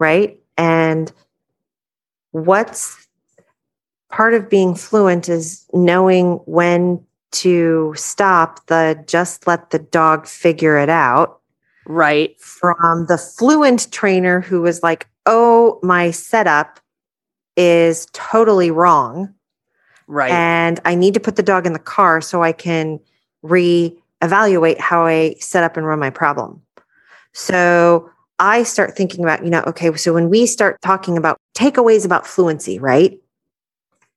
right 0.00 0.38
and 0.56 1.12
what's 2.32 3.06
part 4.10 4.34
of 4.34 4.48
being 4.48 4.74
fluent 4.74 5.28
is 5.28 5.66
knowing 5.72 6.34
when 6.46 7.04
to 7.32 7.92
stop 7.96 8.64
the 8.66 9.02
just 9.06 9.46
let 9.46 9.70
the 9.70 9.78
dog 9.78 10.26
figure 10.26 10.78
it 10.78 10.88
out 10.88 11.40
right. 11.86 12.40
from 12.40 13.06
the 13.06 13.18
fluent 13.18 13.90
trainer 13.92 14.40
who 14.40 14.62
was 14.62 14.82
like 14.82 15.06
oh 15.26 15.78
my 15.82 16.10
setup 16.10 16.80
is 17.56 18.06
totally 18.12 18.70
wrong 18.70 19.34
Right. 20.08 20.30
and 20.30 20.78
I 20.84 20.94
need 20.94 21.14
to 21.14 21.20
put 21.20 21.36
the 21.36 21.42
dog 21.42 21.66
in 21.66 21.72
the 21.72 21.78
car 21.80 22.20
so 22.20 22.42
I 22.42 22.52
can 22.52 23.00
re-evaluate 23.42 24.80
how 24.80 25.04
I 25.04 25.34
set 25.40 25.64
up 25.64 25.76
and 25.76 25.84
run 25.86 25.98
my 25.98 26.10
problem. 26.10 26.62
So 27.32 28.08
I 28.38 28.62
start 28.62 28.96
thinking 28.96 29.24
about, 29.24 29.44
you 29.44 29.50
know, 29.50 29.62
okay, 29.66 29.94
so 29.96 30.12
when 30.12 30.28
we 30.28 30.46
start 30.46 30.80
talking 30.82 31.16
about 31.16 31.38
takeaways 31.56 32.04
about 32.04 32.26
fluency, 32.26 32.78
right? 32.78 33.18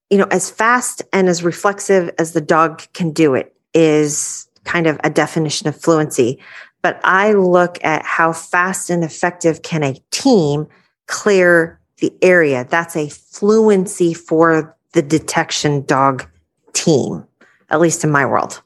You 0.09 0.17
know, 0.17 0.27
as 0.31 0.49
fast 0.49 1.01
and 1.13 1.29
as 1.29 1.43
reflexive 1.43 2.11
as 2.17 2.33
the 2.33 2.41
dog 2.41 2.81
can 2.93 3.11
do 3.11 3.35
it 3.35 3.55
is 3.73 4.47
kind 4.63 4.87
of 4.87 4.99
a 5.03 5.09
definition 5.09 5.67
of 5.67 5.79
fluency. 5.79 6.39
But 6.81 6.99
I 7.03 7.33
look 7.33 7.77
at 7.83 8.03
how 8.03 8.33
fast 8.33 8.89
and 8.89 9.03
effective 9.03 9.61
can 9.61 9.83
a 9.83 9.95
team 10.11 10.67
clear 11.07 11.79
the 11.97 12.13
area. 12.21 12.65
That's 12.69 12.95
a 12.95 13.09
fluency 13.09 14.13
for 14.13 14.75
the 14.93 15.01
detection 15.01 15.85
dog 15.85 16.27
team, 16.73 17.25
at 17.69 17.79
least 17.79 18.03
in 18.03 18.11
my 18.11 18.25
world. 18.25 18.61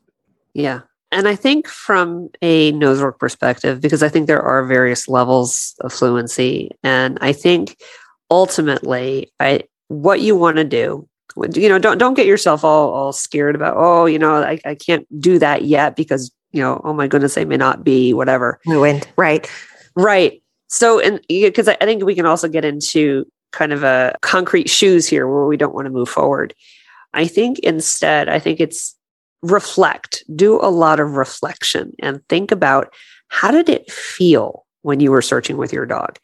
Yeah. 0.53 0.81
And 1.13 1.27
I 1.27 1.35
think 1.35 1.67
from 1.67 2.29
a 2.41 2.71
nosework 2.73 3.19
perspective, 3.19 3.79
because 3.79 4.01
I 4.01 4.09
think 4.09 4.25
there 4.25 4.41
are 4.41 4.65
various 4.65 5.07
levels 5.07 5.75
of 5.81 5.93
fluency. 5.93 6.71
And 6.83 7.19
I 7.21 7.33
think 7.33 7.77
ultimately 8.31 9.31
I 9.39 9.61
what 9.89 10.21
you 10.21 10.35
want 10.35 10.57
to 10.57 10.63
do, 10.63 11.07
you 11.53 11.69
know, 11.69 11.77
don't 11.77 11.99
don't 11.99 12.15
get 12.15 12.25
yourself 12.25 12.63
all 12.63 12.89
all 12.89 13.13
scared 13.13 13.55
about, 13.55 13.75
oh, 13.77 14.05
you 14.05 14.17
know, 14.17 14.43
I, 14.43 14.59
I 14.65 14.75
can't 14.75 15.07
do 15.21 15.37
that 15.37 15.65
yet 15.65 15.95
because, 15.95 16.31
you 16.51 16.61
know, 16.61 16.81
oh 16.83 16.93
my 16.93 17.07
goodness, 17.07 17.37
I 17.37 17.45
may 17.45 17.57
not 17.57 17.83
be, 17.83 18.13
whatever. 18.13 18.59
Fluent, 18.63 19.07
right? 19.15 19.49
Right. 19.95 20.41
So, 20.67 20.99
and 20.99 21.21
because 21.29 21.67
I 21.67 21.77
I 21.79 21.85
think 21.85 22.03
we 22.03 22.15
can 22.15 22.25
also 22.25 22.47
get 22.47 22.65
into 22.65 23.25
kind 23.51 23.71
of 23.71 23.83
a 23.83 24.15
concrete 24.21 24.67
shoes 24.67 25.07
here 25.07 25.27
where 25.27 25.45
we 25.45 25.57
don't 25.57 25.75
want 25.75 25.85
to 25.85 25.91
move 25.91 26.09
forward. 26.09 26.55
I 27.13 27.27
think 27.27 27.59
instead, 27.59 28.27
I 28.27 28.39
think 28.39 28.59
it's 28.59 28.95
reflect, 29.43 30.23
do 30.35 30.59
a 30.61 30.71
lot 30.71 30.99
of 30.99 31.15
reflection 31.15 31.93
and 31.99 32.27
think 32.29 32.51
about 32.51 32.93
how 33.27 33.51
did 33.51 33.69
it 33.69 33.91
feel 33.91 34.65
when 34.81 34.99
you 34.99 35.11
were 35.11 35.21
searching 35.21 35.57
with 35.57 35.71
your 35.71 35.85
dog? 35.85 36.17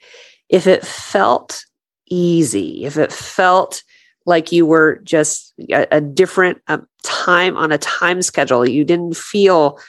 If 0.49 0.65
it 0.65 0.85
felt 0.85 1.63
easy, 2.09 2.85
if 2.85 2.97
it 2.97 3.11
felt 3.11 3.83
like 4.25 4.51
you 4.51 4.65
were 4.65 4.99
just 5.03 5.53
a, 5.71 5.87
a 5.91 6.01
different 6.01 6.61
time 7.03 7.57
on 7.57 7.71
a 7.71 7.77
time 7.77 8.21
schedule, 8.21 8.67
you 8.67 8.83
didn't 8.83 9.15
feel 9.15 9.79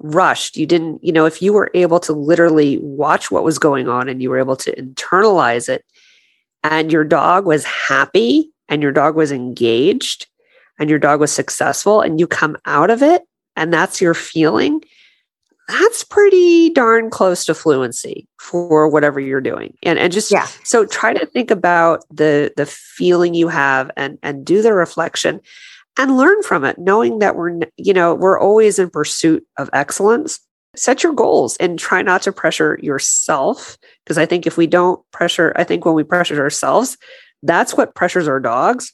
rushed 0.00 0.56
you 0.56 0.64
didn't 0.64 1.02
you 1.02 1.10
know 1.12 1.26
if 1.26 1.42
you 1.42 1.52
were 1.52 1.72
able 1.74 1.98
to 1.98 2.12
literally 2.12 2.78
watch 2.78 3.32
what 3.32 3.42
was 3.42 3.58
going 3.58 3.88
on 3.88 4.08
and 4.08 4.22
you 4.22 4.30
were 4.30 4.38
able 4.38 4.54
to 4.54 4.72
internalize 4.80 5.68
it 5.68 5.84
and 6.62 6.92
your 6.92 7.02
dog 7.02 7.44
was 7.44 7.64
happy 7.64 8.52
and 8.68 8.80
your 8.80 8.92
dog 8.92 9.16
was 9.16 9.32
engaged 9.32 10.28
and 10.78 10.88
your 10.90 10.98
dog 10.98 11.20
was 11.20 11.32
successful 11.32 12.00
and 12.00 12.20
you 12.20 12.26
come 12.26 12.56
out 12.66 12.90
of 12.90 13.02
it 13.02 13.22
and 13.56 13.72
that's 13.72 14.00
your 14.00 14.14
feeling 14.14 14.80
that's 15.68 16.02
pretty 16.02 16.70
darn 16.70 17.10
close 17.10 17.44
to 17.44 17.54
fluency 17.54 18.26
for 18.40 18.88
whatever 18.88 19.20
you're 19.20 19.40
doing. 19.40 19.76
And 19.82 19.98
and 19.98 20.10
just 20.12 20.30
Yeah. 20.30 20.46
so 20.64 20.86
try 20.86 21.12
to 21.12 21.26
think 21.26 21.50
about 21.50 22.04
the 22.10 22.52
the 22.56 22.64
feeling 22.64 23.34
you 23.34 23.48
have 23.48 23.90
and 23.96 24.18
and 24.22 24.44
do 24.46 24.62
the 24.62 24.72
reflection 24.72 25.40
and 25.98 26.16
learn 26.16 26.42
from 26.42 26.64
it 26.64 26.78
knowing 26.78 27.18
that 27.18 27.36
we're 27.36 27.58
you 27.76 27.92
know 27.92 28.14
we're 28.14 28.38
always 28.40 28.78
in 28.78 28.88
pursuit 28.90 29.46
of 29.58 29.68
excellence. 29.74 30.40
Set 30.76 31.02
your 31.02 31.12
goals 31.12 31.56
and 31.58 31.78
try 31.78 32.00
not 32.02 32.22
to 32.22 32.32
pressure 32.32 32.78
yourself 32.82 33.76
because 34.04 34.16
i 34.16 34.24
think 34.24 34.46
if 34.46 34.56
we 34.56 34.66
don't 34.66 35.00
pressure 35.12 35.52
i 35.56 35.64
think 35.64 35.84
when 35.84 35.94
we 35.94 36.04
pressure 36.04 36.40
ourselves 36.40 36.96
that's 37.42 37.74
what 37.76 37.94
pressures 37.94 38.28
our 38.28 38.38
dogs 38.38 38.92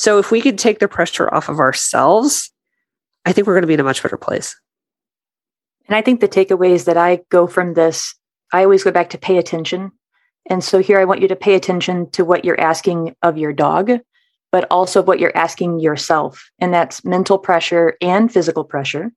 so 0.00 0.18
if 0.18 0.30
we 0.30 0.40
could 0.40 0.58
take 0.58 0.78
the 0.78 0.88
pressure 0.96 1.32
off 1.34 1.48
of 1.48 1.58
ourselves 1.58 2.50
i 3.24 3.32
think 3.32 3.46
we're 3.46 3.54
going 3.54 3.68
to 3.68 3.72
be 3.72 3.78
in 3.78 3.80
a 3.80 3.90
much 3.90 4.02
better 4.02 4.16
place 4.16 4.56
And 5.90 5.96
I 5.96 6.02
think 6.02 6.20
the 6.20 6.28
takeaways 6.28 6.84
that 6.84 6.96
I 6.96 7.20
go 7.30 7.48
from 7.48 7.74
this, 7.74 8.14
I 8.52 8.62
always 8.62 8.84
go 8.84 8.92
back 8.92 9.10
to 9.10 9.18
pay 9.18 9.38
attention. 9.38 9.90
And 10.48 10.62
so 10.62 10.78
here 10.78 11.00
I 11.00 11.04
want 11.04 11.20
you 11.20 11.26
to 11.28 11.34
pay 11.36 11.54
attention 11.56 12.08
to 12.12 12.24
what 12.24 12.44
you're 12.44 12.60
asking 12.60 13.16
of 13.22 13.36
your 13.36 13.52
dog, 13.52 13.90
but 14.52 14.68
also 14.70 15.02
what 15.02 15.18
you're 15.18 15.36
asking 15.36 15.80
yourself. 15.80 16.48
And 16.60 16.72
that's 16.72 17.04
mental 17.04 17.38
pressure 17.38 17.96
and 18.00 18.32
physical 18.32 18.62
pressure. 18.62 19.10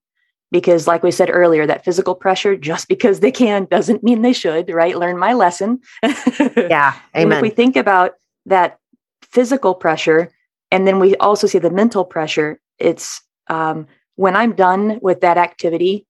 Because, 0.50 0.88
like 0.88 1.04
we 1.04 1.12
said 1.12 1.30
earlier, 1.30 1.64
that 1.66 1.84
physical 1.84 2.16
pressure, 2.16 2.56
just 2.56 2.88
because 2.88 3.20
they 3.20 3.30
can, 3.32 3.66
doesn't 3.70 4.02
mean 4.02 4.22
they 4.22 4.32
should, 4.32 4.68
right? 4.70 4.98
Learn 4.98 5.16
my 5.16 5.32
lesson. 5.32 5.80
Yeah. 6.56 6.94
And 7.12 7.32
if 7.32 7.40
we 7.40 7.50
think 7.50 7.76
about 7.76 8.14
that 8.46 8.78
physical 9.22 9.74
pressure, 9.74 10.32
and 10.74 10.88
then 10.88 10.98
we 10.98 11.14
also 11.18 11.46
see 11.46 11.60
the 11.60 11.70
mental 11.70 12.04
pressure, 12.04 12.58
it's 12.80 13.22
um, 13.46 13.86
when 14.16 14.34
I'm 14.34 14.56
done 14.56 14.98
with 15.00 15.20
that 15.20 15.38
activity, 15.38 16.04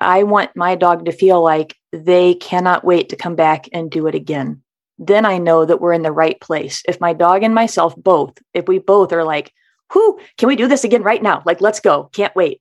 I 0.00 0.24
want 0.24 0.56
my 0.56 0.74
dog 0.74 1.04
to 1.04 1.12
feel 1.12 1.40
like 1.40 1.76
they 1.92 2.34
cannot 2.34 2.82
wait 2.82 3.10
to 3.10 3.16
come 3.16 3.36
back 3.36 3.68
and 3.72 3.88
do 3.88 4.08
it 4.08 4.16
again. 4.16 4.62
Then 4.98 5.24
I 5.24 5.38
know 5.38 5.64
that 5.64 5.80
we're 5.80 5.92
in 5.92 6.02
the 6.02 6.10
right 6.10 6.40
place. 6.40 6.82
If 6.88 7.00
my 7.00 7.12
dog 7.12 7.44
and 7.44 7.54
myself 7.54 7.94
both, 7.96 8.36
if 8.52 8.66
we 8.66 8.80
both 8.80 9.12
are 9.12 9.22
like, 9.22 9.52
whoo, 9.94 10.18
can 10.38 10.48
we 10.48 10.56
do 10.56 10.66
this 10.66 10.82
again 10.82 11.04
right 11.04 11.22
now? 11.22 11.44
Like, 11.46 11.60
let's 11.60 11.78
go. 11.78 12.10
Can't 12.12 12.34
wait. 12.34 12.60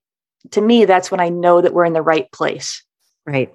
To 0.51 0.61
me, 0.61 0.85
that's 0.85 1.09
when 1.09 1.19
I 1.19 1.29
know 1.29 1.61
that 1.61 1.73
we're 1.73 1.85
in 1.85 1.93
the 1.93 2.03
right 2.03 2.31
place. 2.31 2.83
right. 3.25 3.51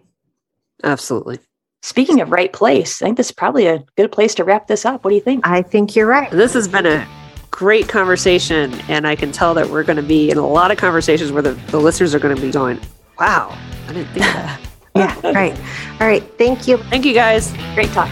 absolutely 0.83 1.39
Speaking 1.83 2.21
of 2.21 2.33
right 2.33 2.53
place, 2.53 3.01
I 3.03 3.05
think 3.05 3.19
this 3.19 3.27
is 3.27 3.33
probably 3.33 3.69
a 3.69 3.85
good 3.97 4.11
place 4.11 4.35
to 4.37 4.43
wrap 4.43 4.67
this 4.67 4.85
up. 4.85 5.05
What 5.05 5.11
do 5.11 5.15
you 5.15 5.21
think? 5.21 5.47
I 5.47 5.63
think 5.63 5.95
you're 5.95 6.09
right. 6.09 6.29
this 6.33 6.55
has 6.55 6.67
been 6.67 6.87
a 6.87 7.07
great 7.55 7.89
conversation 7.89 8.75
and 8.89 9.07
i 9.07 9.15
can 9.15 9.31
tell 9.31 9.55
that 9.55 9.69
we're 9.71 9.85
going 9.85 9.97
to 9.97 10.03
be 10.03 10.29
in 10.29 10.37
a 10.39 10.47
lot 10.47 10.73
of 10.73 10.77
conversations 10.77 11.31
where 11.31 11.43
the, 11.43 11.53
the 11.71 11.79
listeners 11.79 12.13
are 12.13 12.19
going 12.19 12.35
to 12.35 12.43
be 12.43 12.51
going 12.51 12.79
Wow. 13.19 13.57
I 13.87 13.93
didn't 13.93 14.09
think 14.09 14.27
of 14.27 14.33
that. 14.33 14.61
Yeah, 14.97 15.33
right. 15.33 15.59
All 16.01 16.07
right. 16.07 16.23
Thank 16.39 16.69
you. 16.69 16.77
Thank 16.77 17.05
you 17.05 17.15
guys. 17.15 17.53
Great 17.75 17.89
talk. 17.89 18.09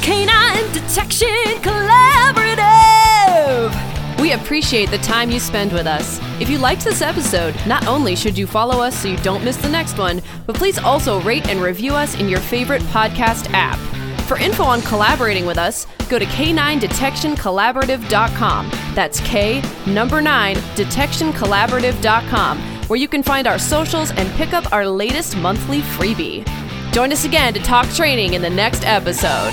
Canine 0.00 0.72
Detection 0.72 1.28
Collaborative. 1.60 2.48
We 4.18 4.32
appreciate 4.32 4.88
the 4.90 4.96
time 4.96 5.30
you 5.30 5.38
spend 5.38 5.72
with 5.74 5.86
us. 5.86 6.20
If 6.40 6.48
you 6.48 6.56
liked 6.56 6.84
this 6.84 7.02
episode, 7.02 7.54
not 7.66 7.86
only 7.86 8.16
should 8.16 8.38
you 8.38 8.46
follow 8.46 8.82
us 8.82 8.98
so 8.98 9.08
you 9.08 9.18
don't 9.18 9.44
miss 9.44 9.58
the 9.58 9.68
next 9.68 9.98
one, 9.98 10.22
but 10.46 10.56
please 10.56 10.78
also 10.78 11.20
rate 11.20 11.46
and 11.48 11.60
review 11.60 11.92
us 11.92 12.18
in 12.18 12.30
your 12.30 12.40
favorite 12.40 12.80
podcast 12.84 13.50
app. 13.52 13.78
For 14.26 14.38
info 14.38 14.64
on 14.64 14.80
collaborating 14.82 15.44
with 15.44 15.58
us, 15.58 15.86
go 16.08 16.18
to 16.18 16.24
k9detectioncollaborative.com. 16.24 18.70
That's 18.94 19.20
K 19.20 19.62
number 19.86 20.22
9 20.22 20.56
detectioncollaborative.com, 20.56 22.58
where 22.88 22.98
you 22.98 23.08
can 23.08 23.22
find 23.22 23.46
our 23.46 23.58
socials 23.58 24.10
and 24.12 24.30
pick 24.32 24.54
up 24.54 24.72
our 24.72 24.86
latest 24.86 25.36
monthly 25.36 25.80
freebie. 25.80 26.48
Join 26.92 27.12
us 27.12 27.24
again 27.24 27.52
to 27.54 27.60
talk 27.60 27.88
training 27.88 28.34
in 28.34 28.40
the 28.40 28.50
next 28.50 28.86
episode. 28.86 29.52